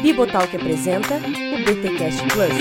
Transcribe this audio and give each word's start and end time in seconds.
Bibotalk 0.00 0.54
apresenta 0.54 1.16
o 1.16 1.58
BTcast 1.64 2.22
Plus. 2.32 2.52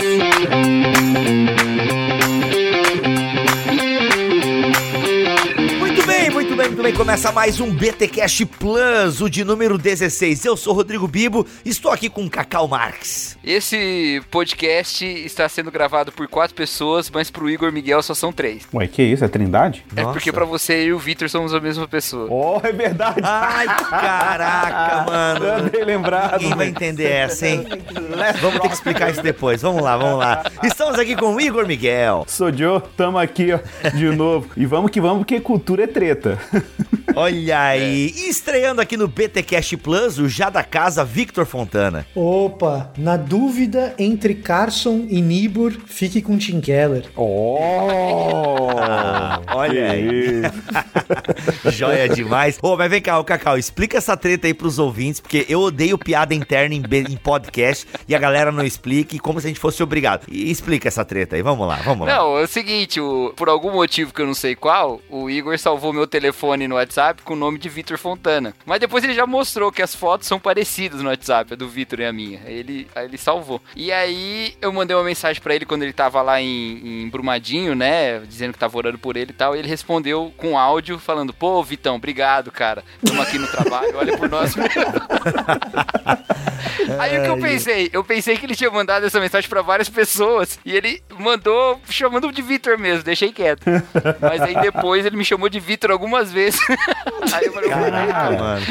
Muito 6.55 6.67
bem, 6.67 6.67
muito 6.69 6.83
bem. 6.83 6.93
Começa 6.93 7.33
mais 7.33 7.59
um 7.59 7.69
BTcast 7.69 8.45
Plus, 8.45 9.19
o 9.19 9.29
de 9.29 9.43
número 9.43 9.77
16. 9.77 10.45
Eu 10.45 10.55
sou 10.55 10.73
Rodrigo 10.73 11.05
Bibo, 11.05 11.45
estou 11.65 11.91
aqui 11.91 12.09
com 12.09 12.29
Cacau 12.29 12.65
Marques. 12.65 13.37
Esse 13.43 14.21
podcast 14.31 15.05
está 15.05 15.49
sendo 15.49 15.69
gravado 15.69 16.13
por 16.13 16.29
quatro 16.29 16.55
pessoas, 16.55 17.09
mas 17.09 17.29
pro 17.29 17.49
Igor 17.49 17.73
Miguel 17.73 18.01
só 18.01 18.13
são 18.13 18.31
três. 18.31 18.65
Ué, 18.73 18.87
que 18.87 19.03
isso? 19.03 19.25
É 19.25 19.27
Trindade? 19.27 19.85
É 19.97 20.03
porque 20.05 20.31
pra 20.31 20.45
você 20.45 20.85
e 20.85 20.93
o 20.93 20.97
Vitor 20.97 21.29
somos 21.29 21.53
a 21.53 21.59
mesma 21.59 21.89
pessoa. 21.89 22.29
Oh, 22.31 22.65
é 22.65 22.71
verdade. 22.71 23.19
Ai, 23.21 23.67
caraca, 23.67 25.11
mano. 25.11 25.45
Eu 25.45 25.69
bem 25.69 25.83
lembrado. 25.83 26.39
Ninguém 26.41 26.55
vai 26.57 26.67
entender 26.69 27.11
essa, 27.11 27.49
hein? 27.49 27.67
Vamos 28.41 28.61
ter 28.61 28.69
que 28.69 28.75
explicar 28.75 29.11
isso 29.11 29.21
depois. 29.21 29.61
Vamos 29.61 29.83
lá, 29.83 29.97
vamos 29.97 30.19
lá. 30.19 30.49
Estamos 30.63 30.97
aqui 30.97 31.17
com 31.17 31.35
o 31.35 31.41
Igor 31.41 31.67
Miguel. 31.67 32.23
Sou 32.29 32.49
Joe, 32.55 32.81
tamo 32.95 33.17
aqui 33.17 33.49
ó, 33.51 33.59
de 33.89 34.05
novo. 34.15 34.47
E 34.55 34.65
vamos 34.65 34.89
que 34.89 35.01
vamos, 35.01 35.17
porque 35.17 35.41
cultura 35.41 35.83
é 35.83 35.87
treta. 35.87 36.44
Olha 37.15 37.61
aí. 37.61 38.13
E 38.15 38.29
estreando 38.29 38.81
aqui 38.81 38.97
no 38.97 39.07
BTcast 39.07 39.77
Plus, 39.77 40.17
o 40.19 40.27
já 40.27 40.49
da 40.49 40.63
casa 40.63 41.05
Victor 41.05 41.45
Fontana. 41.45 42.05
Opa, 42.13 42.91
na 42.97 43.15
dúvida 43.15 43.93
entre 43.97 44.35
Carson 44.35 45.05
e 45.09 45.21
Nibur, 45.21 45.71
fique 45.85 46.21
com 46.21 46.37
Tim 46.37 46.59
Keller. 46.59 47.05
Oh! 47.15 48.67
olha 49.53 49.91
aí. 49.91 50.41
Joia 51.71 52.09
demais. 52.09 52.59
Ô, 52.61 52.75
mas 52.75 52.89
vem 52.89 53.01
cá, 53.01 53.17
ô 53.19 53.23
Cacau, 53.23 53.57
explica 53.57 53.97
essa 53.97 54.17
treta 54.17 54.47
aí 54.47 54.53
pros 54.53 54.77
ouvintes, 54.79 55.19
porque 55.21 55.45
eu 55.47 55.61
odeio 55.61 55.97
piada 55.97 56.33
interna 56.33 56.75
em, 56.75 56.83
em 57.09 57.17
podcast 57.17 57.87
e 58.07 58.13
a 58.15 58.19
galera 58.19 58.51
não 58.51 58.63
explica, 58.65 59.15
e 59.15 59.19
como 59.19 59.39
se 59.39 59.47
a 59.47 59.49
gente 59.49 59.59
fosse 59.59 59.81
obrigado. 59.81 60.25
E 60.29 60.51
explica 60.51 60.87
essa 60.87 61.05
treta 61.05 61.35
aí, 61.35 61.41
vamos 61.41 61.65
lá, 61.67 61.77
vamos 61.77 62.05
lá. 62.07 62.15
Não, 62.15 62.37
é 62.37 62.43
o 62.43 62.47
seguinte, 62.47 62.99
o- 62.99 63.33
por 63.35 63.47
algum 63.47 63.71
motivo 63.71 64.13
que 64.13 64.21
eu 64.21 64.27
não 64.27 64.33
sei 64.33 64.55
qual, 64.55 64.99
o 65.09 65.29
Igor 65.29 65.57
salvou 65.57 65.93
meu 65.93 66.05
telefone 66.07 66.34
no 66.67 66.75
WhatsApp 66.75 67.23
com 67.23 67.33
o 67.33 67.37
nome 67.37 67.57
de 67.57 67.69
Vitor 67.69 67.97
Fontana. 67.97 68.53
Mas 68.65 68.79
depois 68.79 69.03
ele 69.03 69.13
já 69.13 69.25
mostrou 69.25 69.71
que 69.71 69.81
as 69.81 69.95
fotos 69.95 70.27
são 70.27 70.39
parecidas 70.39 71.01
no 71.01 71.09
WhatsApp, 71.09 71.53
a 71.53 71.55
do 71.55 71.67
Vitor 71.67 71.99
e 71.99 72.05
a 72.05 72.13
minha. 72.13 72.41
Aí 72.45 72.53
ele, 72.53 72.87
aí 72.95 73.05
ele 73.05 73.17
salvou. 73.17 73.61
E 73.75 73.91
aí 73.91 74.55
eu 74.61 74.71
mandei 74.71 74.95
uma 74.95 75.03
mensagem 75.03 75.41
pra 75.41 75.55
ele 75.55 75.65
quando 75.65 75.83
ele 75.83 75.93
tava 75.93 76.21
lá 76.21 76.41
em, 76.41 77.03
em 77.03 77.09
Brumadinho, 77.09 77.75
né? 77.75 78.19
Dizendo 78.19 78.53
que 78.53 78.59
tava 78.59 78.77
orando 78.77 78.97
por 78.97 79.17
ele 79.17 79.31
e 79.31 79.33
tal. 79.33 79.55
E 79.55 79.59
ele 79.59 79.67
respondeu 79.67 80.33
com 80.37 80.57
áudio 80.57 80.99
falando: 80.99 81.33
Pô, 81.33 81.63
Vitão, 81.63 81.95
obrigado, 81.95 82.51
cara. 82.51 82.83
Tamo 83.03 83.21
aqui 83.21 83.37
no 83.37 83.47
trabalho, 83.47 83.97
olha 83.97 84.17
por 84.17 84.29
nós 84.29 84.55
mesmo. 84.55 84.75
Aí 86.99 87.17
o 87.17 87.23
que 87.23 87.29
eu 87.29 87.37
pensei? 87.37 87.89
Eu 87.91 88.03
pensei 88.03 88.37
que 88.37 88.45
ele 88.45 88.55
tinha 88.55 88.69
mandado 88.69 89.05
essa 89.05 89.19
mensagem 89.19 89.49
pra 89.49 89.61
várias 89.61 89.89
pessoas 89.89 90.59
e 90.65 90.75
ele 90.75 91.01
mandou 91.17 91.79
chamando 91.89 92.31
de 92.31 92.41
Vitor 92.41 92.77
mesmo, 92.77 93.03
deixei 93.03 93.31
quieto. 93.31 93.65
Mas 94.21 94.41
aí 94.41 94.55
depois 94.61 95.05
ele 95.05 95.17
me 95.17 95.25
chamou 95.25 95.49
de 95.49 95.59
Vitor 95.59 95.91
algumas 95.91 96.24
vezes. 96.31 96.59
aí 97.33 97.45
eu 97.45 97.53
falei, 97.53 97.69
Caraca, 97.69 98.31
mano. 98.31 98.65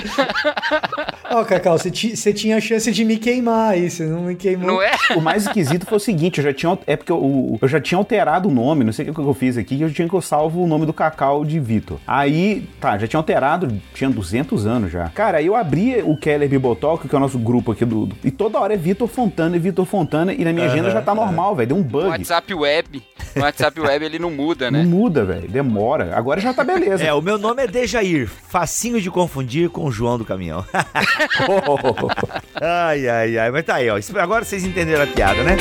Ó, 1.30 1.44
Cacau, 1.44 1.77
você 1.78 1.91
ti- 1.91 2.16
você 2.16 2.33
tinha 2.33 2.56
a 2.56 2.60
chance 2.60 2.91
de 2.92 3.05
me 3.05 3.16
queimar 3.16 3.72
aí, 3.72 3.91
você 3.91 4.05
não 4.05 4.22
me 4.22 4.34
queimou. 4.34 4.66
não 4.66 4.83
é? 4.83 4.92
O 5.16 5.20
mais 5.20 5.47
esquisito 5.47 5.86
foi 5.86 5.97
o 5.97 6.00
seguinte, 6.00 6.38
eu 6.38 6.44
já 6.44 6.52
tinha. 6.52 6.78
É 6.86 6.97
porque 6.97 7.10
eu, 7.12 7.58
eu 7.60 7.69
já 7.69 7.80
tinha 7.80 7.98
alterado 7.98 8.48
o 8.48 8.52
nome, 8.52 8.84
não 8.84 8.92
sei 8.92 9.08
o 9.08 9.14
que 9.14 9.20
eu 9.20 9.34
fiz 9.34 9.56
aqui, 9.56 9.77
que 9.77 9.82
eu 9.82 9.92
tinha 9.92 10.08
que 10.08 10.14
eu 10.14 10.20
salvo 10.22 10.62
o 10.62 10.66
nome 10.66 10.86
do 10.86 10.92
Cacau 10.92 11.44
de 11.44 11.58
Vitor. 11.58 11.98
Aí, 12.06 12.69
tá, 12.80 12.97
já 12.98 13.06
tinha 13.06 13.19
alterado, 13.19 13.69
tinha 13.94 14.08
200 14.10 14.66
anos 14.66 14.92
já. 14.92 15.08
Cara, 15.08 15.38
aí 15.38 15.47
eu 15.47 15.56
abri 15.56 16.02
o 16.05 16.16
Keller 16.16 16.48
Bibotalk, 16.48 17.08
que 17.08 17.14
é 17.14 17.19
o 17.19 17.20
nosso 17.20 17.38
grupo 17.38 17.72
aqui 17.72 17.84
do. 17.84 18.06
do- 18.06 18.16
e 18.25 18.30
toda 18.30 18.58
hora 18.58 18.75
é 18.75 18.77
Vitor 18.77 19.08
Fontana 19.08 19.56
e 19.56 19.58
Vitor 19.58 19.84
Fontana, 19.84 20.32
e 20.32 20.44
na 20.44 20.52
minha 20.52 20.66
agenda 20.66 20.91
já 20.91 21.02
tá 21.02 21.14
normal, 21.14 21.55
velho. 21.56 21.69
Deu 21.69 21.77
um 21.77 21.82
bug. 21.82 22.06
WhatsApp 22.08 22.52
Web. 22.55 23.02
O 23.37 23.41
WhatsApp 23.41 23.81
Web 23.81 24.05
ele 24.05 24.19
não 24.19 24.31
muda, 24.31 24.71
Não 24.71 24.79
né? 24.81 24.85
muda, 24.85 25.25
velho. 25.25 25.49
Demora. 25.49 26.17
Agora 26.17 26.41
já 26.41 26.53
tá 26.55 26.65
beleza. 26.65 27.03
É, 27.05 27.12
o 27.12 27.21
meu 27.22 27.39
nome 27.39 27.62
é 27.62 27.67
Dejair, 27.67 28.28
facinho 28.49 29.00
de 29.00 29.11
confundir 29.11 29.69
com 29.71 29.84
o 29.84 29.91
João 29.93 30.19
do 30.19 30.25
caminhão. 30.25 30.65
ai, 32.61 33.09
ai, 33.09 33.39
ai, 33.39 33.50
mas 33.50 33.65
tá 33.65 33.77
aí, 33.77 33.89
ó. 33.91 33.99
Agora 34.21 34.44
vocês 34.44 34.65
entenderam 34.65 35.05
a 35.05 35.06
piada, 35.06 35.43
né? 35.43 35.56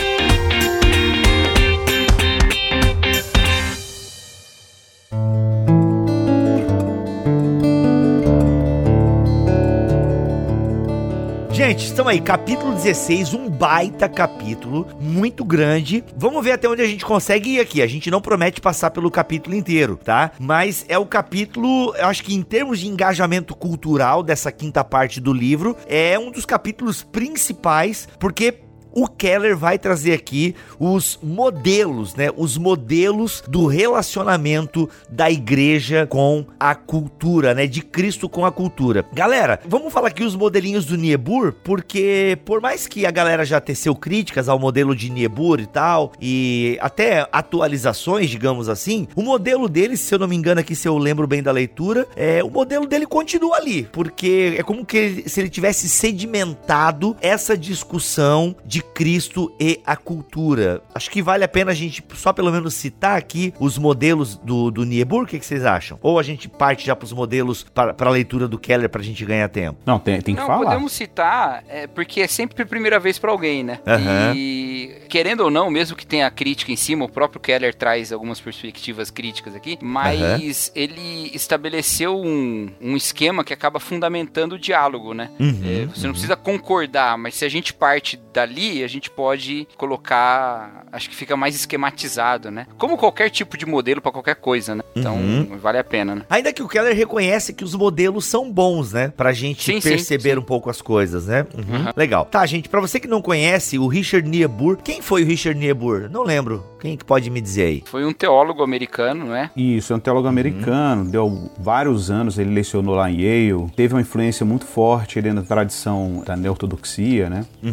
Gente, 11.66 11.86
estamos 11.86 12.12
aí, 12.12 12.20
capítulo 12.20 12.74
16, 12.74 13.34
um 13.34 13.50
baita 13.50 14.10
capítulo, 14.10 14.86
muito 15.00 15.46
grande. 15.46 16.04
Vamos 16.18 16.44
ver 16.44 16.52
até 16.52 16.68
onde 16.68 16.82
a 16.82 16.86
gente 16.86 17.06
consegue 17.06 17.52
ir 17.52 17.62
aqui. 17.62 17.82
A 17.82 17.88
gente 17.88 18.12
não 18.12 18.20
promete 18.20 18.60
passar 18.60 18.92
pelo 18.92 19.10
capítulo 19.10 19.56
inteiro, 19.56 19.96
tá? 19.96 20.32
Mas 20.38 20.84
é 20.90 20.98
o 20.98 21.06
capítulo, 21.06 21.96
eu 21.96 22.08
acho 22.08 22.22
que 22.22 22.36
em 22.36 22.42
termos 22.42 22.80
de 22.80 22.90
engajamento 22.90 23.56
cultural 23.56 24.22
dessa 24.22 24.52
quinta 24.52 24.84
parte 24.84 25.22
do 25.22 25.32
livro, 25.32 25.78
é 25.88 26.20
um 26.20 26.32
dos 26.32 26.46
capítulos 26.46 27.02
principais, 27.02 28.10
porque 28.20 28.60
o 28.94 29.08
Keller 29.08 29.58
vai 29.58 29.78
trazer 29.78 30.14
aqui 30.14 30.56
os 30.80 31.20
modelos, 31.22 32.16
né? 32.16 32.30
Os 32.36 32.58
modelos 32.58 33.44
do 33.48 33.66
relacionamento 33.66 34.90
da 35.10 35.30
igreja 35.32 36.06
com 36.08 36.46
a 36.60 36.76
cultura, 36.76 37.54
né? 37.54 37.66
De 37.68 37.82
Cristo 37.82 38.30
com 38.30 38.46
a 38.46 38.52
cultura. 38.52 39.06
Galera, 39.14 39.60
vamos 39.68 39.92
falar 39.92 40.10
aqui 40.10 40.24
os 40.24 40.36
modelinhos 40.36 40.86
do 40.86 40.98
Niebuhr, 40.98 41.54
porque 41.64 42.38
por 42.46 42.62
mais 42.62 42.88
que 42.88 43.06
a 43.06 43.12
galera 43.12 43.46
já 43.46 43.60
teceu 43.60 43.96
críticas 43.96 44.48
ao 44.48 44.60
modelo 44.60 44.96
de 44.96 45.10
Niebuhr 45.10 45.60
e 45.60 45.66
tal, 45.66 46.12
e 46.22 46.78
até 46.82 47.28
atualizações, 47.32 48.30
digamos 48.30 48.70
assim, 48.70 49.08
o 49.16 49.22
modelo 49.22 49.68
dele, 49.68 49.98
se 49.98 50.14
eu 50.14 50.20
não 50.20 50.28
me 50.28 50.36
engano 50.36 50.60
aqui, 50.62 50.76
se 50.76 50.88
eu 50.88 50.98
lembro 50.98 51.26
bem 51.26 51.42
da 51.42 51.52
leitura, 51.52 52.08
é 52.16 52.44
o 52.44 52.50
modelo 52.50 52.86
dele 52.86 53.06
continua 53.06 53.58
ali, 53.58 53.88
porque 53.92 54.56
é 54.58 54.64
como 54.64 54.86
que 54.86 54.98
ele- 54.98 55.30
se 55.30 55.40
ele 55.40 55.50
tivesse 55.50 55.88
sedimentado 55.90 57.16
essa 57.22 57.58
discussão 57.58 58.56
de 58.66 58.83
Cristo 58.94 59.52
e 59.60 59.80
a 59.86 59.96
cultura. 59.96 60.82
Acho 60.94 61.10
que 61.10 61.22
vale 61.22 61.44
a 61.44 61.48
pena 61.48 61.72
a 61.72 61.74
gente 61.74 62.04
só 62.16 62.32
pelo 62.34 62.52
menos 62.52 62.74
citar 62.74 63.18
aqui 63.18 63.54
os 63.60 63.78
modelos 63.78 64.38
do, 64.38 64.70
do 64.72 64.84
Niebuhr, 64.84 65.24
o 65.24 65.26
que, 65.28 65.40
que 65.40 65.46
vocês 65.46 65.66
acham? 65.66 65.98
Ou 66.02 66.20
a 66.20 66.24
gente 66.24 66.48
parte 66.48 66.86
já 66.86 66.96
para 66.96 67.06
os 67.06 67.14
modelos 67.14 67.64
para 67.74 67.96
a 67.98 68.10
leitura 68.10 68.48
do 68.48 68.58
Keller 68.60 68.90
para 68.90 69.02
a 69.02 69.04
gente 69.04 69.24
ganhar 69.26 69.48
tempo? 69.50 69.80
Não, 69.86 70.00
tem, 70.00 70.22
tem 70.22 70.36
que 70.36 70.42
Não, 70.42 70.48
falar. 70.48 70.66
podemos 70.66 70.92
citar, 70.94 71.64
é, 71.68 71.88
porque 71.88 72.22
é 72.22 72.28
sempre 72.28 72.62
a 72.62 72.66
primeira 72.66 73.00
vez 73.00 73.18
pra 73.18 73.32
alguém, 73.32 73.64
né? 73.64 73.80
Aham. 73.86 74.34
E 74.36 75.02
querendo 75.10 75.42
ou 75.42 75.52
não, 75.52 75.70
mesmo 75.70 75.96
que 75.96 76.06
tenha 76.06 76.30
crítica 76.30 76.72
em 76.72 76.76
cima, 76.76 77.06
o 77.06 77.10
próprio 77.10 77.40
Keller 77.40 77.74
traz 77.74 78.12
algumas 78.12 78.40
perspectivas 78.40 79.10
críticas 79.10 79.56
aqui, 79.56 79.78
mas 79.82 80.72
ele 80.76 81.32
estabeleceu 81.34 82.18
um, 82.20 82.70
um 82.82 82.96
esquema 82.96 83.44
que 83.44 83.54
acaba 83.54 83.80
fundamentando 83.80 84.54
o 84.54 84.60
diálogo, 84.60 85.14
né? 85.14 85.30
Uhum, 85.40 85.62
É, 85.64 85.86
você 85.86 86.06
não 86.06 86.14
precisa 86.14 86.36
concordar, 86.36 87.18
mas 87.18 87.36
se 87.36 87.46
a 87.46 87.50
gente 87.50 87.74
parte 87.74 88.20
dali, 88.34 88.73
a 88.82 88.88
gente 88.88 89.10
pode 89.12 89.68
colocar, 89.78 90.86
acho 90.92 91.10
que 91.10 91.16
fica 91.16 91.36
mais 91.36 91.54
esquematizado, 91.56 92.50
né? 92.50 92.66
Como 92.78 92.98
qualquer 92.98 93.30
tipo 93.30 93.58
de 93.58 93.66
modelo 93.66 94.02
pra 94.02 94.12
qualquer 94.12 94.36
coisa, 94.36 94.76
né? 94.76 94.84
Então, 94.96 95.16
Uhum. 95.18 95.58
vale 95.62 95.78
a 95.78 95.84
pena, 95.84 96.16
né? 96.16 96.22
Ainda 96.30 96.54
que 96.54 96.64
o 96.64 96.68
Keller 96.68 96.96
reconhece 96.96 97.54
que 97.54 97.64
os 97.64 97.76
modelos 97.76 98.26
são 98.26 98.52
bons, 98.52 98.94
né? 98.94 99.10
Pra 99.16 99.34
gente 99.34 99.64
Sim, 99.64 99.82
sim, 99.82 99.90
perceber 99.90 100.34
sim. 100.34 100.40
um 100.40 100.44
pouco 100.44 100.70
as 100.70 100.82
coisas, 100.82 101.28
né? 101.28 101.46
Uhum. 101.54 101.92
Legal. 101.96 102.26
Tá, 102.26 102.46
gente, 102.46 102.70
pra 102.70 102.80
você 102.80 103.00
que 103.00 103.08
não 103.08 103.22
conhece 103.22 103.78
o 103.78 103.88
Richard 103.88 104.28
Niebuhr, 104.28 104.78
quem 104.78 105.02
foi 105.02 105.24
o 105.24 105.26
Richard 105.26 105.60
Niebuhr? 105.60 106.10
Não 106.10 106.24
lembro. 106.24 106.64
Quem 106.80 106.98
que 106.98 107.06
pode 107.06 107.30
me 107.30 107.40
dizer 107.40 107.64
aí? 107.66 107.84
Foi 107.86 108.06
um 108.06 108.12
teólogo 108.12 108.62
americano, 108.62 109.26
não 109.28 109.36
é? 109.36 109.50
Isso, 109.56 109.94
é 109.94 109.96
um 109.96 110.00
teólogo 110.00 110.28
americano, 110.28 111.06
deu 111.10 111.50
vários 111.58 112.12
anos, 112.12 112.38
ele 112.38 112.54
lecionou 112.54 112.94
lá 112.96 113.10
em 113.10 113.22
Yale, 113.22 113.72
teve 113.76 113.94
uma 113.94 114.02
influência 114.02 114.46
muito 114.46 114.66
forte 114.66 115.18
ali 115.18 115.32
na 115.32 115.42
tradição 115.42 116.22
da 116.26 116.36
neortodoxia, 116.36 117.30
né? 117.30 117.46
E, 117.64 117.70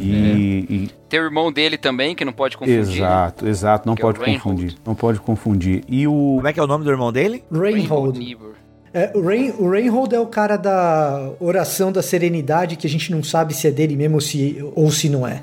e- 0.70 0.89
Tem 1.08 1.20
o 1.20 1.24
irmão 1.24 1.50
dele 1.52 1.76
também, 1.76 2.14
que 2.14 2.24
não 2.24 2.32
pode 2.32 2.56
confundir. 2.56 2.84
né? 2.86 2.92
exato, 2.92 3.48
exato, 3.48 3.88
não 3.88 3.94
Que 3.94 4.02
é 4.02 4.04
o 4.04 4.08
pode 4.08 4.18
Reinhold. 4.20 4.42
confundir, 4.42 4.74
não 4.86 4.94
pode 4.94 5.20
confundir. 5.20 5.84
E 5.88 6.06
o 6.06 6.34
Como 6.36 6.48
é 6.48 6.52
que 6.52 6.60
é 6.60 6.62
o 6.62 6.66
nome 6.66 6.84
do 6.84 6.90
irmão 6.90 7.12
dele? 7.12 7.42
Reinhold. 7.50 8.18
Niebuhr. 8.18 8.50
É, 8.92 9.12
o, 9.14 9.24
Rein, 9.24 9.52
o 9.56 9.70
Reinhold 9.70 10.12
é 10.12 10.18
o 10.18 10.26
cara 10.26 10.56
da 10.56 11.30
oração 11.38 11.92
da 11.92 12.02
serenidade 12.02 12.74
que 12.74 12.88
a 12.88 12.90
gente 12.90 13.12
não 13.12 13.22
sabe 13.22 13.54
se 13.54 13.68
é 13.68 13.70
dele 13.70 13.94
mesmo 13.94 14.16
ou 14.16 14.20
se, 14.20 14.58
ou 14.74 14.90
se 14.90 15.08
não 15.08 15.24
é. 15.26 15.42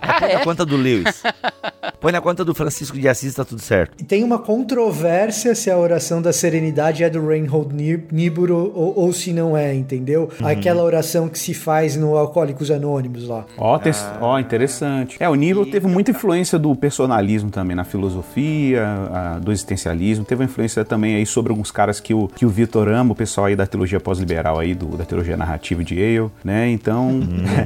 Ah, 0.00 0.24
é? 0.24 0.34
na 0.38 0.40
conta 0.44 0.64
do 0.64 0.74
Lewis. 0.74 1.22
Põe 2.06 2.12
na 2.12 2.20
conta 2.20 2.44
do 2.44 2.54
Francisco 2.54 2.96
de 2.96 3.08
Assis, 3.08 3.34
tá 3.34 3.44
tudo 3.44 3.60
certo. 3.60 3.96
E 4.00 4.04
tem 4.04 4.22
uma 4.22 4.38
controvérsia 4.38 5.56
se 5.56 5.68
a 5.72 5.76
oração 5.76 6.22
da 6.22 6.32
serenidade 6.32 7.02
é 7.02 7.10
do 7.10 7.26
Reinhold 7.26 7.74
Niebuhr 8.12 8.52
ou, 8.52 8.92
ou 8.96 9.12
se 9.12 9.32
não 9.32 9.56
é, 9.56 9.74
entendeu? 9.74 10.30
Aquela 10.40 10.84
oração 10.84 11.28
que 11.28 11.36
se 11.36 11.52
faz 11.52 11.96
no 11.96 12.16
Alcoólicos 12.16 12.70
Anônimos 12.70 13.26
lá. 13.26 13.44
Ó, 13.58 13.76
te- 13.76 13.90
ó, 14.20 14.38
interessante. 14.38 15.16
É, 15.18 15.28
o 15.28 15.34
Nível 15.34 15.68
teve 15.68 15.88
muita 15.88 16.12
influência 16.12 16.56
do 16.60 16.76
personalismo 16.76 17.50
também 17.50 17.74
na 17.74 17.82
filosofia, 17.82 18.86
a- 19.12 19.38
do 19.40 19.50
existencialismo. 19.50 20.24
Teve 20.24 20.42
uma 20.42 20.48
influência 20.48 20.84
também 20.84 21.16
aí 21.16 21.26
sobre 21.26 21.50
alguns 21.50 21.72
caras 21.72 21.98
que 21.98 22.14
o, 22.14 22.28
que 22.28 22.46
o 22.46 22.48
Vitor 22.48 22.86
ama, 22.88 23.14
o 23.14 23.16
pessoal 23.16 23.46
aí 23.46 23.56
da 23.56 23.66
teologia 23.66 23.98
pós-liberal 23.98 24.60
aí, 24.60 24.76
do, 24.76 24.96
da 24.96 25.04
teologia 25.04 25.36
narrativa 25.36 25.82
de 25.82 25.96
Yale, 25.96 26.30
né? 26.44 26.68
Então, 26.70 27.18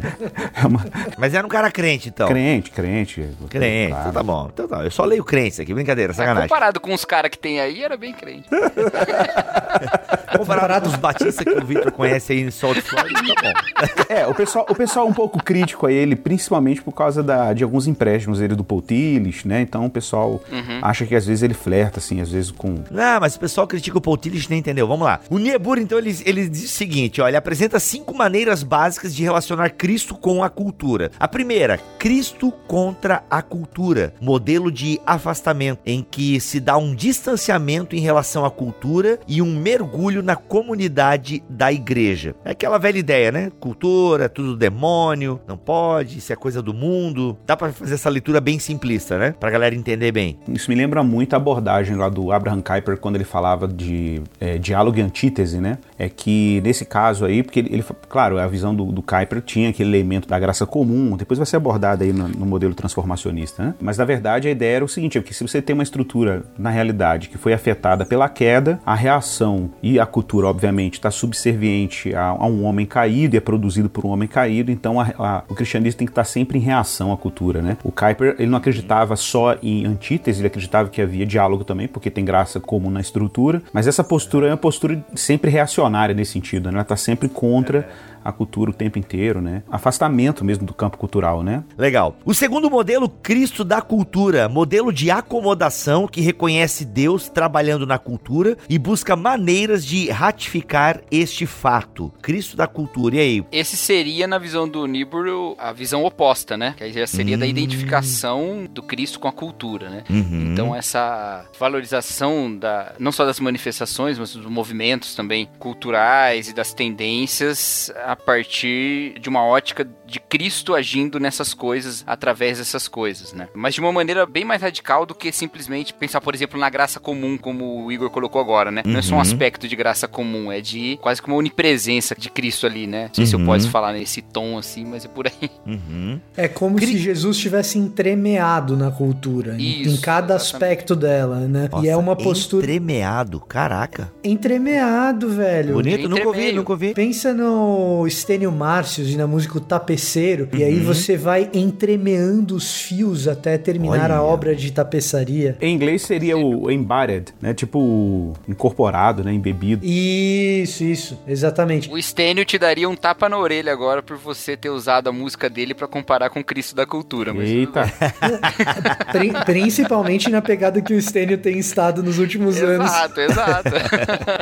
é 0.63 0.67
uma 0.67 0.83
Mas 1.19 1.35
era 1.35 1.47
um 1.47 1.51
cara 1.51 1.71
crente, 1.71 2.09
então. 2.09 2.27
crente, 2.27 2.71
crente. 2.71 3.23
Crente, 3.51 3.91
claro. 3.93 4.13
tá 4.13 4.23
bom. 4.23 4.30
Então 4.53 4.69
tá, 4.69 4.85
eu 4.85 4.91
só 4.91 5.05
leio 5.05 5.25
crente 5.25 5.61
aqui, 5.61 5.75
brincadeira, 5.75 6.12
sacanagem. 6.12 6.49
Comparado 6.49 6.81
com 6.81 6.94
os 6.94 7.05
caras 7.05 7.31
que 7.31 7.38
tem 7.38 7.61
aí, 7.61 7.82
era 7.82 7.97
bem 7.97 8.12
crente. 8.12 8.49
Comparado 10.37 10.88
com 10.88 10.94
os 10.94 11.00
batistas 11.00 11.44
que 11.44 11.50
o 11.50 11.65
Victor 11.65 11.93
conhece 11.93 12.32
aí 12.32 12.41
em 12.41 12.50
Salt 12.50 12.79
Florida, 12.81 13.21
tá 13.35 13.43
bom. 13.43 13.53
É, 14.11 14.27
o 14.27 14.35
pessoal, 14.35 14.67
o 14.69 14.75
pessoal 14.75 15.06
é 15.06 15.09
um 15.11 15.12
pouco 15.12 15.41
crítico 15.43 15.87
a 15.87 15.93
ele, 15.93 16.17
principalmente 16.17 16.82
por 16.82 16.93
causa 16.93 17.23
da, 17.23 17.53
de 17.53 17.62
alguns 17.62 17.87
empréstimos 17.87 18.41
dele 18.41 18.56
do 18.56 18.65
Paul 18.65 18.82
Tillich, 18.82 19.47
né? 19.47 19.61
Então 19.61 19.87
o 19.87 19.91
pessoal 19.91 20.43
acha 20.83 21.06
que 21.06 21.15
às 21.15 21.26
vezes 21.26 21.43
ele 21.43 21.55
flerta, 21.55 22.00
assim, 22.00 22.21
às 22.21 22.31
vezes 22.31 22.50
com. 22.50 22.83
Não, 22.91 23.21
mas 23.21 23.37
o 23.37 23.41
pessoal 23.41 23.67
critica 23.67 23.99
o 23.99 24.00
Paul 24.00 24.17
Tillich, 24.17 24.50
nem 24.50 24.59
entendeu. 24.59 24.87
Vamos 24.88 25.06
lá. 25.06 25.21
O 25.31 25.38
Niebuhr, 25.38 25.79
então, 25.79 25.99
ele, 25.99 26.17
ele 26.25 26.49
diz 26.49 26.65
o 26.65 26.69
seguinte, 26.69 27.21
ó, 27.21 27.29
ele 27.29 27.37
apresenta 27.37 27.79
cinco 27.79 28.15
maneiras 28.15 28.62
básicas 28.62 29.15
de 29.15 29.23
relacionar 29.23 29.71
Cristo 29.71 30.15
com 30.15 30.43
a 30.43 30.50
cultura. 30.50 31.11
A 31.19 31.29
primeira, 31.29 31.79
Cristo 31.99 32.53
contra 32.67 33.23
a 33.31 33.43
cultura. 33.43 34.12
Modelo 34.21 34.71
de 34.71 35.01
afastamento, 35.07 35.81
em 35.87 36.05
que 36.09 36.41
se 36.41 36.61
dá 36.61 36.77
um 36.77 36.95
distanciamento 36.95 37.97
em 37.97 38.01
relação 38.01 38.45
à 38.45 38.51
cultura 38.51 39.19
e 39.27 39.41
um 39.41 39.55
mergulho 39.55 40.23
na 40.23 40.37
comunidade 40.37 41.43
da 41.49 41.73
igreja. 41.73 42.35
É 42.45 42.51
aquela 42.51 42.79
velha 42.79 42.99
ideia, 42.99 43.33
né? 43.33 43.51
Cultura, 43.61 44.29
tudo 44.29 44.57
demônio, 44.57 45.41
não 45.47 45.57
pode, 45.57 46.19
isso 46.19 46.33
é 46.33 46.37
coisa 46.37 46.63
do 46.63 46.75
mundo. 46.75 47.37
Dá 47.47 47.57
pra 47.57 47.73
fazer 47.73 47.95
essa 47.95 48.09
leitura 48.09 48.41
bem 48.41 48.59
simplista, 48.59 49.19
né? 49.19 49.35
Pra 49.39 49.51
galera 49.51 49.75
entender 49.75 50.13
bem. 50.13 50.39
Isso 50.49 50.71
me 50.71 50.77
lembra 50.77 51.03
muito 51.03 51.35
a 51.35 51.37
abordagem 51.37 51.97
lá 51.97 52.09
do 52.09 52.33
Abraham 52.33 52.63
Kuyper 52.63 52.97
quando 52.99 53.17
ele 53.17 53.25
falava 53.25 53.69
de 53.69 54.23
é, 54.41 54.59
diálogo 54.59 54.99
e 54.99 55.03
antítese, 55.03 55.61
né? 55.61 55.79
É 55.99 56.09
que 56.09 56.61
nesse 56.63 56.85
caso 56.85 57.25
aí, 57.25 57.43
porque 57.43 57.61
ele, 57.61 57.75
ele 57.75 57.85
claro, 58.09 58.39
a 58.39 58.47
visão 58.47 58.75
do, 58.75 58.87
do 58.87 59.03
Kuyper 59.03 59.41
tinha 59.43 59.71
aquele 59.71 59.91
elemento 59.91 60.29
da 60.29 60.39
graça 60.39 60.67
comum, 60.67 61.17
depois 61.17 61.39
vai 61.39 61.47
ser 61.47 61.57
abordado 61.57 62.03
aí 62.03 62.13
no, 62.13 62.29
no 62.29 62.47
modelo 62.47 62.75
transformacionista, 62.75 63.63
né? 63.63 63.75
Mas 63.81 64.00
na 64.00 64.05
verdade 64.06 64.49
a 64.49 64.50
ideia 64.50 64.76
era 64.76 64.85
o 64.85 64.88
seguinte, 64.88 65.19
é 65.19 65.20
que 65.23 65.35
se 65.35 65.43
você 65.47 65.61
tem 65.61 65.75
uma 65.75 65.82
estrutura 65.82 66.43
na 66.58 66.70
realidade 66.70 67.29
que 67.29 67.37
foi 67.37 67.52
afetada 67.52 68.05
pela 68.06 68.29
queda, 68.29 68.81
a 68.85 68.94
reação 68.94 69.70
e 69.82 70.00
a 70.00 70.06
cultura, 70.06 70.47
obviamente, 70.47 70.94
está 70.94 71.11
subserviente 71.11 72.14
a, 72.14 72.29
a 72.29 72.47
um 72.47 72.64
homem 72.64 72.87
caído 72.87 73.37
e 73.37 73.38
é 73.38 73.41
produzido 73.41 73.91
por 73.91 74.05
um 74.06 74.08
homem 74.08 74.26
caído, 74.29 74.70
então 74.70 74.99
a- 75.00 75.11
a- 75.19 75.43
o 75.49 75.55
cristianismo 75.55 75.99
tem 75.99 76.06
que 76.06 76.12
estar 76.12 76.25
sempre 76.25 76.58
em 76.58 76.61
reação 76.62 77.12
à 77.12 77.17
cultura, 77.17 77.61
né? 77.61 77.76
O 77.85 77.93
Kuyper, 77.93 78.37
ele 78.38 78.49
não 78.50 78.56
acreditava 78.58 79.17
só 79.17 79.56
em 79.62 79.85
antítese, 79.85 80.41
ele 80.41 80.47
acreditava 80.47 80.88
que 80.88 81.02
havia 81.02 81.26
diálogo 81.26 81.62
também, 81.64 81.87
porque 81.88 82.11
tem 82.11 82.25
graça 82.25 82.58
comum 82.58 82.91
na 82.91 83.00
estrutura, 83.00 83.62
mas 83.73 83.87
essa 83.87 84.02
postura 84.02 84.47
é 84.47 84.50
uma 84.50 84.56
postura 84.56 85.05
sempre 85.14 85.50
reacionária 85.50 86.14
nesse 86.14 86.32
sentido, 86.32 86.67
né? 86.69 86.75
Ela 86.76 86.82
está 86.82 86.97
sempre 86.97 87.29
contra 87.29 87.87
a 88.25 88.33
cultura 88.33 88.71
o 88.71 88.75
tempo 88.75 88.99
inteiro, 88.99 89.41
né? 89.41 89.63
Afastamento 89.71 90.45
mesmo 90.45 90.67
do 90.67 90.75
campo 90.75 90.97
cultural, 90.99 91.43
né? 91.43 91.65
Legal. 91.79 92.17
O 92.25 92.35
segundo 92.35 92.71
modelo, 92.71 93.09
Cristo 93.09 93.65
da 93.65 93.81
cultura, 93.81 94.49
modelo 94.49 94.93
de 94.93 95.11
acomodação 95.11 96.07
que 96.07 96.21
reconhece 96.21 96.85
Deus 96.85 97.29
trabalhando 97.29 97.87
na 97.87 97.99
cultura 97.99 98.57
e 98.69 98.79
busca 98.79 99.17
maneiras 99.17 99.85
de 99.85 100.11
ratificar 100.11 101.01
este 101.11 101.47
fato. 101.47 102.13
Cristo 102.23 102.57
da 102.57 102.67
cultura. 102.67 103.17
E 103.17 103.19
aí? 103.21 103.45
Esse 103.53 103.77
seria, 103.77 104.27
na 104.27 104.39
visão 104.39 104.69
do 104.69 104.87
Niebuhr, 104.87 105.55
a 105.59 105.73
visão 105.73 106.05
oposta, 106.05 106.57
né? 106.57 106.75
Que 106.77 106.85
aí 106.85 106.93
já 106.93 107.07
seria 107.07 107.37
da 107.39 107.47
Hum. 107.47 107.49
identificação 107.49 108.67
do 108.71 108.83
Cristo 108.83 109.19
com 109.21 109.29
a 109.29 109.33
cultura, 109.33 109.89
né? 109.91 110.05
Uhum. 110.11 110.53
Então 110.53 110.75
essa 110.75 111.45
valorização 111.59 112.57
da 112.57 112.93
não 112.99 113.13
só 113.13 113.25
das 113.25 113.41
manifestações, 113.41 114.19
mas 114.19 114.35
dos 114.35 114.47
movimentos 114.47 115.15
também 115.15 115.49
culturais 115.59 116.49
e 116.49 116.55
das 116.55 116.73
tendências 116.75 117.93
a 118.05 118.15
partir 118.21 119.19
de 119.19 119.29
uma 119.29 119.45
ótica 119.45 119.89
de 120.11 120.19
Cristo 120.21 120.75
agindo 120.75 121.21
nessas 121.21 121.55
coisas 121.55 122.03
através 122.07 122.59
dessas 122.59 122.89
coisas, 122.89 123.33
né? 123.33 123.49
Mas 123.55 123.75
de 123.75 123.81
uma 123.81 123.93
maneira 123.93 124.27
bem 124.27 124.45
mais 124.45 124.61
radical 124.61 125.07
do 125.07 125.15
que 125.15 125.31
simplesmente 125.33 125.95
pensar, 125.95 126.21
por 126.21 126.35
exemplo, 126.35 126.59
na 126.59 126.69
graça 126.69 126.99
comum, 126.99 127.39
como 127.39 127.85
o 127.85 127.93
Igor 127.93 128.11
colocou 128.11 128.41
agora, 128.41 128.71
né? 128.71 128.83
Não 128.85 128.99
é 128.99 129.03
só 129.03 129.12
um 129.15 129.17
Uhum. 129.17 129.23
aspecto 129.23 129.69
de 129.69 129.77
graça 129.77 130.09
comum, 130.09 130.51
é 130.51 130.61
de 130.61 130.99
quase 131.01 131.23
que 131.23 131.29
uma 131.29 131.37
onipresença 131.37 132.15
de 132.19 132.29
Cristo 132.31 132.67
ali, 132.67 132.87
né? 132.87 133.07
Não 133.09 133.15
sei 133.15 133.27
se 133.27 133.35
eu 133.35 133.39
Uhum. 133.41 133.47
posso 133.47 133.71
falar 133.71 133.93
nesse 133.93 134.21
tom 134.23 134.59
assim, 134.59 134.85
mas 134.85 135.05
é 135.05 135.09
por 135.09 135.27
aí. 135.27 135.51
Uhum. 135.67 136.21
É 136.37 136.49
como 136.49 136.77
Cri- 136.77 136.87
se 136.89 136.99
Jesus 136.99 137.39
tivesse 137.39 137.79
entremeado 137.79 138.77
na 138.77 138.91
cultura, 138.91 139.55
em- 139.55 139.62
em 139.62 139.83
Isso, 139.83 140.01
cada 140.03 140.35
exatamente. 140.35 140.55
aspecto 140.55 140.97
dela, 140.97 141.37
né? 141.41 141.69
Nossa, 141.71 141.87
e 141.87 141.89
é 141.89 141.97
uma 141.97 142.17
postura 142.17 142.65
Entremeado. 142.65 143.39
Caraca. 143.41 144.12
entremeado, 144.25 145.29
velho. 145.31 145.75
Bonito, 145.75 146.09
nunca 146.09 146.27
ouvi, 146.27 146.53
nunca 146.53 146.73
ouvi. 146.73 146.95
Pensa 146.95 147.33
no 147.33 148.07
Stênio 148.09 148.51
Márcios 148.51 149.11
e 149.11 149.17
na 149.17 149.27
música 149.27 149.59
O 149.59 149.61
Tapeceiro, 150.00 150.49
e 150.52 150.56
Uhum. 150.58 150.64
aí 150.67 150.79
você 150.81 151.17
vai 151.17 151.50
entremeando 151.52 152.55
os 152.56 152.81
fios 152.81 153.29
até 153.29 153.58
terminar 153.58 154.11
a 154.11 154.23
Olha. 154.23 154.32
obra 154.32 154.56
de 154.56 154.73
tapeçaria. 154.73 155.56
Em 155.61 155.75
inglês 155.75 156.02
seria 156.02 156.37
o 156.38 156.70
embodied, 156.70 157.35
né? 157.41 157.52
Tipo 157.52 157.79
o 157.79 158.32
incorporado, 158.49 159.23
né? 159.23 159.32
Embebido. 159.32 159.85
Isso, 159.85 160.85
isso, 160.85 161.19
exatamente. 161.29 161.91
O 161.93 162.00
Stênio 162.00 162.44
te 162.44 162.58
daria 162.58 162.88
um 162.88 162.97
tapa 162.97 163.29
na 163.29 163.38
orelha 163.38 163.73
agora 163.73 164.02
por 164.02 164.17
você 164.17 164.56
ter 164.56 164.70
usado 164.70 165.08
a 165.08 165.12
música 165.12 165.50
dele 165.50 165.75
pra 165.75 165.87
comparar 165.87 166.31
com 166.31 166.43
Cristo 166.43 166.75
da 166.75 166.87
cultura, 166.87 167.35
mas 167.35 167.49
Eita, 167.49 167.85
Pri- 169.12 169.32
principalmente 169.44 170.31
na 170.31 170.41
pegada 170.41 170.81
que 170.81 170.94
o 170.94 171.00
Stênio 171.02 171.37
tem 171.38 171.58
estado 171.58 172.02
nos 172.02 172.19
últimos 172.19 172.56
anos. 172.62 172.91
Exato, 172.91 173.20
exato. 173.20 173.70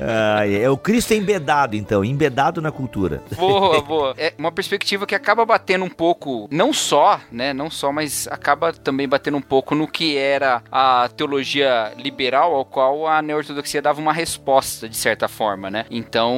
Ah, 0.00 0.46
é 0.48 0.68
o 0.70 0.76
Cristo 0.76 1.12
embedado, 1.14 1.74
então. 1.76 2.04
Embedado 2.04 2.60
na 2.62 2.70
cultura. 2.70 3.22
boa, 3.36 3.80
boa. 3.82 4.14
É 4.16 4.32
uma 4.38 4.52
perspectiva 4.52 5.06
que 5.06 5.14
acaba 5.14 5.44
batendo 5.48 5.84
um 5.84 5.90
pouco, 5.90 6.46
não 6.50 6.72
só, 6.72 7.20
né, 7.32 7.52
não 7.52 7.70
só, 7.70 7.90
mas 7.90 8.28
acaba 8.28 8.72
também 8.72 9.08
batendo 9.08 9.38
um 9.38 9.42
pouco 9.42 9.74
no 9.74 9.88
que 9.88 10.16
era 10.16 10.62
a 10.70 11.08
teologia 11.16 11.92
liberal 11.96 12.54
ao 12.54 12.64
qual 12.64 13.06
a 13.06 13.22
neortodoxia 13.22 13.80
dava 13.80 14.00
uma 14.00 14.12
resposta, 14.12 14.88
de 14.88 14.96
certa 14.96 15.26
forma, 15.26 15.70
né? 15.70 15.86
Então, 15.90 16.34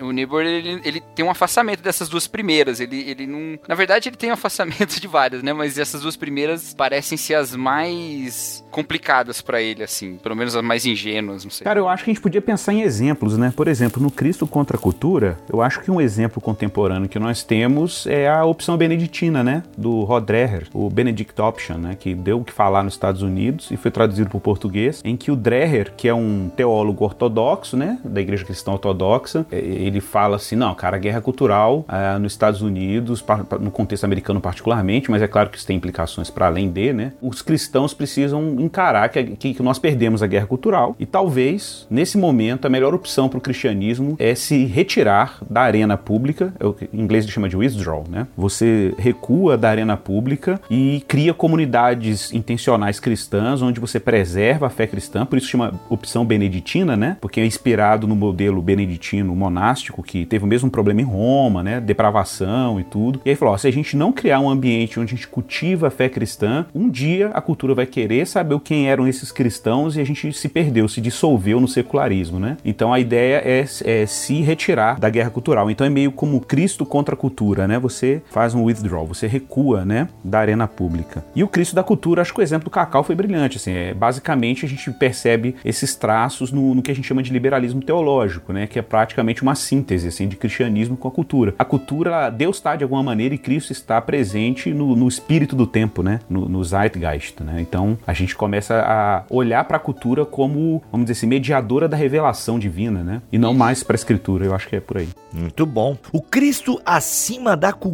o 0.00 0.12
Niebuhr, 0.12 0.42
ele, 0.42 0.80
ele 0.84 1.00
tem 1.14 1.24
um 1.24 1.30
afastamento 1.30 1.82
dessas 1.82 2.08
duas 2.08 2.26
primeiras, 2.26 2.78
ele, 2.78 3.08
ele 3.08 3.26
não... 3.26 3.58
Na 3.66 3.74
verdade, 3.74 4.08
ele 4.08 4.16
tem 4.16 4.30
um 4.30 4.34
afastamento 4.34 5.00
de 5.00 5.08
várias, 5.08 5.42
né? 5.42 5.52
Mas 5.52 5.78
essas 5.78 6.02
duas 6.02 6.16
primeiras 6.16 6.74
parecem 6.74 7.16
ser 7.16 7.34
as 7.34 7.56
mais 7.56 8.64
complicadas 8.70 9.40
pra 9.40 9.62
ele, 9.62 9.82
assim, 9.82 10.16
pelo 10.16 10.36
menos 10.36 10.54
as 10.54 10.62
mais 10.62 10.84
ingênuas, 10.84 11.44
não 11.44 11.50
sei. 11.50 11.64
Cara, 11.64 11.80
eu 11.80 11.88
acho 11.88 12.04
que 12.04 12.10
a 12.10 12.12
gente 12.14 12.22
podia 12.22 12.42
pensar 12.42 12.74
em 12.74 12.82
exemplos, 12.82 13.38
né? 13.38 13.52
Por 13.56 13.68
exemplo, 13.68 14.02
no 14.02 14.10
Cristo 14.10 14.46
contra 14.46 14.76
a 14.76 14.80
cultura, 14.80 15.38
eu 15.50 15.62
acho 15.62 15.80
que 15.80 15.90
um 15.90 16.00
exemplo 16.00 16.42
contemporâneo 16.42 17.08
que 17.08 17.18
nós 17.18 17.42
temos 17.42 18.06
é 18.06 18.25
a 18.28 18.44
opção 18.44 18.76
beneditina, 18.76 19.42
né? 19.42 19.62
Do 19.76 20.04
Rod 20.04 20.24
Dreher, 20.24 20.66
o 20.72 20.88
Benedict 20.88 21.40
Option, 21.40 21.78
né? 21.78 21.96
Que 21.98 22.14
deu 22.14 22.40
o 22.40 22.44
que 22.44 22.52
falar 22.52 22.82
nos 22.82 22.94
Estados 22.94 23.22
Unidos 23.22 23.70
e 23.70 23.76
foi 23.76 23.90
traduzido 23.90 24.28
para 24.28 24.38
o 24.38 24.40
português, 24.40 25.00
em 25.04 25.16
que 25.16 25.30
o 25.30 25.36
Dreher, 25.36 25.92
que 25.96 26.08
é 26.08 26.14
um 26.14 26.50
teólogo 26.54 27.04
ortodoxo, 27.04 27.76
né? 27.76 27.98
Da 28.04 28.20
Igreja 28.20 28.44
Cristã 28.44 28.72
Ortodoxa, 28.72 29.46
ele 29.50 30.00
fala 30.00 30.36
assim, 30.36 30.56
não, 30.56 30.74
cara, 30.74 30.96
a 30.96 30.98
guerra 30.98 31.20
cultural 31.20 31.84
ah, 31.88 32.18
nos 32.18 32.32
Estados 32.32 32.62
Unidos, 32.62 33.24
no 33.60 33.70
contexto 33.70 34.04
americano 34.04 34.40
particularmente, 34.40 35.10
mas 35.10 35.22
é 35.22 35.28
claro 35.28 35.50
que 35.50 35.58
isso 35.58 35.66
tem 35.66 35.76
implicações 35.76 36.30
para 36.30 36.46
além 36.46 36.70
de, 36.70 36.92
né? 36.92 37.12
Os 37.20 37.42
cristãos 37.42 37.92
precisam 37.92 38.56
encarar 38.60 39.08
que, 39.08 39.24
que, 39.54 39.62
nós 39.62 39.78
perdemos 39.78 40.22
a 40.22 40.26
guerra 40.26 40.46
cultural 40.46 40.94
e 40.98 41.04
talvez, 41.04 41.86
nesse 41.90 42.16
momento, 42.16 42.66
a 42.66 42.68
melhor 42.68 42.94
opção 42.94 43.28
para 43.28 43.38
o 43.38 43.40
cristianismo 43.40 44.16
é 44.18 44.34
se 44.34 44.64
retirar 44.64 45.38
da 45.50 45.62
arena 45.62 45.96
pública, 45.96 46.52
é 46.60 46.86
em 46.96 47.00
inglês 47.00 47.24
ele 47.24 47.32
chama 47.32 47.48
de 47.48 47.56
withdrawal, 47.56 48.04
né? 48.08 48.15
Você 48.36 48.94
recua 48.98 49.58
da 49.58 49.68
arena 49.68 49.96
pública 49.96 50.58
e 50.70 51.04
cria 51.06 51.34
comunidades 51.34 52.32
intencionais 52.32 52.98
cristãs 52.98 53.60
onde 53.60 53.78
você 53.78 54.00
preserva 54.00 54.66
a 54.66 54.70
fé 54.70 54.86
cristã, 54.86 55.26
por 55.26 55.36
isso 55.36 55.48
chama 55.48 55.78
opção 55.90 56.24
beneditina, 56.24 56.96
né? 56.96 57.16
Porque 57.20 57.40
é 57.40 57.46
inspirado 57.46 58.06
no 58.06 58.16
modelo 58.16 58.62
beneditino 58.62 59.36
monástico 59.36 60.02
que 60.02 60.24
teve 60.24 60.44
o 60.44 60.48
mesmo 60.48 60.70
problema 60.70 61.02
em 61.02 61.04
Roma, 61.04 61.62
né? 61.62 61.80
Depravação 61.80 62.80
e 62.80 62.84
tudo. 62.84 63.20
E 63.24 63.30
aí 63.30 63.36
falou, 63.36 63.54
ó, 63.54 63.58
se 63.58 63.68
a 63.68 63.72
gente 63.72 63.96
não 63.96 64.12
criar 64.12 64.40
um 64.40 64.48
ambiente 64.48 64.98
onde 64.98 65.12
a 65.12 65.16
gente 65.16 65.28
cultiva 65.28 65.88
a 65.88 65.90
fé 65.90 66.08
cristã, 66.08 66.66
um 66.74 66.88
dia 66.88 67.28
a 67.34 67.40
cultura 67.40 67.74
vai 67.74 67.86
querer 67.86 68.26
saber 68.26 68.58
quem 68.60 68.88
eram 68.88 69.06
esses 69.06 69.30
cristãos 69.30 69.96
e 69.96 70.00
a 70.00 70.04
gente 70.04 70.32
se 70.32 70.48
perdeu, 70.48 70.88
se 70.88 71.00
dissolveu 71.00 71.60
no 71.60 71.68
secularismo, 71.68 72.38
né? 72.38 72.56
Então 72.64 72.92
a 72.92 72.98
ideia 72.98 73.42
é, 73.44 73.64
é 73.84 74.06
se 74.06 74.40
retirar 74.40 74.98
da 74.98 75.10
guerra 75.10 75.28
cultural. 75.28 75.70
Então 75.70 75.86
é 75.86 75.90
meio 75.90 76.06
meio 76.06 76.12
como 76.12 76.40
Cristo 76.40 76.86
contra 76.86 77.14
a 77.14 77.18
cultura, 77.18 77.66
né? 77.66 77.78
Você 77.78 77.95
faz 78.30 78.54
um 78.54 78.64
withdrawal, 78.64 79.06
você 79.06 79.26
recua, 79.26 79.84
né, 79.84 80.08
da 80.24 80.38
arena 80.38 80.66
pública. 80.66 81.24
E 81.34 81.42
o 81.42 81.48
Cristo 81.48 81.74
da 81.74 81.82
cultura, 81.82 82.22
acho 82.22 82.32
que 82.32 82.40
o 82.40 82.42
exemplo 82.42 82.66
do 82.66 82.70
Cacau 82.70 83.02
foi 83.02 83.14
brilhante, 83.14 83.56
assim, 83.56 83.72
é, 83.72 83.94
basicamente 83.94 84.64
a 84.64 84.68
gente 84.68 84.90
percebe 84.92 85.54
esses 85.64 85.94
traços 85.94 86.52
no, 86.52 86.74
no, 86.74 86.82
que 86.82 86.90
a 86.90 86.94
gente 86.94 87.06
chama 87.06 87.22
de 87.22 87.32
liberalismo 87.32 87.82
teológico, 87.82 88.52
né, 88.52 88.66
que 88.66 88.78
é 88.78 88.82
praticamente 88.82 89.42
uma 89.42 89.54
síntese, 89.54 90.08
assim, 90.08 90.28
de 90.28 90.36
cristianismo 90.36 90.96
com 90.96 91.08
a 91.08 91.10
cultura. 91.10 91.54
A 91.58 91.64
cultura, 91.64 92.30
Deus 92.30 92.56
está 92.56 92.76
de 92.76 92.84
alguma 92.84 93.02
maneira 93.02 93.34
e 93.34 93.38
Cristo 93.38 93.72
está 93.72 94.00
presente 94.00 94.72
no, 94.72 94.94
no 94.96 95.08
espírito 95.08 95.54
do 95.56 95.66
tempo, 95.66 96.02
né, 96.02 96.20
no, 96.28 96.48
no 96.48 96.62
Zeitgeist, 96.64 97.42
né. 97.42 97.60
Então 97.60 97.98
a 98.06 98.12
gente 98.12 98.34
começa 98.34 98.82
a 98.86 99.24
olhar 99.30 99.64
para 99.64 99.76
a 99.76 99.80
cultura 99.80 100.24
como, 100.24 100.82
vamos 100.90 101.06
dizer 101.06 101.18
assim, 101.18 101.26
mediadora 101.26 101.88
da 101.88 101.96
revelação 101.96 102.58
divina, 102.58 103.02
né, 103.02 103.22
e 103.30 103.38
não 103.38 103.54
mais 103.54 103.82
para 103.82 103.94
a 103.94 103.98
escritura. 103.98 104.44
Eu 104.44 104.54
acho 104.54 104.68
que 104.68 104.76
é 104.76 104.80
por 104.80 104.98
aí. 104.98 105.08
Muito 105.32 105.66
bom. 105.66 105.96
O 106.12 106.22
Cristo 106.22 106.80
acima 106.84 107.56
da 107.56 107.72
cultura, 107.72 107.85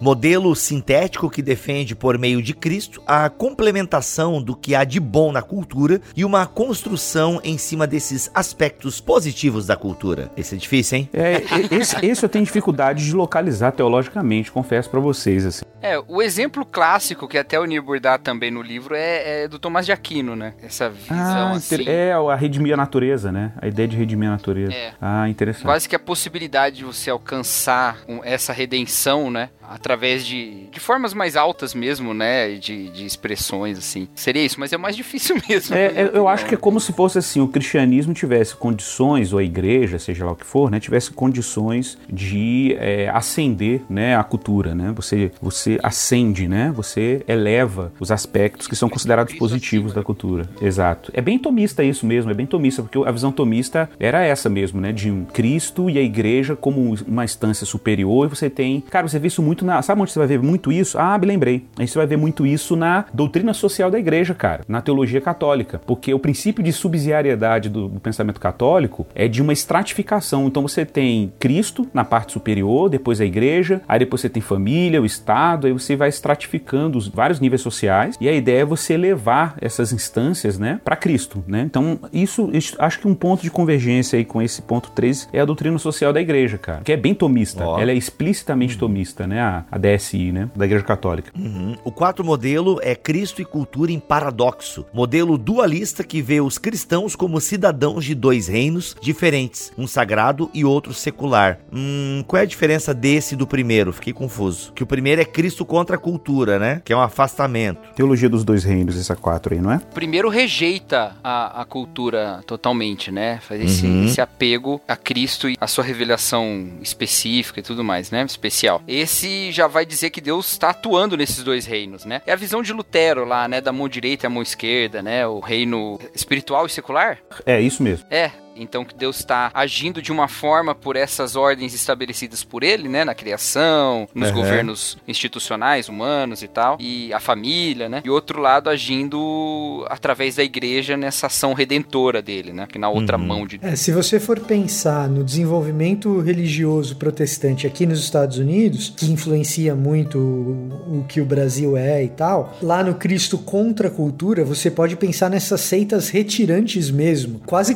modelo 0.00 0.54
sintético 0.54 1.30
que 1.30 1.42
defende 1.42 1.94
por 1.94 2.18
meio 2.18 2.42
de 2.42 2.54
Cristo 2.54 3.02
a 3.06 3.28
complementação 3.28 4.40
do 4.42 4.54
que 4.56 4.74
há 4.74 4.84
de 4.84 5.00
bom 5.00 5.32
na 5.32 5.42
cultura 5.42 6.00
e 6.16 6.24
uma 6.24 6.46
construção 6.46 7.40
em 7.44 7.58
cima 7.58 7.86
desses 7.86 8.30
aspectos 8.34 9.00
positivos 9.00 9.66
da 9.66 9.76
cultura. 9.76 10.30
Esse 10.36 10.54
é 10.54 10.58
difícil, 10.58 10.98
hein? 10.98 11.10
É, 11.12 11.42
esse, 11.74 11.96
esse 12.04 12.24
eu 12.24 12.28
tenho 12.28 12.44
dificuldade 12.44 13.04
de 13.04 13.14
localizar 13.14 13.72
teologicamente, 13.72 14.50
confesso 14.50 14.88
para 14.88 15.00
vocês 15.00 15.44
assim. 15.44 15.64
É, 15.80 15.98
o 16.08 16.20
exemplo 16.20 16.64
clássico 16.64 17.28
que 17.28 17.38
até 17.38 17.58
o 17.58 17.64
Niebuhr 17.64 18.00
dá 18.00 18.18
também 18.18 18.50
no 18.50 18.60
livro 18.62 18.94
é, 18.94 19.44
é 19.44 19.48
do 19.48 19.58
Tomás 19.58 19.86
de 19.86 19.92
Aquino, 19.92 20.34
né? 20.34 20.54
Essa 20.60 20.90
visão 20.90 21.16
ah, 21.16 21.52
assim. 21.52 21.88
É, 21.88 22.12
a 22.12 22.34
redimir 22.34 22.74
a 22.74 22.76
natureza, 22.76 23.30
né? 23.30 23.52
A 23.60 23.68
ideia 23.68 23.86
de 23.86 23.96
redimir 23.96 24.28
a 24.28 24.32
natureza. 24.32 24.72
É. 24.72 24.92
Ah, 25.00 25.28
interessante. 25.28 25.64
Quase 25.64 25.88
que 25.88 25.94
a 25.94 25.98
possibilidade 25.98 26.76
de 26.76 26.84
você 26.84 27.10
alcançar 27.10 27.98
essa 28.24 28.52
redenção, 28.52 29.17
né? 29.30 29.50
através 29.68 30.24
de, 30.24 30.66
de 30.72 30.80
formas 30.80 31.12
mais 31.12 31.36
altas 31.36 31.74
mesmo, 31.74 32.14
né? 32.14 32.54
De, 32.54 32.88
de 32.88 33.04
expressões, 33.04 33.78
assim. 33.78 34.08
Seria 34.14 34.44
isso, 34.44 34.58
mas 34.58 34.72
é 34.72 34.78
mais 34.78 34.96
difícil 34.96 35.36
mesmo. 35.48 35.76
É, 35.76 35.92
né? 35.92 36.10
eu 36.14 36.26
acho 36.26 36.46
que 36.46 36.54
é 36.54 36.56
como 36.56 36.80
se 36.80 36.92
fosse 36.92 37.18
assim, 37.18 37.40
o 37.40 37.48
cristianismo 37.48 38.14
tivesse 38.14 38.56
condições, 38.56 39.32
ou 39.32 39.38
a 39.38 39.44
igreja, 39.44 39.98
seja 39.98 40.24
lá 40.24 40.32
o 40.32 40.36
que 40.36 40.46
for, 40.46 40.70
né? 40.70 40.80
Tivesse 40.80 41.10
condições 41.10 41.98
de 42.08 42.76
é, 42.78 43.08
ascender, 43.10 43.82
né? 43.88 44.16
A 44.16 44.24
cultura, 44.24 44.74
né? 44.74 44.92
Você, 44.96 45.30
você 45.40 45.78
ascende, 45.82 46.48
né? 46.48 46.72
Você 46.74 47.22
eleva 47.28 47.92
os 48.00 48.10
aspectos 48.10 48.66
que 48.66 48.76
são 48.76 48.88
considerados 48.88 49.34
positivos 49.34 49.92
da 49.92 50.02
cultura. 50.02 50.48
Exato. 50.60 51.12
É 51.14 51.20
bem 51.20 51.38
tomista 51.38 51.84
isso 51.84 52.06
mesmo, 52.06 52.30
é 52.30 52.34
bem 52.34 52.46
tomista, 52.46 52.82
porque 52.82 52.98
a 52.98 53.10
visão 53.10 53.30
tomista 53.30 53.90
era 54.00 54.24
essa 54.24 54.48
mesmo, 54.48 54.80
né? 54.80 54.92
De 54.92 55.10
um 55.10 55.24
Cristo 55.24 55.90
e 55.90 55.98
a 55.98 56.02
igreja 56.02 56.56
como 56.56 56.96
uma 57.06 57.24
instância 57.24 57.66
superior, 57.66 58.26
e 58.26 58.28
você 58.28 58.48
tem... 58.48 58.80
Cara, 58.80 59.06
você 59.08 59.18
vê 59.18 59.28
isso 59.28 59.42
muito 59.42 59.64
na. 59.64 59.80
Sabe 59.82 60.00
onde 60.00 60.12
você 60.12 60.18
vai 60.18 60.28
ver 60.28 60.40
muito 60.40 60.70
isso? 60.70 60.98
Ah, 60.98 61.16
me 61.18 61.26
lembrei. 61.26 61.66
Aí 61.78 61.86
você 61.86 61.98
vai 61.98 62.06
ver 62.06 62.16
muito 62.16 62.46
isso 62.46 62.76
na 62.76 63.04
doutrina 63.12 63.52
social 63.54 63.90
da 63.90 63.98
igreja, 63.98 64.34
cara, 64.34 64.62
na 64.68 64.80
teologia 64.80 65.20
católica. 65.20 65.80
Porque 65.86 66.12
o 66.12 66.18
princípio 66.18 66.62
de 66.62 66.72
subsidiariedade 66.72 67.68
do, 67.68 67.88
do 67.88 68.00
pensamento 68.00 68.40
católico 68.40 69.06
é 69.14 69.28
de 69.28 69.42
uma 69.42 69.52
estratificação. 69.52 70.46
Então 70.46 70.62
você 70.62 70.84
tem 70.84 71.32
Cristo 71.38 71.86
na 71.92 72.04
parte 72.04 72.32
superior, 72.32 72.88
depois 72.88 73.20
a 73.20 73.24
igreja, 73.24 73.80
aí 73.88 73.98
depois 73.98 74.20
você 74.20 74.28
tem 74.28 74.42
família, 74.42 75.00
o 75.00 75.06
Estado, 75.06 75.66
aí 75.66 75.72
você 75.72 75.96
vai 75.96 76.08
estratificando 76.08 76.98
os 76.98 77.08
vários 77.08 77.40
níveis 77.40 77.60
sociais. 77.60 78.16
E 78.20 78.28
a 78.28 78.32
ideia 78.32 78.62
é 78.62 78.64
você 78.64 78.96
levar 78.96 79.56
essas 79.60 79.92
instâncias, 79.92 80.58
né, 80.58 80.80
para 80.84 80.96
Cristo, 80.96 81.44
né? 81.46 81.62
Então, 81.62 81.98
isso, 82.12 82.50
isso, 82.52 82.76
acho 82.78 83.00
que 83.00 83.08
um 83.08 83.14
ponto 83.14 83.42
de 83.42 83.50
convergência 83.50 84.18
aí 84.18 84.24
com 84.24 84.40
esse 84.42 84.62
ponto 84.62 84.90
3 84.90 85.28
é 85.32 85.40
a 85.40 85.44
doutrina 85.44 85.78
social 85.78 86.12
da 86.12 86.20
igreja, 86.20 86.58
cara, 86.58 86.80
que 86.82 86.92
é 86.92 86.96
bem 86.96 87.14
tomista. 87.14 87.66
Oh. 87.66 87.78
Ela 87.78 87.92
é 87.92 87.94
explicitamente 87.94 88.76
tomista, 88.78 88.88
né? 89.26 89.40
a, 89.40 89.78
DSI, 89.78 90.32
né? 90.32 90.50
Da 90.54 90.64
Igreja 90.64 90.84
Católica. 90.84 91.32
Uhum. 91.36 91.76
O 91.84 91.92
quarto 91.92 92.24
modelo 92.24 92.78
é 92.82 92.94
Cristo 92.94 93.40
e 93.40 93.44
cultura 93.44 93.92
em 93.92 93.98
paradoxo. 93.98 94.86
Modelo 94.92 95.38
dualista 95.38 96.04
que 96.04 96.22
vê 96.22 96.40
os 96.40 96.58
cristãos 96.58 97.14
como 97.14 97.40
cidadãos 97.40 98.04
de 98.04 98.14
dois 98.14 98.48
reinos 98.48 98.96
diferentes, 99.00 99.72
um 99.76 99.86
sagrado 99.86 100.50
e 100.52 100.64
outro 100.64 100.92
secular. 100.92 101.58
Hum, 101.72 102.24
qual 102.26 102.40
é 102.40 102.42
a 102.42 102.46
diferença 102.46 102.94
desse 102.94 103.36
do 103.36 103.46
primeiro? 103.46 103.92
Fiquei 103.92 104.12
confuso. 104.12 104.72
Que 104.72 104.82
o 104.82 104.86
primeiro 104.86 105.20
é 105.20 105.24
Cristo 105.24 105.64
contra 105.64 105.96
a 105.96 105.98
cultura, 105.98 106.58
né? 106.58 106.82
Que 106.84 106.92
é 106.92 106.96
um 106.96 107.00
afastamento. 107.00 107.80
Teologia 107.94 108.28
dos 108.28 108.44
dois 108.44 108.64
reinos, 108.64 108.98
essa 108.98 109.16
quatro 109.16 109.54
aí, 109.54 109.60
não 109.60 109.72
é? 109.72 109.76
O 109.76 109.94
primeiro 109.94 110.28
rejeita 110.28 111.16
a, 111.22 111.62
a 111.62 111.64
cultura 111.64 112.42
totalmente, 112.46 113.10
né? 113.10 113.38
Faz 113.40 113.60
esse, 113.60 113.86
uhum. 113.86 114.06
esse 114.06 114.20
apego 114.20 114.80
a 114.86 114.96
Cristo 114.96 115.48
e 115.48 115.56
a 115.60 115.66
sua 115.66 115.84
revelação 115.84 116.68
específica 116.80 117.60
e 117.60 117.62
tudo 117.62 117.84
mais, 117.84 118.10
né? 118.10 118.24
Especial. 118.24 118.82
Esse 118.88 119.52
já 119.52 119.66
vai 119.66 119.84
dizer 119.84 120.08
que 120.08 120.20
Deus 120.20 120.50
está 120.50 120.70
atuando 120.70 121.14
nesses 121.14 121.44
dois 121.44 121.66
reinos, 121.66 122.06
né? 122.06 122.22
É 122.26 122.32
a 122.32 122.36
visão 122.36 122.62
de 122.62 122.72
Lutero 122.72 123.26
lá, 123.26 123.46
né? 123.46 123.60
Da 123.60 123.70
mão 123.70 123.86
direita 123.86 124.24
e 124.24 124.28
a 124.28 124.30
mão 124.30 124.42
esquerda, 124.42 125.02
né? 125.02 125.26
O 125.26 125.40
reino 125.40 126.00
espiritual 126.14 126.64
e 126.64 126.70
secular. 126.70 127.18
É, 127.44 127.60
isso 127.60 127.82
mesmo. 127.82 128.06
É, 128.10 128.30
então 128.58 128.84
que 128.84 128.94
Deus 128.94 129.18
está 129.18 129.50
agindo 129.54 130.02
de 130.02 130.12
uma 130.12 130.28
forma 130.28 130.74
por 130.74 130.96
essas 130.96 131.36
ordens 131.36 131.74
estabelecidas 131.74 132.44
por 132.44 132.62
ele, 132.62 132.88
né, 132.88 133.04
na 133.04 133.14
criação, 133.14 134.08
nos 134.14 134.28
uhum. 134.28 134.34
governos 134.34 134.98
institucionais, 135.06 135.88
humanos 135.88 136.42
e 136.42 136.48
tal, 136.48 136.76
e 136.80 137.12
a 137.12 137.20
família, 137.20 137.88
né? 137.88 138.02
E 138.04 138.10
outro 138.10 138.40
lado 138.40 138.70
agindo 138.70 139.86
através 139.88 140.36
da 140.36 140.44
igreja 140.44 140.96
nessa 140.96 141.26
ação 141.26 141.52
redentora 141.52 142.20
dele, 142.22 142.52
né, 142.52 142.66
que 142.66 142.78
na 142.78 142.88
outra 142.88 143.16
uhum. 143.16 143.24
mão 143.26 143.46
de 143.46 143.58
é, 143.62 143.76
se 143.76 143.92
você 143.92 144.20
for 144.20 144.40
pensar 144.40 145.08
no 145.08 145.24
desenvolvimento 145.24 146.20
religioso 146.20 146.96
protestante 146.96 147.66
aqui 147.66 147.86
nos 147.86 148.00
Estados 148.00 148.38
Unidos, 148.38 148.92
que 148.96 149.10
influencia 149.10 149.74
muito 149.74 150.18
o, 150.18 150.98
o 151.00 151.04
que 151.08 151.20
o 151.20 151.24
Brasil 151.24 151.76
é 151.76 152.02
e 152.04 152.08
tal, 152.08 152.56
lá 152.62 152.82
no 152.82 152.94
Cristo 152.94 153.38
contra 153.38 153.88
a 153.88 153.90
cultura, 153.90 154.44
você 154.44 154.70
pode 154.70 154.96
pensar 154.96 155.28
nessas 155.28 155.60
seitas 155.60 156.08
retirantes 156.08 156.90
mesmo, 156.90 157.40
quase 157.46 157.74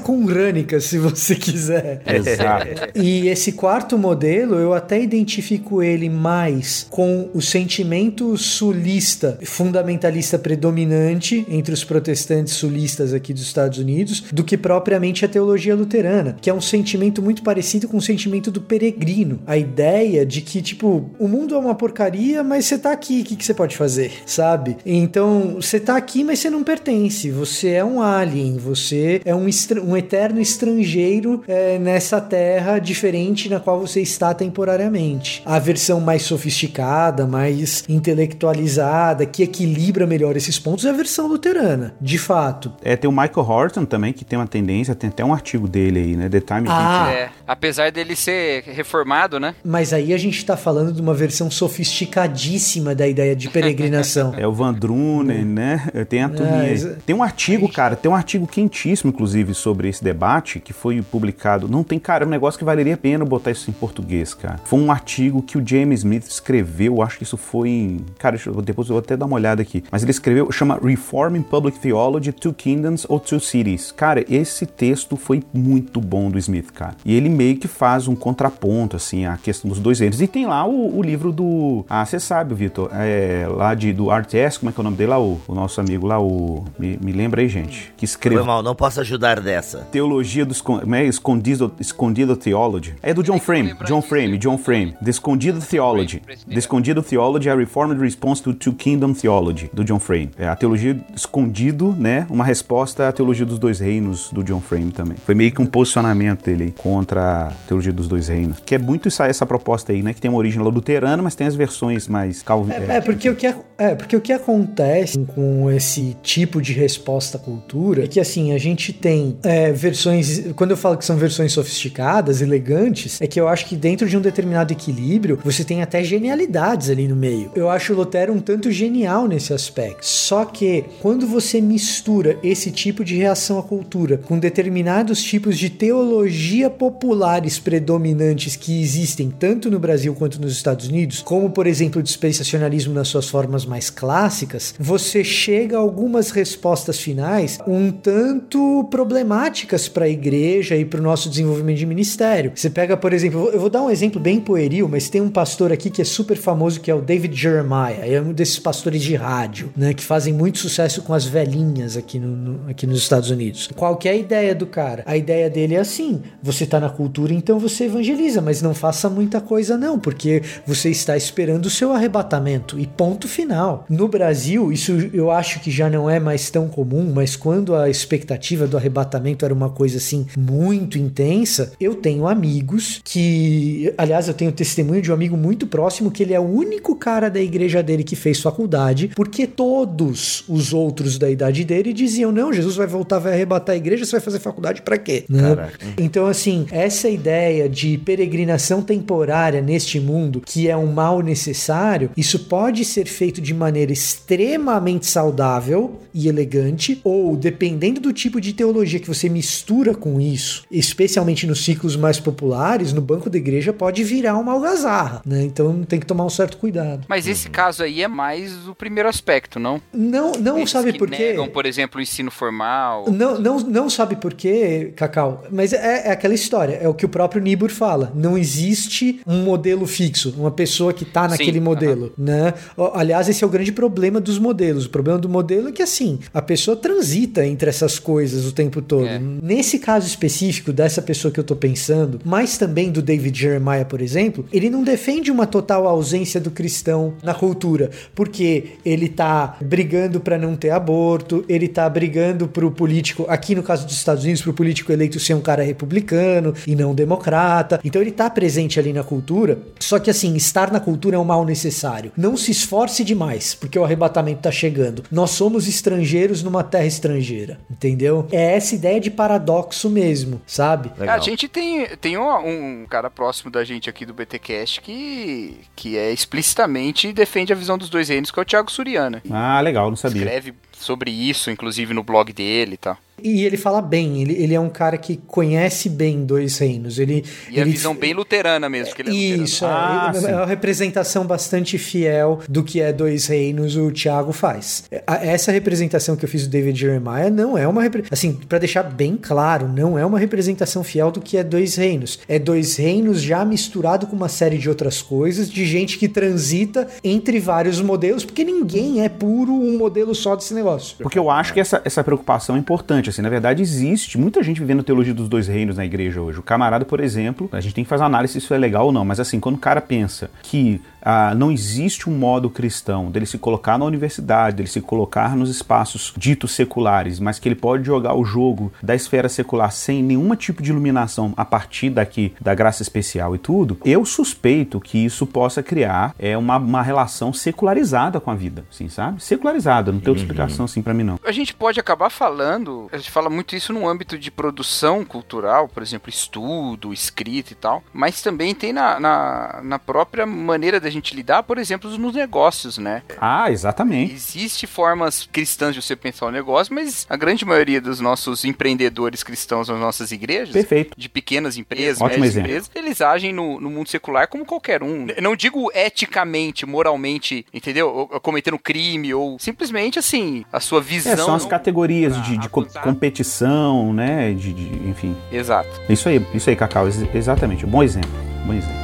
se 0.80 0.98
você 0.98 1.34
quiser. 1.34 2.02
Exato. 2.06 2.66
E 2.94 3.28
esse 3.28 3.52
quarto 3.52 3.98
modelo, 3.98 4.56
eu 4.56 4.72
até 4.72 5.00
identifico 5.00 5.82
ele 5.82 6.08
mais 6.08 6.86
com 6.90 7.30
o 7.32 7.40
sentimento 7.40 8.36
sulista, 8.36 9.38
fundamentalista 9.42 10.38
predominante 10.38 11.46
entre 11.48 11.72
os 11.72 11.84
protestantes 11.84 12.54
sulistas 12.54 13.12
aqui 13.12 13.32
dos 13.32 13.42
Estados 13.42 13.78
Unidos, 13.78 14.24
do 14.32 14.44
que 14.44 14.56
propriamente 14.56 15.24
a 15.24 15.28
teologia 15.28 15.74
luterana, 15.74 16.36
que 16.40 16.50
é 16.50 16.54
um 16.54 16.60
sentimento 16.60 17.22
muito 17.22 17.42
parecido 17.42 17.88
com 17.88 17.96
o 17.96 18.02
sentimento 18.02 18.50
do 18.50 18.60
peregrino. 18.60 19.40
A 19.46 19.56
ideia 19.56 20.24
de 20.24 20.40
que, 20.40 20.62
tipo, 20.62 21.10
o 21.18 21.28
mundo 21.28 21.54
é 21.54 21.58
uma 21.58 21.74
porcaria, 21.74 22.42
mas 22.42 22.66
você 22.66 22.78
tá 22.78 22.92
aqui, 22.92 23.20
o 23.20 23.24
que, 23.24 23.36
que 23.36 23.44
você 23.44 23.54
pode 23.54 23.76
fazer? 23.76 24.12
Sabe? 24.26 24.76
Então, 24.84 25.56
você 25.60 25.78
tá 25.78 25.96
aqui, 25.96 26.24
mas 26.24 26.38
você 26.38 26.50
não 26.50 26.62
pertence. 26.62 27.30
Você 27.30 27.70
é 27.70 27.84
um 27.84 28.00
alien, 28.00 28.56
você 28.56 29.20
é 29.24 29.34
um, 29.34 29.46
um 29.84 29.96
eterno 29.96 30.40
estrangeiro 30.40 30.61
estrangeiro 30.62 31.42
é, 31.48 31.78
nessa 31.78 32.20
terra 32.20 32.78
diferente 32.78 33.48
na 33.48 33.58
qual 33.58 33.80
você 33.80 34.00
está 34.00 34.32
temporariamente. 34.32 35.42
A 35.44 35.58
versão 35.58 36.00
mais 36.00 36.22
sofisticada, 36.22 37.26
mais 37.26 37.84
intelectualizada, 37.88 39.26
que 39.26 39.42
equilibra 39.42 40.06
melhor 40.06 40.36
esses 40.36 40.58
pontos 40.58 40.84
é 40.84 40.90
a 40.90 40.92
versão 40.92 41.26
luterana, 41.26 41.94
de 42.00 42.18
fato. 42.18 42.72
É, 42.82 42.96
tem 42.96 43.10
o 43.10 43.12
Michael 43.12 43.46
Horton 43.48 43.84
também, 43.84 44.12
que 44.12 44.24
tem 44.24 44.38
uma 44.38 44.46
tendência, 44.46 44.94
tem 44.94 45.10
até 45.10 45.24
um 45.24 45.32
artigo 45.32 45.66
dele 45.66 45.98
aí, 45.98 46.16
né? 46.16 46.28
The 46.28 46.40
Time 46.40 46.68
ah. 46.68 47.10
É, 47.12 47.30
apesar 47.46 47.90
dele 47.90 48.16
ser 48.16 48.62
reformado, 48.66 49.38
né? 49.38 49.54
Mas 49.64 49.92
aí 49.92 50.12
a 50.12 50.18
gente 50.18 50.36
está 50.36 50.56
falando 50.56 50.92
de 50.92 51.00
uma 51.00 51.14
versão 51.14 51.50
sofisticadíssima 51.50 52.94
da 52.94 53.06
ideia 53.06 53.34
de 53.34 53.48
peregrinação. 53.48 54.34
é 54.38 54.46
o 54.46 54.52
Van 54.52 54.72
Drunen, 54.72 55.44
né? 55.44 55.88
Tem 56.08 56.22
a 56.22 56.26
é, 56.26 56.96
Tem 57.04 57.14
um 57.14 57.22
artigo, 57.22 57.68
cara, 57.68 57.96
tem 57.96 58.10
um 58.10 58.14
artigo 58.14 58.46
quentíssimo, 58.46 59.10
inclusive, 59.10 59.54
sobre 59.54 59.88
esse 59.88 60.02
debate 60.02 60.60
que 60.60 60.72
foi 60.72 61.02
publicado. 61.02 61.68
Não 61.68 61.82
tem, 61.82 61.98
cara, 61.98 62.24
é 62.24 62.26
um 62.26 62.30
negócio 62.30 62.58
que 62.58 62.64
valeria 62.64 62.94
a 62.94 62.96
pena 62.96 63.24
botar 63.24 63.50
isso 63.50 63.70
em 63.70 63.72
português, 63.72 64.34
cara. 64.34 64.60
Foi 64.64 64.78
um 64.78 64.90
artigo 64.90 65.42
que 65.42 65.58
o 65.58 65.66
James 65.66 66.00
Smith 66.00 66.26
escreveu, 66.26 67.02
acho 67.02 67.18
que 67.18 67.24
isso 67.24 67.36
foi 67.36 67.68
em. 67.68 68.04
Cara, 68.18 68.38
eu, 68.44 68.60
depois 68.62 68.88
eu 68.88 68.94
vou 68.94 69.00
até 69.00 69.16
dar 69.16 69.26
uma 69.26 69.36
olhada 69.36 69.62
aqui. 69.62 69.84
Mas 69.90 70.02
ele 70.02 70.10
escreveu, 70.10 70.50
chama 70.50 70.78
Reforming 70.82 71.42
Public 71.42 71.78
Theology, 71.78 72.32
Two 72.32 72.52
Kingdoms 72.52 73.06
or 73.08 73.20
Two 73.20 73.40
Cities. 73.40 73.92
Cara, 73.92 74.24
esse 74.28 74.66
texto 74.66 75.16
foi 75.16 75.42
muito 75.52 76.00
bom 76.00 76.30
do 76.30 76.38
Smith, 76.38 76.70
cara. 76.72 76.94
E 77.04 77.14
ele 77.14 77.28
meio 77.32 77.56
que 77.56 77.68
faz 77.68 78.08
um 78.08 78.14
contraponto, 78.14 78.96
assim, 78.96 79.24
a 79.24 79.36
questão 79.36 79.68
dos 79.68 79.80
dois 79.80 80.00
reinos. 80.00 80.20
E 80.20 80.26
tem 80.26 80.46
lá 80.46 80.66
o, 80.66 80.98
o 80.98 81.02
livro 81.02 81.32
do. 81.32 81.84
Ah, 81.88 82.04
você 82.04 82.20
sabe, 82.20 82.54
Vitor, 82.54 82.90
é, 82.92 83.46
lá 83.48 83.74
de, 83.74 83.92
do 83.92 84.10
RTS, 84.10 84.58
como 84.58 84.70
é 84.70 84.72
que 84.72 84.80
é 84.80 84.82
o 84.82 84.84
nome 84.84 84.96
dele 84.96 85.10
lá? 85.10 85.20
O, 85.20 85.40
o 85.46 85.54
nosso 85.54 85.80
amigo 85.80 86.06
lá, 86.06 86.20
o. 86.20 86.64
Me, 86.78 86.98
me 87.02 87.12
lembra 87.12 87.40
aí, 87.40 87.48
gente. 87.48 87.92
Que 87.96 88.04
escreveu. 88.04 88.44
Mal, 88.44 88.62
não 88.62 88.74
posso 88.74 89.00
ajudar 89.00 89.40
dessa. 89.40 89.86
Teologia 89.90 90.44
do 90.44 90.54
é, 90.94 91.04
escondido, 91.04 91.72
escondido 91.78 92.36
theology. 92.36 92.94
É 93.02 93.14
do 93.14 93.22
John 93.22 93.38
Frame, 93.38 93.74
John 93.84 94.02
Frame, 94.02 94.38
John 94.38 94.58
Frame. 94.58 94.96
The 95.02 95.10
Escondido 95.10 95.60
Theology. 95.60 96.20
The 96.20 96.58
Escondido 96.58 97.02
Theology 97.02 97.48
a 97.48 97.54
Reformed 97.54 98.00
Response 98.00 98.42
to 98.42 98.54
Two 98.54 98.74
Kingdom 98.74 99.14
Theology, 99.14 99.70
do 99.72 99.84
John 99.84 99.98
Frame. 99.98 100.30
É 100.38 100.48
a 100.48 100.56
teologia 100.56 100.98
escondido, 101.14 101.94
né? 101.96 102.26
Uma 102.28 102.44
resposta 102.44 103.08
à 103.08 103.12
teologia 103.12 103.46
dos 103.46 103.58
dois 103.58 103.80
reinos 103.80 104.30
do 104.32 104.42
John 104.42 104.60
Frame 104.60 104.90
também. 104.90 105.16
Foi 105.24 105.34
meio 105.34 105.52
que 105.52 105.60
um 105.60 105.66
posicionamento 105.66 106.44
dele 106.44 106.74
contra 106.76 107.21
para 107.22 107.52
teologia 107.68 107.92
dos 107.92 108.08
dois 108.08 108.26
reinos, 108.26 108.58
que 108.66 108.74
é 108.74 108.78
muito 108.78 109.06
isso, 109.06 109.22
essa 109.22 109.46
proposta 109.46 109.92
aí, 109.92 110.02
né, 110.02 110.12
que 110.12 110.20
tem 110.20 110.28
uma 110.28 110.38
origem 110.38 110.60
luterana, 110.60 111.22
mas 111.22 111.36
tem 111.36 111.46
as 111.46 111.54
versões 111.54 112.08
mais 112.08 112.42
calvin... 112.42 112.72
É, 112.72 112.96
é, 112.96 113.00
porque 113.00 113.30
o 113.30 113.36
que 113.36 113.46
é, 113.46 113.54
é, 113.78 113.94
porque 113.94 114.16
o 114.16 114.20
que 114.20 114.32
acontece 114.32 115.16
com 115.32 115.70
esse 115.70 116.16
tipo 116.20 116.60
de 116.60 116.72
resposta 116.72 117.38
à 117.38 117.40
cultura 117.40 118.04
é 118.04 118.06
que 118.08 118.18
assim 118.18 118.52
a 118.52 118.58
gente 118.58 118.92
tem 118.92 119.38
é, 119.44 119.70
versões, 119.70 120.52
quando 120.56 120.72
eu 120.72 120.76
falo 120.76 120.96
que 120.96 121.04
são 121.04 121.16
versões 121.16 121.52
sofisticadas, 121.52 122.42
elegantes, 122.42 123.20
é 123.20 123.26
que 123.28 123.40
eu 123.40 123.46
acho 123.46 123.66
que 123.66 123.76
dentro 123.76 124.08
de 124.08 124.16
um 124.16 124.20
determinado 124.20 124.72
equilíbrio 124.72 125.38
você 125.44 125.62
tem 125.62 125.80
até 125.80 126.02
genialidades 126.02 126.90
ali 126.90 127.06
no 127.06 127.14
meio. 127.14 127.52
Eu 127.54 127.70
acho 127.70 127.92
o 127.92 127.96
Lutero 127.96 128.32
um 128.32 128.40
tanto 128.40 128.68
genial 128.72 129.28
nesse 129.28 129.52
aspecto. 129.52 130.04
Só 130.04 130.44
que 130.44 130.86
quando 131.00 131.24
você 131.24 131.60
mistura 131.60 132.36
esse 132.42 132.72
tipo 132.72 133.04
de 133.04 133.16
reação 133.16 133.60
à 133.60 133.62
cultura 133.62 134.18
com 134.18 134.40
determinados 134.40 135.22
tipos 135.22 135.56
de 135.56 135.70
teologia 135.70 136.68
populares 137.12 137.58
predominantes 137.58 138.56
que 138.56 138.80
existem 138.80 139.30
tanto 139.30 139.70
no 139.70 139.78
Brasil 139.78 140.14
quanto 140.14 140.40
nos 140.40 140.52
Estados 140.52 140.88
Unidos, 140.88 141.20
como 141.20 141.50
por 141.50 141.66
exemplo 141.66 142.00
o 142.00 142.02
dispensacionalismo 142.02 142.94
nas 142.94 143.08
suas 143.08 143.28
formas 143.28 143.66
mais 143.66 143.90
clássicas, 143.90 144.74
você 144.78 145.22
chega 145.22 145.76
a 145.76 145.80
algumas 145.80 146.30
respostas 146.30 146.98
finais 146.98 147.58
um 147.66 147.90
tanto 147.90 148.88
problemáticas 148.90 149.88
para 149.88 150.06
a 150.06 150.08
igreja 150.08 150.74
e 150.74 150.86
para 150.86 151.00
o 151.00 151.02
nosso 151.02 151.28
desenvolvimento 151.28 151.76
de 151.76 151.84
ministério. 151.84 152.52
Você 152.54 152.70
pega, 152.70 152.96
por 152.96 153.12
exemplo, 153.12 153.50
eu 153.52 153.60
vou 153.60 153.68
dar 153.68 153.82
um 153.82 153.90
exemplo 153.90 154.18
bem 154.18 154.40
pueril, 154.40 154.88
mas 154.88 155.10
tem 155.10 155.20
um 155.20 155.28
pastor 155.28 155.70
aqui 155.70 155.90
que 155.90 156.00
é 156.00 156.06
super 156.06 156.38
famoso 156.38 156.80
que 156.80 156.90
é 156.90 156.94
o 156.94 157.02
David 157.02 157.38
Jeremiah, 157.38 158.06
é 158.06 158.22
um 158.22 158.32
desses 158.32 158.58
pastores 158.58 159.02
de 159.02 159.14
rádio, 159.16 159.70
né, 159.76 159.92
que 159.92 160.02
fazem 160.02 160.32
muito 160.32 160.58
sucesso 160.58 161.02
com 161.02 161.12
as 161.12 161.26
velhinhas 161.26 161.94
aqui, 161.94 162.18
no, 162.18 162.28
no, 162.28 162.70
aqui 162.70 162.86
nos 162.86 162.98
Estados 162.98 163.28
Unidos. 163.28 163.68
Qual 163.76 163.96
que 163.96 164.08
é 164.08 164.12
a 164.12 164.16
ideia 164.16 164.54
do 164.54 164.66
cara? 164.66 165.02
A 165.06 165.14
ideia 165.14 165.50
dele 165.50 165.74
é 165.74 165.80
assim: 165.80 166.22
você 166.42 166.64
tá 166.64 166.80
na 166.80 166.88
cultura, 166.88 167.01
então 167.30 167.58
você 167.58 167.84
evangeliza, 167.84 168.40
mas 168.40 168.62
não 168.62 168.74
faça 168.74 169.08
muita 169.08 169.40
coisa 169.40 169.76
não, 169.76 169.98
porque 169.98 170.42
você 170.66 170.90
está 170.90 171.16
esperando 171.16 171.66
o 171.66 171.70
seu 171.70 171.92
arrebatamento 171.92 172.78
e 172.78 172.86
ponto 172.86 173.28
final. 173.28 173.86
No 173.88 174.08
Brasil, 174.08 174.72
isso 174.72 174.92
eu 175.12 175.30
acho 175.30 175.60
que 175.60 175.70
já 175.70 175.88
não 175.88 176.08
é 176.08 176.20
mais 176.20 176.50
tão 176.50 176.68
comum, 176.68 177.12
mas 177.14 177.36
quando 177.36 177.74
a 177.74 177.88
expectativa 177.88 178.66
do 178.66 178.76
arrebatamento 178.76 179.44
era 179.44 179.54
uma 179.54 179.70
coisa 179.70 179.98
assim 179.98 180.26
muito 180.36 180.98
intensa, 180.98 181.72
eu 181.80 181.94
tenho 181.94 182.26
amigos 182.26 183.00
que, 183.04 183.92
aliás, 183.96 184.28
eu 184.28 184.34
tenho 184.34 184.52
testemunho 184.52 185.02
de 185.02 185.10
um 185.10 185.14
amigo 185.14 185.36
muito 185.36 185.66
próximo 185.66 186.10
que 186.10 186.22
ele 186.22 186.34
é 186.34 186.40
o 186.40 186.42
único 186.42 186.94
cara 186.96 187.28
da 187.28 187.40
igreja 187.40 187.82
dele 187.82 188.04
que 188.04 188.16
fez 188.16 188.40
faculdade, 188.40 189.10
porque 189.14 189.46
todos 189.46 190.44
os 190.48 190.72
outros 190.72 191.18
da 191.18 191.30
idade 191.30 191.64
dele 191.64 191.92
diziam: 191.92 192.32
"Não, 192.32 192.52
Jesus 192.52 192.76
vai 192.76 192.86
voltar, 192.86 193.18
vai 193.18 193.32
arrebatar 193.32 193.74
a 193.74 193.76
igreja, 193.76 194.04
você 194.04 194.12
vai 194.12 194.20
fazer 194.20 194.38
faculdade 194.38 194.82
para 194.82 194.98
quê?" 194.98 195.24
Né? 195.28 195.54
Então, 195.98 196.26
assim, 196.26 196.66
essa 196.92 197.08
ideia 197.08 197.70
de 197.70 197.96
peregrinação 197.96 198.82
temporária 198.82 199.62
neste 199.62 199.98
mundo, 199.98 200.42
que 200.44 200.68
é 200.68 200.76
um 200.76 200.92
mal 200.92 201.22
necessário, 201.22 202.10
isso 202.14 202.40
pode 202.40 202.84
ser 202.84 203.06
feito 203.06 203.40
de 203.40 203.54
maneira 203.54 203.90
extremamente 203.90 205.06
saudável 205.06 205.98
e 206.12 206.28
elegante, 206.28 207.00
ou 207.02 207.34
dependendo 207.34 207.98
do 207.98 208.12
tipo 208.12 208.38
de 208.38 208.52
teologia 208.52 209.00
que 209.00 209.08
você 209.08 209.26
mistura 209.26 209.94
com 209.94 210.20
isso, 210.20 210.64
especialmente 210.70 211.46
nos 211.46 211.64
ciclos 211.64 211.96
mais 211.96 212.20
populares, 212.20 212.92
no 212.92 213.00
banco 213.00 213.30
da 213.30 213.38
igreja 213.38 213.72
pode 213.72 214.04
virar 214.04 214.36
uma 214.36 214.52
algazarra, 214.52 215.22
né? 215.24 215.42
Então 215.42 215.82
tem 215.84 215.98
que 215.98 216.04
tomar 216.04 216.26
um 216.26 216.30
certo 216.30 216.58
cuidado. 216.58 217.06
Mas 217.08 217.26
esse 217.26 217.48
caso 217.48 217.82
aí 217.82 218.02
é 218.02 218.08
mais 218.08 218.68
o 218.68 218.74
primeiro 218.74 219.08
aspecto, 219.08 219.58
não? 219.58 219.80
Não, 219.92 220.32
não 220.32 220.58
Esses 220.58 220.70
sabe 220.70 220.92
por 220.92 221.08
quê? 221.08 221.28
negam, 221.28 221.48
por 221.48 221.64
exemplo, 221.64 221.98
o 221.98 222.02
ensino 222.02 222.30
formal. 222.30 223.06
Não, 223.10 223.40
não, 223.40 223.60
não 223.60 223.88
sabe 223.88 224.16
por 224.16 224.34
quê, 224.34 224.92
Cacau, 224.94 225.44
mas 225.50 225.72
é, 225.72 226.08
é 226.08 226.10
aquela 226.12 226.34
história, 226.34 226.78
é 226.82 226.88
o 226.88 226.94
que 226.94 227.06
o 227.06 227.08
próprio 227.08 227.40
Niebuhr 227.40 227.70
fala. 227.70 228.12
Não 228.14 228.36
existe 228.36 229.20
um 229.26 229.44
modelo 229.44 229.86
fixo, 229.86 230.34
uma 230.36 230.50
pessoa 230.50 230.92
que 230.92 231.04
tá 231.04 231.28
naquele 231.28 231.58
Sim, 231.58 231.60
modelo, 231.60 232.12
né? 232.18 232.54
Aliás, 232.94 233.28
esse 233.28 233.44
é 233.44 233.46
o 233.46 233.50
grande 233.50 233.72
problema 233.72 234.20
dos 234.20 234.38
modelos. 234.38 234.86
O 234.86 234.90
problema 234.90 235.18
do 235.18 235.28
modelo 235.28 235.68
é 235.68 235.72
que, 235.72 235.82
assim, 235.82 236.18
a 236.34 236.42
pessoa 236.42 236.76
transita 236.76 237.46
entre 237.46 237.70
essas 237.70 237.98
coisas 237.98 238.46
o 238.46 238.52
tempo 238.52 238.82
todo. 238.82 239.06
É. 239.06 239.18
Nesse 239.18 239.78
caso 239.78 240.06
específico 240.06 240.72
dessa 240.72 241.00
pessoa 241.00 241.30
que 241.30 241.38
eu 241.38 241.44
tô 241.44 241.54
pensando, 241.54 242.20
mas 242.24 242.58
também 242.58 242.90
do 242.90 243.00
David 243.00 243.38
Jeremiah, 243.38 243.84
por 243.84 244.00
exemplo, 244.00 244.44
ele 244.52 244.68
não 244.68 244.82
defende 244.82 245.30
uma 245.30 245.46
total 245.46 245.86
ausência 245.86 246.40
do 246.40 246.50
cristão 246.50 247.14
na 247.22 247.34
cultura, 247.34 247.90
porque 248.14 248.72
ele 248.84 249.08
tá 249.08 249.56
brigando 249.60 250.20
para 250.20 250.38
não 250.38 250.56
ter 250.56 250.70
aborto, 250.70 251.44
ele 251.48 251.68
tá 251.68 251.88
brigando 251.88 252.48
pro 252.48 252.70
político, 252.70 253.24
aqui 253.28 253.54
no 253.54 253.62
caso 253.62 253.86
dos 253.86 253.94
Estados 253.94 254.24
Unidos, 254.24 254.42
pro 254.42 254.52
político 254.52 254.92
eleito 254.92 255.20
ser 255.20 255.34
um 255.34 255.40
cara 255.40 255.62
republicano 255.62 256.54
e 256.72 256.76
não 256.76 256.94
democrata. 256.94 257.80
Então 257.84 258.00
ele 258.00 258.10
tá 258.10 258.28
presente 258.28 258.78
ali 258.78 258.92
na 258.92 259.04
cultura, 259.04 259.58
só 259.78 259.98
que 259.98 260.10
assim, 260.10 260.34
estar 260.34 260.72
na 260.72 260.80
cultura 260.80 261.16
é 261.16 261.18
um 261.18 261.24
mal 261.24 261.44
necessário. 261.44 262.12
Não 262.16 262.36
se 262.36 262.50
esforce 262.50 263.04
demais, 263.04 263.54
porque 263.54 263.78
o 263.78 263.84
arrebatamento 263.84 264.42
tá 264.42 264.50
chegando. 264.50 265.04
Nós 265.10 265.30
somos 265.30 265.68
estrangeiros 265.68 266.42
numa 266.42 266.64
terra 266.64 266.86
estrangeira, 266.86 267.60
entendeu? 267.70 268.26
É 268.32 268.56
essa 268.56 268.74
ideia 268.74 269.00
de 269.00 269.10
paradoxo 269.10 269.88
mesmo, 269.90 270.40
sabe? 270.46 270.90
Legal. 270.98 271.16
A 271.16 271.18
gente 271.18 271.48
tem, 271.48 271.86
tem 272.00 272.18
um, 272.18 272.82
um 272.82 272.86
cara 272.88 273.10
próximo 273.10 273.50
da 273.50 273.64
gente 273.64 273.88
aqui 273.88 274.06
do 274.06 274.14
BTcast 274.14 274.80
que, 274.80 275.58
que 275.76 275.96
é 275.96 276.12
explicitamente 276.12 277.12
defende 277.12 277.52
a 277.52 277.56
visão 277.56 277.76
dos 277.76 277.90
dois 277.90 278.08
reinos, 278.08 278.30
que 278.30 278.38
é 278.38 278.42
o 278.42 278.46
Thiago 278.46 278.70
Suriana. 278.70 279.22
Ah, 279.30 279.60
legal, 279.60 279.90
não 279.90 279.96
sabia. 279.96 280.22
Escreve 280.22 280.54
sobre 280.82 281.10
isso, 281.10 281.50
inclusive 281.50 281.94
no 281.94 282.02
blog 282.02 282.32
dele 282.32 282.74
e 282.74 282.76
tal. 282.76 282.96
E 283.24 283.44
ele 283.44 283.56
fala 283.56 283.80
bem, 283.80 284.20
ele, 284.20 284.32
ele 284.42 284.52
é 284.52 284.58
um 284.58 284.70
cara 284.70 284.98
que 284.98 285.16
conhece 285.28 285.88
bem 285.88 286.24
dois 286.24 286.58
reinos. 286.58 286.98
Ele, 286.98 287.24
E 287.48 287.58
a 287.58 287.60
ele 287.62 287.70
visão 287.70 287.94
bem 287.94 288.12
luterana 288.12 288.68
mesmo, 288.68 288.88
porque 288.88 289.02
ele 289.02 289.10
é 289.10 289.12
luterano. 289.12 289.44
Isso, 289.44 289.64
é, 289.64 289.68
Ah, 289.68 290.12
é 290.12 290.18
sim. 290.18 290.26
uma 290.26 290.46
representação 290.46 291.24
bastante 291.24 291.78
fiel 291.78 292.40
do 292.48 292.64
que 292.64 292.80
é 292.80 292.92
Dois 292.92 293.26
Reinos 293.28 293.76
o 293.76 293.92
Tiago 293.92 294.32
faz. 294.32 294.84
É, 294.90 295.04
a- 295.06 295.24
Essa 295.24 295.52
representação 295.52 296.16
que 296.16 296.24
eu 296.24 296.28
fiz 296.28 296.48
do 296.48 296.50
David 296.50 296.76
Jeremiah 296.80 297.30
não 297.30 297.56
é 297.56 297.68
uma 297.68 297.82
assim, 298.10 298.32
para 298.48 298.58
deixar 298.58 298.82
bem 298.82 299.16
claro, 299.16 299.68
não 299.68 299.96
é 299.96 300.04
uma 300.04 300.18
representação 300.18 300.82
fiel 300.82 301.12
do 301.12 301.20
que 301.20 301.36
é 301.36 301.44
Dois 301.44 301.76
Reinos. 301.76 302.18
É 302.26 302.40
Dois 302.40 302.74
Reinos 302.76 303.22
já 303.22 303.44
misturado 303.44 304.08
com 304.08 304.16
uma 304.16 304.28
série 304.28 304.58
de 304.58 304.68
outras 304.68 305.00
coisas, 305.00 305.48
de 305.48 305.64
gente 305.64 305.96
que 305.96 306.08
transita 306.08 306.88
entre 307.04 307.38
vários 307.38 307.80
modelos, 307.80 308.24
porque 308.24 308.42
ninguém 308.42 309.04
é 309.04 309.08
puro 309.08 309.52
um 309.52 309.78
modelo 309.78 310.12
só 310.12 310.34
desse 310.34 310.54
negócio. 310.54 310.71
Porque 311.02 311.18
eu 311.18 311.30
acho 311.30 311.52
que 311.52 311.60
essa, 311.60 311.80
essa 311.84 312.02
preocupação 312.04 312.56
é 312.56 312.58
importante. 312.58 313.10
Assim, 313.10 313.22
na 313.22 313.28
verdade, 313.28 313.62
existe 313.62 314.18
muita 314.18 314.42
gente 314.42 314.60
vivendo 314.60 314.80
a 314.80 314.84
teologia 314.84 315.14
dos 315.14 315.28
dois 315.28 315.48
reinos 315.48 315.76
na 315.76 315.84
igreja 315.84 316.20
hoje. 316.20 316.38
O 316.38 316.42
camarada, 316.42 316.84
por 316.84 317.00
exemplo, 317.00 317.48
a 317.52 317.60
gente 317.60 317.74
tem 317.74 317.84
que 317.84 317.90
fazer 317.90 318.04
análise 318.04 318.32
se 318.32 318.38
isso 318.38 318.54
é 318.54 318.58
legal 318.58 318.86
ou 318.86 318.92
não, 318.92 319.04
mas 319.04 319.20
assim, 319.20 319.40
quando 319.40 319.56
o 319.56 319.58
cara 319.58 319.80
pensa 319.80 320.30
que 320.42 320.80
ah, 321.02 321.34
não 321.34 321.50
existe 321.50 322.08
um 322.08 322.16
modo 322.16 322.48
cristão 322.48 323.10
dele 323.10 323.26
se 323.26 323.38
colocar 323.38 323.78
na 323.78 323.84
universidade, 323.84 324.56
dele 324.56 324.68
se 324.68 324.80
colocar 324.80 325.36
nos 325.36 325.50
espaços 325.50 326.12
ditos 326.16 326.52
seculares, 326.52 327.18
mas 327.18 327.38
que 327.38 327.48
ele 327.48 327.54
pode 327.54 327.84
jogar 327.84 328.14
o 328.14 328.24
jogo 328.24 328.72
da 328.82 328.94
esfera 328.94 329.28
secular 329.28 329.72
sem 329.72 330.02
nenhum 330.02 330.34
tipo 330.34 330.62
de 330.62 330.70
iluminação 330.70 331.34
a 331.36 331.44
partir 331.44 331.90
daqui 331.90 332.34
da 332.40 332.54
graça 332.54 332.82
especial 332.82 333.34
e 333.34 333.38
tudo, 333.38 333.78
eu 333.84 334.04
suspeito 334.04 334.80
que 334.80 334.98
isso 334.98 335.26
possa 335.26 335.62
criar 335.62 336.14
é, 336.18 336.36
uma, 336.36 336.56
uma 336.56 336.82
relação 336.82 337.32
secularizada 337.32 338.20
com 338.20 338.30
a 338.30 338.34
vida, 338.34 338.64
assim, 338.70 338.88
sabe? 338.88 339.22
Secularizada, 339.22 339.92
não 339.92 340.00
tem 340.00 340.10
outra 340.10 340.24
explicação 340.24 340.64
assim 340.64 340.82
pra 340.82 340.94
mim 340.94 341.04
não. 341.04 341.18
A 341.24 341.32
gente 341.32 341.54
pode 341.54 341.80
acabar 341.80 342.10
falando, 342.10 342.88
a 342.92 342.96
gente 342.96 343.10
fala 343.10 343.28
muito 343.28 343.56
isso 343.56 343.72
no 343.72 343.88
âmbito 343.88 344.18
de 344.18 344.30
produção 344.30 345.04
cultural, 345.04 345.68
por 345.68 345.82
exemplo, 345.82 346.08
estudo, 346.08 346.92
escrita 346.92 347.52
e 347.52 347.56
tal, 347.56 347.82
mas 347.92 348.22
também 348.22 348.54
tem 348.54 348.72
na, 348.72 348.98
na, 349.00 349.60
na 349.62 349.78
própria 349.78 350.26
maneira 350.26 350.80
da 350.80 350.90
gente 350.92 351.14
lidar, 351.14 351.42
por 351.42 351.58
exemplo, 351.58 351.90
nos 351.98 352.14
negócios, 352.14 352.78
né? 352.78 353.02
Ah, 353.20 353.50
exatamente. 353.50 354.12
Existe 354.14 354.66
formas 354.66 355.28
cristãs 355.32 355.74
de 355.74 355.82
você 355.82 355.96
pensar 355.96 356.26
o 356.26 356.30
negócio, 356.30 356.74
mas 356.74 357.06
a 357.08 357.16
grande 357.16 357.44
maioria 357.44 357.80
dos 357.80 358.00
nossos 358.00 358.44
empreendedores 358.44 359.22
cristãos 359.22 359.68
nas 359.68 359.78
nossas 359.78 360.12
igrejas, 360.12 360.52
Perfeito. 360.52 360.94
de 360.96 361.08
pequenas 361.08 361.56
empresas, 361.56 362.00
Ótimo 362.00 362.20
médias 362.20 362.32
exemplo. 362.34 362.48
empresas, 362.50 362.70
eles 362.74 363.00
agem 363.00 363.32
no, 363.32 363.60
no 363.60 363.70
mundo 363.70 363.88
secular 363.88 364.28
como 364.28 364.44
qualquer 364.44 364.82
um. 364.82 365.06
Eu 365.08 365.22
Não 365.22 365.34
digo 365.36 365.70
eticamente, 365.74 366.64
moralmente, 366.66 367.44
entendeu? 367.52 367.88
Ou- 367.88 368.20
cometendo 368.20 368.58
crime, 368.58 369.12
ou 369.14 369.38
simplesmente 369.38 369.98
assim, 369.98 370.44
a 370.52 370.60
sua 370.60 370.80
visão. 370.80 371.12
É, 371.12 371.16
são 371.16 371.34
as 371.34 371.42
não- 371.42 371.48
categorias 371.50 372.20
de, 372.22 372.36
de 372.38 372.48
co- 372.48 372.60
acusar. 372.62 372.82
competição, 372.82 373.92
né? 373.92 374.32
De, 374.32 374.52
de- 374.52 374.88
enfim. 374.88 375.16
Exato. 375.30 375.68
Isso 375.88 376.08
aí, 376.08 376.24
isso 376.34 376.50
aí, 376.50 376.56
Cacau, 376.56 376.86
ex- 376.86 377.02
exatamente. 377.14 377.64
Bom 377.66 377.82
exemplo. 377.82 378.10
Bom 378.46 378.52
exemplo. 378.54 378.81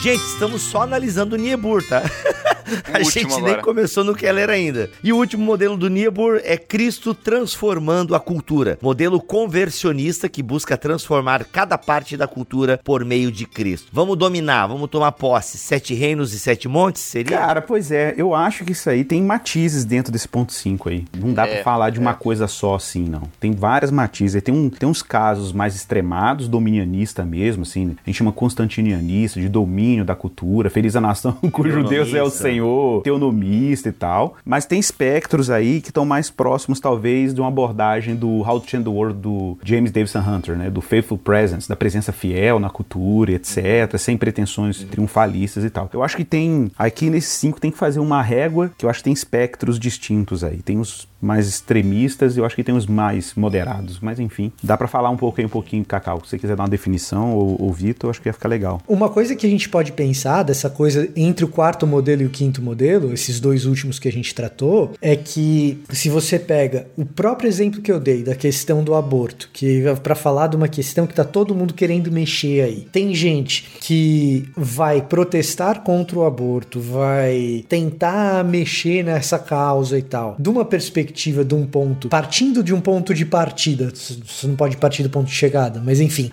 Gente, 0.00 0.22
estamos 0.22 0.62
só 0.62 0.82
analisando 0.82 1.34
o 1.34 1.38
Niebuhr, 1.38 1.82
tá? 1.82 2.02
A 2.92 3.02
gente 3.02 3.40
nem 3.40 3.60
começou 3.60 4.04
no 4.04 4.14
Keller 4.14 4.50
ainda. 4.50 4.90
E 5.02 5.12
o 5.12 5.16
último 5.16 5.42
modelo 5.42 5.76
do 5.76 5.88
Niebuhr 5.88 6.40
é 6.44 6.56
Cristo 6.56 7.14
transformando 7.14 8.14
a 8.14 8.20
cultura. 8.20 8.78
Modelo 8.82 9.20
conversionista 9.20 10.28
que 10.28 10.42
busca 10.42 10.76
transformar 10.76 11.44
cada 11.46 11.78
parte 11.78 12.16
da 12.16 12.28
cultura 12.28 12.78
por 12.84 13.04
meio 13.06 13.32
de 13.32 13.46
Cristo. 13.46 13.88
Vamos 13.90 14.18
dominar, 14.18 14.66
vamos 14.66 14.90
tomar 14.90 15.12
posse. 15.12 15.56
Sete 15.56 15.94
reinos 15.94 16.34
e 16.34 16.38
sete 16.38 16.68
montes, 16.68 17.02
seria? 17.02 17.38
Cara, 17.38 17.62
pois 17.62 17.90
é. 17.90 18.14
Eu 18.18 18.34
acho 18.34 18.64
que 18.64 18.72
isso 18.72 18.90
aí 18.90 19.02
tem 19.02 19.22
matizes 19.22 19.84
dentro 19.84 20.12
desse 20.12 20.28
ponto 20.28 20.52
5 20.52 20.90
aí. 20.90 21.06
Não 21.16 21.32
dá 21.32 21.46
é, 21.46 21.54
pra 21.54 21.64
falar 21.64 21.90
de 21.90 21.98
uma 21.98 22.10
é. 22.10 22.14
coisa 22.14 22.46
só 22.46 22.74
assim, 22.74 23.04
não. 23.04 23.22
Tem 23.40 23.52
várias 23.52 23.90
matizes. 23.90 24.42
Tem, 24.42 24.54
um, 24.54 24.68
tem 24.68 24.88
uns 24.88 25.02
casos 25.02 25.52
mais 25.52 25.74
extremados, 25.74 26.48
dominianista 26.48 27.24
mesmo, 27.24 27.62
assim. 27.62 27.96
A 28.04 28.10
gente 28.10 28.18
chama 28.18 28.32
constantinianista, 28.32 29.40
de 29.40 29.48
domínio 29.48 29.87
da 30.04 30.14
cultura. 30.14 30.70
Feliz 30.70 30.96
a 30.96 31.00
nação 31.00 31.32
cujo 31.52 31.82
Deus 31.84 32.12
é 32.14 32.22
o 32.22 32.30
Senhor. 32.30 33.02
Teonomista 33.02 33.88
e 33.88 33.92
tal. 33.92 34.36
Mas 34.44 34.66
tem 34.66 34.78
espectros 34.78 35.50
aí 35.50 35.80
que 35.80 35.90
estão 35.90 36.04
mais 36.04 36.30
próximos, 36.30 36.80
talvez, 36.80 37.34
de 37.34 37.40
uma 37.40 37.48
abordagem 37.48 38.14
do 38.14 38.40
How 38.40 38.60
to 38.60 38.70
Change 38.70 38.84
the 38.84 38.90
World 38.90 39.18
do 39.20 39.58
James 39.62 39.90
Davison 39.90 40.20
Hunter, 40.20 40.56
né? 40.56 40.70
Do 40.70 40.80
Faithful 40.80 41.18
Presence, 41.18 41.68
da 41.68 41.76
presença 41.76 42.12
fiel 42.12 42.58
na 42.58 42.70
cultura, 42.70 43.32
etc. 43.32 43.96
Sem 43.98 44.16
pretensões 44.16 44.84
triunfalistas 44.84 45.64
e 45.64 45.70
tal. 45.70 45.88
Eu 45.92 46.02
acho 46.02 46.16
que 46.16 46.24
tem, 46.24 46.70
aqui 46.78 47.10
nesses 47.10 47.32
cinco, 47.32 47.60
tem 47.60 47.70
que 47.70 47.78
fazer 47.78 48.00
uma 48.00 48.22
régua, 48.22 48.70
que 48.76 48.84
eu 48.84 48.90
acho 48.90 49.00
que 49.00 49.04
tem 49.04 49.12
espectros 49.12 49.78
distintos 49.78 50.44
aí. 50.44 50.58
Tem 50.58 50.78
os 50.78 51.08
mais 51.20 51.48
extremistas 51.48 52.36
e 52.36 52.40
eu 52.40 52.44
acho 52.44 52.54
que 52.54 52.62
tem 52.62 52.74
os 52.74 52.86
mais 52.86 53.34
moderados. 53.34 53.98
Mas 54.00 54.20
enfim, 54.20 54.52
dá 54.62 54.76
para 54.76 54.86
falar 54.86 55.10
um 55.10 55.16
pouco 55.16 55.40
aí, 55.40 55.46
um 55.46 55.50
pouquinho, 55.50 55.84
Cacau. 55.84 56.20
Se 56.24 56.30
você 56.30 56.38
quiser 56.38 56.56
dar 56.56 56.62
uma 56.64 56.68
definição, 56.68 57.32
ou, 57.32 57.60
ou 57.60 57.72
Vitor, 57.72 58.10
acho 58.10 58.20
que 58.20 58.28
ia 58.28 58.32
ficar 58.32 58.48
legal. 58.48 58.80
Uma 58.86 59.08
coisa 59.08 59.34
que 59.34 59.46
a 59.46 59.50
gente 59.50 59.68
pode 59.68 59.77
pensar 59.92 60.42
dessa 60.42 60.68
coisa 60.70 61.08
entre 61.16 61.44
o 61.44 61.48
quarto 61.48 61.86
modelo 61.86 62.22
e 62.22 62.26
o 62.26 62.30
quinto 62.30 62.62
modelo, 62.62 63.12
esses 63.12 63.40
dois 63.40 63.64
últimos 63.64 63.98
que 63.98 64.08
a 64.08 64.12
gente 64.12 64.34
tratou, 64.34 64.92
é 65.00 65.16
que 65.16 65.78
se 65.90 66.08
você 66.08 66.38
pega 66.38 66.86
o 66.96 67.04
próprio 67.04 67.48
exemplo 67.48 67.80
que 67.80 67.90
eu 67.90 68.00
dei 68.00 68.22
da 68.22 68.34
questão 68.34 68.82
do 68.82 68.94
aborto, 68.94 69.50
que 69.52 69.86
é 69.86 69.94
para 69.94 70.14
falar 70.14 70.48
de 70.48 70.56
uma 70.56 70.68
questão 70.68 71.06
que 71.06 71.14
tá 71.14 71.24
todo 71.24 71.54
mundo 71.54 71.74
querendo 71.74 72.10
mexer 72.10 72.62
aí. 72.62 72.86
Tem 72.92 73.14
gente 73.14 73.68
que 73.80 74.48
vai 74.56 75.02
protestar 75.02 75.82
contra 75.82 76.18
o 76.18 76.24
aborto, 76.24 76.80
vai 76.80 77.64
tentar 77.68 78.44
mexer 78.44 79.02
nessa 79.04 79.38
causa 79.38 79.98
e 79.98 80.02
tal, 80.02 80.36
de 80.38 80.48
uma 80.48 80.64
perspectiva 80.64 81.44
de 81.44 81.54
um 81.54 81.66
ponto, 81.66 82.08
partindo 82.08 82.62
de 82.62 82.74
um 82.74 82.80
ponto 82.80 83.14
de 83.14 83.24
partida, 83.24 83.92
você 83.94 84.46
não 84.46 84.56
pode 84.56 84.76
partir 84.76 85.02
do 85.02 85.10
ponto 85.10 85.26
de 85.26 85.34
chegada, 85.34 85.82
mas 85.84 86.00
enfim, 86.00 86.30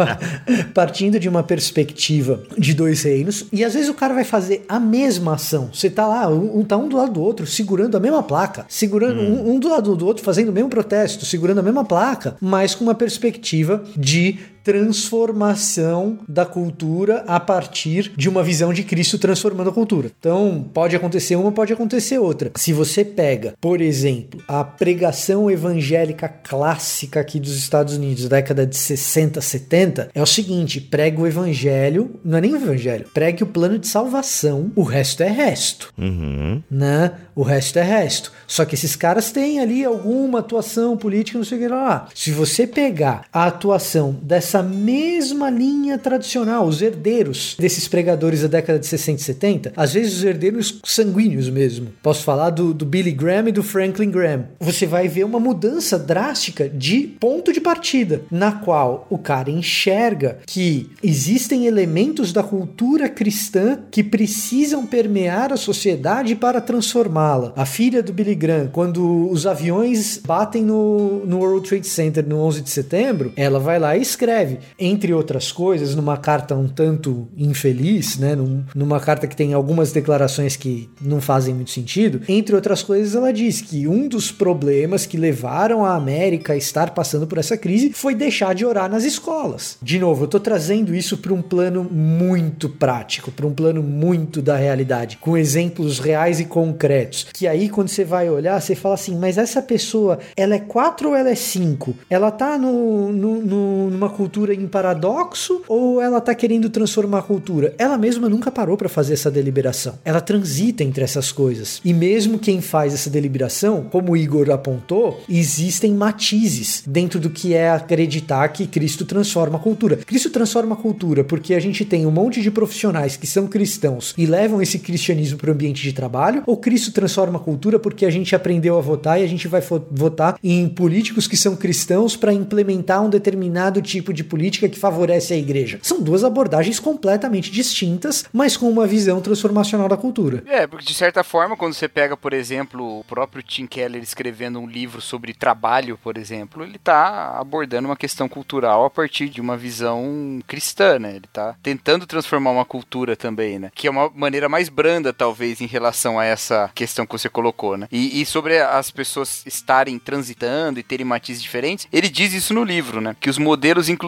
partindo 0.74 1.18
de 1.18 1.28
uma 1.28 1.42
perspectiva 1.42 2.42
de 2.58 2.74
dois 2.74 3.02
reinos, 3.02 3.46
e 3.52 3.64
às 3.64 3.74
vezes 3.74 3.88
o 3.88 3.94
cara 3.94 4.14
vai 4.14 4.24
fazer 4.24 4.64
a 4.68 4.78
mesma 4.80 5.34
ação. 5.34 5.70
Você 5.72 5.88
tá 5.88 6.06
lá, 6.06 6.28
um, 6.28 6.64
tá 6.64 6.76
um 6.76 6.88
do 6.88 6.96
lado 6.96 7.12
do 7.12 7.22
outro, 7.22 7.46
segurando 7.46 7.96
a 7.96 8.00
mesma 8.00 8.22
placa, 8.22 8.66
segurando 8.68 9.20
hum. 9.20 9.44
um, 9.46 9.54
um 9.54 9.58
do 9.58 9.68
lado 9.68 9.96
do 9.96 10.06
outro, 10.06 10.24
fazendo 10.24 10.48
o 10.50 10.52
mesmo 10.52 10.70
protesto, 10.70 11.24
segurando 11.24 11.58
a 11.58 11.62
mesma 11.62 11.84
placa, 11.84 12.36
mas 12.40 12.74
com 12.74 12.84
uma 12.84 12.94
perspectiva 12.94 13.82
de 13.96 14.38
transformação 14.68 16.18
da 16.28 16.44
cultura 16.44 17.24
a 17.26 17.40
partir 17.40 18.12
de 18.14 18.28
uma 18.28 18.42
visão 18.42 18.70
de 18.70 18.82
Cristo 18.82 19.18
transformando 19.18 19.70
a 19.70 19.72
cultura. 19.72 20.10
Então, 20.20 20.68
pode 20.74 20.94
acontecer 20.94 21.36
uma, 21.36 21.50
pode 21.50 21.72
acontecer 21.72 22.18
outra. 22.18 22.50
Se 22.54 22.70
você 22.74 23.02
pega, 23.02 23.54
por 23.62 23.80
exemplo, 23.80 24.42
a 24.46 24.62
pregação 24.62 25.50
evangélica 25.50 26.28
clássica 26.28 27.18
aqui 27.18 27.40
dos 27.40 27.56
Estados 27.56 27.96
Unidos, 27.96 28.28
década 28.28 28.66
de 28.66 28.76
60, 28.76 29.40
70, 29.40 30.10
é 30.14 30.22
o 30.22 30.26
seguinte: 30.26 30.82
prega 30.82 31.18
o 31.18 31.26
evangelho, 31.26 32.20
não 32.22 32.36
é 32.36 32.42
nem 32.42 32.52
o 32.52 32.56
evangelho, 32.56 33.06
pregue 33.14 33.42
o 33.42 33.46
plano 33.46 33.78
de 33.78 33.88
salvação, 33.88 34.70
o 34.76 34.82
resto 34.82 35.22
é 35.22 35.30
resto. 35.30 35.94
Uhum. 35.96 36.62
Né? 36.70 37.12
O 37.34 37.42
resto 37.42 37.78
é 37.78 37.82
resto. 37.82 38.32
Só 38.46 38.66
que 38.66 38.74
esses 38.74 38.94
caras 38.94 39.30
têm 39.30 39.60
ali 39.60 39.82
alguma 39.82 40.40
atuação 40.40 40.94
política, 40.94 41.38
não 41.38 41.44
sei 41.44 41.56
o 41.56 41.60
que 41.62 41.68
lá. 41.68 42.08
Se 42.14 42.32
você 42.32 42.66
pegar 42.66 43.24
a 43.32 43.46
atuação 43.46 44.18
dessa 44.22 44.57
mesma 44.62 45.50
linha 45.50 45.98
tradicional, 45.98 46.66
os 46.66 46.82
herdeiros 46.82 47.56
desses 47.58 47.86
pregadores 47.86 48.42
da 48.42 48.48
década 48.48 48.78
de 48.78 48.86
60 48.86 49.20
e 49.20 49.24
70, 49.24 49.72
às 49.76 49.92
vezes 49.92 50.18
os 50.18 50.24
herdeiros 50.24 50.80
sanguíneos 50.84 51.48
mesmo. 51.48 51.88
Posso 52.02 52.24
falar 52.24 52.50
do, 52.50 52.72
do 52.72 52.84
Billy 52.84 53.12
Graham 53.12 53.48
e 53.48 53.52
do 53.52 53.62
Franklin 53.62 54.10
Graham. 54.10 54.46
Você 54.60 54.86
vai 54.86 55.08
ver 55.08 55.24
uma 55.24 55.40
mudança 55.40 55.98
drástica 55.98 56.68
de 56.68 57.00
ponto 57.20 57.52
de 57.52 57.60
partida, 57.60 58.22
na 58.30 58.52
qual 58.52 59.06
o 59.10 59.18
cara 59.18 59.50
enxerga 59.50 60.38
que 60.46 60.90
existem 61.02 61.66
elementos 61.66 62.32
da 62.32 62.42
cultura 62.42 63.08
cristã 63.08 63.78
que 63.90 64.02
precisam 64.02 64.86
permear 64.86 65.52
a 65.52 65.56
sociedade 65.56 66.34
para 66.34 66.60
transformar 66.60 67.18
a 67.56 67.66
filha 67.66 68.02
do 68.02 68.12
Billy 68.12 68.34
Graham, 68.34 68.68
quando 68.72 69.28
os 69.30 69.46
aviões 69.46 70.20
batem 70.24 70.62
no, 70.62 71.24
no 71.26 71.38
World 71.38 71.68
Trade 71.68 71.86
Center 71.86 72.26
no 72.26 72.38
11 72.38 72.62
de 72.62 72.70
setembro, 72.70 73.32
ela 73.36 73.58
vai 73.58 73.78
lá 73.78 73.96
e 73.96 74.02
escreve, 74.02 74.47
entre 74.78 75.12
outras 75.12 75.52
coisas, 75.52 75.94
numa 75.94 76.16
carta 76.16 76.54
um 76.54 76.68
tanto 76.68 77.28
infeliz, 77.36 78.18
né, 78.18 78.34
num, 78.34 78.64
numa 78.74 79.00
carta 79.00 79.26
que 79.26 79.36
tem 79.36 79.52
algumas 79.52 79.92
declarações 79.92 80.56
que 80.56 80.88
não 81.00 81.20
fazem 81.20 81.54
muito 81.54 81.70
sentido, 81.70 82.20
entre 82.28 82.54
outras 82.54 82.82
coisas, 82.82 83.14
ela 83.14 83.32
diz 83.32 83.60
que 83.60 83.86
um 83.86 84.08
dos 84.08 84.30
problemas 84.30 85.06
que 85.06 85.16
levaram 85.16 85.84
a 85.84 85.94
América 85.94 86.52
a 86.52 86.56
estar 86.56 86.90
passando 86.90 87.26
por 87.26 87.38
essa 87.38 87.56
crise 87.56 87.92
foi 87.92 88.14
deixar 88.14 88.54
de 88.54 88.64
orar 88.64 88.90
nas 88.90 89.04
escolas. 89.04 89.78
De 89.82 89.98
novo, 89.98 90.22
eu 90.22 90.26
estou 90.26 90.40
trazendo 90.40 90.94
isso 90.94 91.18
para 91.18 91.32
um 91.32 91.42
plano 91.42 91.84
muito 91.84 92.68
prático, 92.68 93.30
para 93.30 93.46
um 93.46 93.52
plano 93.52 93.82
muito 93.82 94.40
da 94.40 94.56
realidade, 94.56 95.18
com 95.18 95.36
exemplos 95.36 95.98
reais 95.98 96.40
e 96.40 96.44
concretos 96.44 97.26
que 97.32 97.46
aí 97.46 97.68
quando 97.68 97.88
você 97.88 98.04
vai 98.04 98.28
olhar, 98.28 98.60
você 98.60 98.74
fala 98.74 98.94
assim, 98.94 99.16
mas 99.16 99.38
essa 99.38 99.62
pessoa, 99.62 100.18
ela 100.36 100.54
é 100.54 100.58
4 100.58 101.10
ou 101.10 101.14
ela 101.14 101.30
é 101.30 101.34
5? 101.34 101.94
Ela 102.08 102.30
tá 102.30 102.58
no, 102.58 103.12
no, 103.12 103.40
no, 103.40 103.90
numa 103.90 104.10
cultura 104.10 104.27
em 104.54 104.66
paradoxo 104.66 105.62
ou 105.66 106.00
ela 106.00 106.20
tá 106.20 106.34
querendo 106.34 106.70
transformar 106.70 107.18
a 107.18 107.22
cultura? 107.22 107.74
Ela 107.78 107.98
mesma 107.98 108.28
nunca 108.28 108.50
parou 108.50 108.76
para 108.76 108.88
fazer 108.88 109.14
essa 109.14 109.30
deliberação. 109.30 109.98
Ela 110.04 110.20
transita 110.20 110.84
entre 110.84 111.02
essas 111.02 111.32
coisas. 111.32 111.80
E 111.84 111.92
mesmo 111.92 112.38
quem 112.38 112.60
faz 112.60 112.94
essa 112.94 113.10
deliberação, 113.10 113.86
como 113.90 114.12
o 114.12 114.16
Igor 114.16 114.50
apontou, 114.50 115.20
existem 115.28 115.92
matizes 115.92 116.82
dentro 116.86 117.18
do 117.18 117.30
que 117.30 117.54
é 117.54 117.70
acreditar 117.70 118.48
que 118.48 118.66
Cristo 118.66 119.04
transforma 119.04 119.58
a 119.58 119.60
cultura. 119.60 119.96
Cristo 119.96 120.30
transforma 120.30 120.74
a 120.74 120.78
cultura 120.78 121.24
porque 121.24 121.54
a 121.54 121.60
gente 121.60 121.84
tem 121.84 122.06
um 122.06 122.10
monte 122.10 122.42
de 122.42 122.50
profissionais 122.50 123.16
que 123.16 123.26
são 123.26 123.46
cristãos 123.46 124.14
e 124.16 124.26
levam 124.26 124.60
esse 124.60 124.78
cristianismo 124.78 125.38
para 125.38 125.50
o 125.50 125.52
ambiente 125.52 125.82
de 125.82 125.92
trabalho, 125.92 126.42
ou 126.46 126.56
Cristo 126.56 126.92
transforma 126.92 127.38
a 127.38 127.42
cultura 127.42 127.78
porque 127.78 128.04
a 128.04 128.10
gente 128.10 128.34
aprendeu 128.34 128.76
a 128.76 128.80
votar 128.80 129.20
e 129.20 129.24
a 129.24 129.26
gente 129.26 129.48
vai 129.48 129.62
votar 129.90 130.38
em 130.42 130.68
políticos 130.68 131.26
que 131.26 131.36
são 131.36 131.56
cristãos 131.56 132.16
para 132.16 132.32
implementar 132.32 133.04
um 133.04 133.10
determinado 133.10 133.80
tipo 133.80 134.12
de 134.12 134.17
política 134.24 134.68
que 134.68 134.78
favorece 134.78 135.32
a 135.32 135.36
igreja. 135.36 135.78
São 135.82 136.00
duas 136.02 136.24
abordagens 136.24 136.78
completamente 136.78 137.50
distintas, 137.50 138.24
mas 138.32 138.56
com 138.56 138.68
uma 138.68 138.86
visão 138.86 139.20
transformacional 139.20 139.88
da 139.88 139.96
cultura. 139.96 140.42
É, 140.46 140.66
porque 140.66 140.86
de 140.86 140.94
certa 140.94 141.24
forma, 141.24 141.56
quando 141.56 141.74
você 141.74 141.88
pega, 141.88 142.16
por 142.16 142.32
exemplo, 142.32 143.00
o 143.00 143.04
próprio 143.04 143.42
Tim 143.42 143.66
Keller 143.66 144.02
escrevendo 144.02 144.58
um 144.58 144.66
livro 144.66 145.00
sobre 145.00 145.32
trabalho, 145.32 145.98
por 146.02 146.18
exemplo, 146.18 146.62
ele 146.62 146.76
está 146.76 147.38
abordando 147.38 147.88
uma 147.88 147.96
questão 147.96 148.28
cultural 148.28 148.84
a 148.84 148.90
partir 148.90 149.28
de 149.28 149.40
uma 149.40 149.56
visão 149.56 150.40
cristã, 150.46 150.98
né? 150.98 151.10
Ele 151.10 151.24
está 151.24 151.54
tentando 151.62 152.06
transformar 152.06 152.50
uma 152.50 152.64
cultura 152.64 153.16
também, 153.16 153.58
né? 153.58 153.70
Que 153.74 153.86
é 153.86 153.90
uma 153.90 154.10
maneira 154.14 154.48
mais 154.48 154.68
branda, 154.68 155.12
talvez, 155.12 155.60
em 155.60 155.66
relação 155.66 156.18
a 156.18 156.24
essa 156.24 156.70
questão 156.74 156.98
questão 156.98 157.06
que 157.06 157.12
você 157.12 157.28
colocou, 157.28 157.76
né? 157.76 157.86
E, 157.92 158.20
e, 158.20 158.26
sobre 158.26 158.58
as 158.58 158.90
pessoas 158.90 159.42
estarem 159.46 159.98
transitando 159.98 160.80
e 160.80 160.82
terem 160.82 161.04
matizes 161.04 161.42
diferentes, 161.42 161.86
ele 161.92 162.08
diz 162.08 162.32
isso 162.32 162.54
no 162.54 162.64
livro, 162.64 163.00
né? 163.00 163.14
Que 163.20 163.30
os 163.30 163.38
modelos, 163.38 163.88
inclusive, 163.88 164.07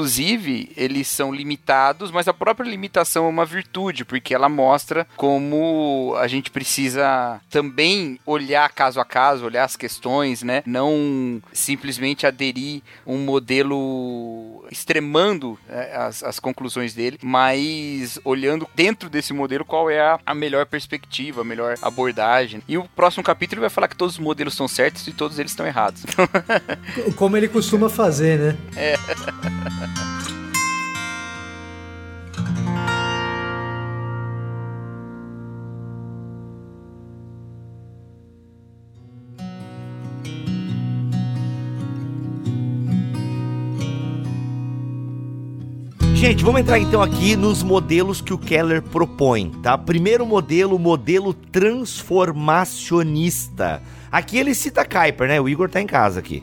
eles 0.76 1.08
são 1.08 1.32
limitados, 1.32 2.10
mas 2.10 2.28
a 2.28 2.34
própria 2.34 2.68
limitação 2.68 3.26
é 3.26 3.28
uma 3.28 3.44
virtude, 3.44 4.04
porque 4.04 4.34
ela 4.34 4.48
mostra 4.48 5.06
como 5.16 6.14
a 6.18 6.26
gente 6.26 6.50
precisa 6.50 7.40
também 7.50 8.18
olhar 8.24 8.70
caso 8.72 9.00
a 9.00 9.04
caso, 9.04 9.44
olhar 9.44 9.64
as 9.64 9.76
questões, 9.76 10.42
né? 10.42 10.62
Não 10.66 11.42
simplesmente 11.52 12.26
aderir 12.26 12.82
um 13.06 13.18
modelo 13.18 14.64
extremando 14.70 15.58
é, 15.68 15.96
as, 15.96 16.22
as 16.22 16.38
conclusões 16.38 16.94
dele, 16.94 17.18
mas 17.22 18.18
olhando 18.24 18.68
dentro 18.74 19.10
desse 19.10 19.32
modelo 19.32 19.64
qual 19.64 19.90
é 19.90 20.00
a, 20.00 20.18
a 20.24 20.34
melhor 20.34 20.66
perspectiva, 20.66 21.40
a 21.40 21.44
melhor 21.44 21.76
abordagem. 21.82 22.62
E 22.68 22.78
o 22.78 22.84
próximo 22.84 23.22
capítulo 23.22 23.60
vai 23.60 23.70
falar 23.70 23.88
que 23.88 23.96
todos 23.96 24.14
os 24.14 24.20
modelos 24.20 24.54
estão 24.54 24.68
certos 24.68 25.06
e 25.06 25.12
todos 25.12 25.38
eles 25.38 25.52
estão 25.52 25.66
errados. 25.66 26.04
Como 27.16 27.36
ele 27.36 27.48
costuma 27.48 27.88
fazer, 27.88 28.38
né? 28.38 28.56
É. 28.76 28.94
Gente, 46.20 46.44
vamos 46.44 46.60
entrar 46.60 46.78
então 46.78 47.00
aqui 47.00 47.34
nos 47.34 47.62
modelos 47.62 48.20
que 48.20 48.34
o 48.34 48.36
Keller 48.36 48.82
propõe, 48.82 49.50
tá? 49.62 49.78
Primeiro 49.78 50.26
modelo, 50.26 50.78
modelo 50.78 51.32
transformacionista. 51.32 53.82
Aqui 54.10 54.38
ele 54.38 54.54
cita 54.54 54.84
Kuiper, 54.84 55.28
né? 55.28 55.40
O 55.40 55.48
Igor 55.48 55.68
tá 55.70 55.80
em 55.80 55.86
casa 55.86 56.18
aqui. 56.18 56.42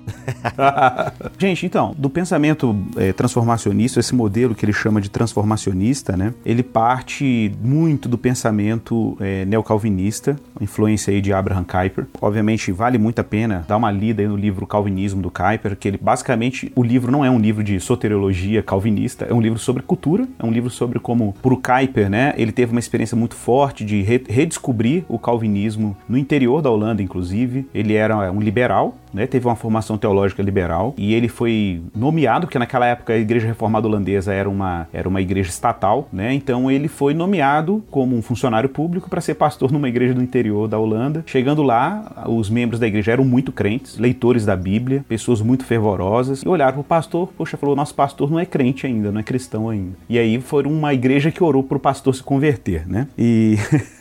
Gente, 1.38 1.66
então, 1.66 1.94
do 1.98 2.10
pensamento 2.10 2.76
é, 2.96 3.12
transformacionista, 3.12 4.00
esse 4.00 4.16
modelo 4.16 4.56
que 4.56 4.64
ele 4.64 4.72
chama 4.72 5.02
de 5.02 5.10
transformacionista, 5.10 6.16
né? 6.16 6.34
Ele 6.46 6.64
parte 6.64 7.52
muito 7.62 8.08
do 8.08 8.18
pensamento 8.18 9.18
é, 9.20 9.44
neocalvinista, 9.46 10.38
influência 10.62 11.12
aí 11.12 11.22
de 11.22 11.34
Abraham 11.34 11.66
Kuyper. 11.66 12.06
Obviamente, 12.22 12.72
vale 12.72 12.98
muito 12.98 13.20
a 13.20 13.24
pena 13.24 13.66
dar 13.68 13.76
uma 13.76 13.92
lida 13.92 14.22
aí 14.22 14.28
no 14.28 14.38
livro 14.38 14.66
Calvinismo 14.66 15.22
do 15.22 15.30
Kuyper, 15.30 15.76
que 15.76 15.90
ele 15.90 15.98
basicamente, 15.98 16.72
o 16.76 16.84
livro 16.84 17.12
não 17.12 17.26
é 17.26 17.30
um 17.30 17.40
livro 17.40 17.64
de 17.64 17.80
soteriologia 17.80 18.64
calvinista, 18.64 19.26
é 19.26 19.34
um 19.34 19.42
livro 19.42 19.60
sobre 19.60 19.84
cultura, 19.84 20.28
é 20.40 20.46
um 20.46 20.52
livro 20.52 20.70
sobre 20.70 21.00
como, 21.00 21.34
pro 21.42 21.58
Kuyper, 21.58 22.10
né? 22.10 22.34
Ele 22.38 22.54
teve 22.54 22.72
uma 22.72 22.80
experiência 22.80 23.18
muito 23.18 23.36
forte 23.36 23.84
de 23.84 24.02
re 24.02 24.24
redescobrir 24.28 25.04
o 25.08 25.20
calvinismo 25.20 25.96
no 26.08 26.18
interior 26.18 26.62
da 26.62 26.70
Holanda, 26.70 27.02
inclusive, 27.02 27.57
ele 27.74 27.94
era 27.94 28.32
um 28.32 28.40
liberal, 28.40 28.96
né, 29.14 29.26
teve 29.26 29.48
uma 29.48 29.56
formação 29.56 29.98
teológica 29.98 30.42
liberal 30.44 30.94
e 30.98 31.14
ele 31.14 31.28
foi 31.28 31.82
nomeado, 31.96 32.46
porque 32.46 32.60
naquela 32.60 32.86
época 32.86 33.14
a 33.14 33.18
Igreja 33.18 33.48
Reformada 33.48 33.88
Holandesa 33.88 34.34
era 34.34 34.50
uma, 34.50 34.88
era 34.94 35.08
uma 35.08 35.22
igreja 35.22 35.50
estatal, 35.50 36.08
né, 36.12 36.34
então 36.34 36.70
ele 36.70 36.88
foi 36.88 37.14
nomeado 37.14 37.84
como 37.90 38.16
um 38.16 38.22
funcionário 38.22 38.70
público 38.70 39.10
para 39.10 39.22
ser 39.22 39.36
pastor 39.36 39.72
numa 39.72 39.90
igreja 39.90 40.14
do 40.14 40.22
interior 40.22 40.68
da 40.68 40.78
Holanda. 40.78 41.24
Chegando 41.26 41.64
lá, 41.64 42.26
os 42.28 42.50
membros 42.50 42.80
da 42.80 42.88
igreja 42.88 43.12
eram 43.12 43.26
muito 43.26 43.52
crentes, 43.52 43.98
leitores 43.98 44.46
da 44.46 44.56
Bíblia, 44.56 45.04
pessoas 45.08 45.42
muito 45.42 45.66
fervorosas, 45.66 46.42
e 46.44 46.48
olharam 46.48 46.74
para 46.74 46.82
o 46.82 46.84
pastor, 46.84 47.30
poxa, 47.38 47.58
falou, 47.58 47.76
nosso 47.76 47.96
pastor 47.96 48.30
não 48.30 48.40
é 48.40 48.46
crente 48.46 48.86
ainda, 48.86 49.12
não 49.12 49.20
é 49.20 49.24
cristão 49.24 49.70
ainda. 49.70 49.96
E 50.10 50.18
aí 50.18 50.40
foi 50.40 50.64
uma 50.64 50.94
igreja 50.94 51.32
que 51.32 51.44
orou 51.44 51.64
para 51.64 51.78
o 51.78 51.80
pastor 51.80 52.14
se 52.14 52.24
converter, 52.24 52.88
né? 52.88 53.08
E 53.18 53.56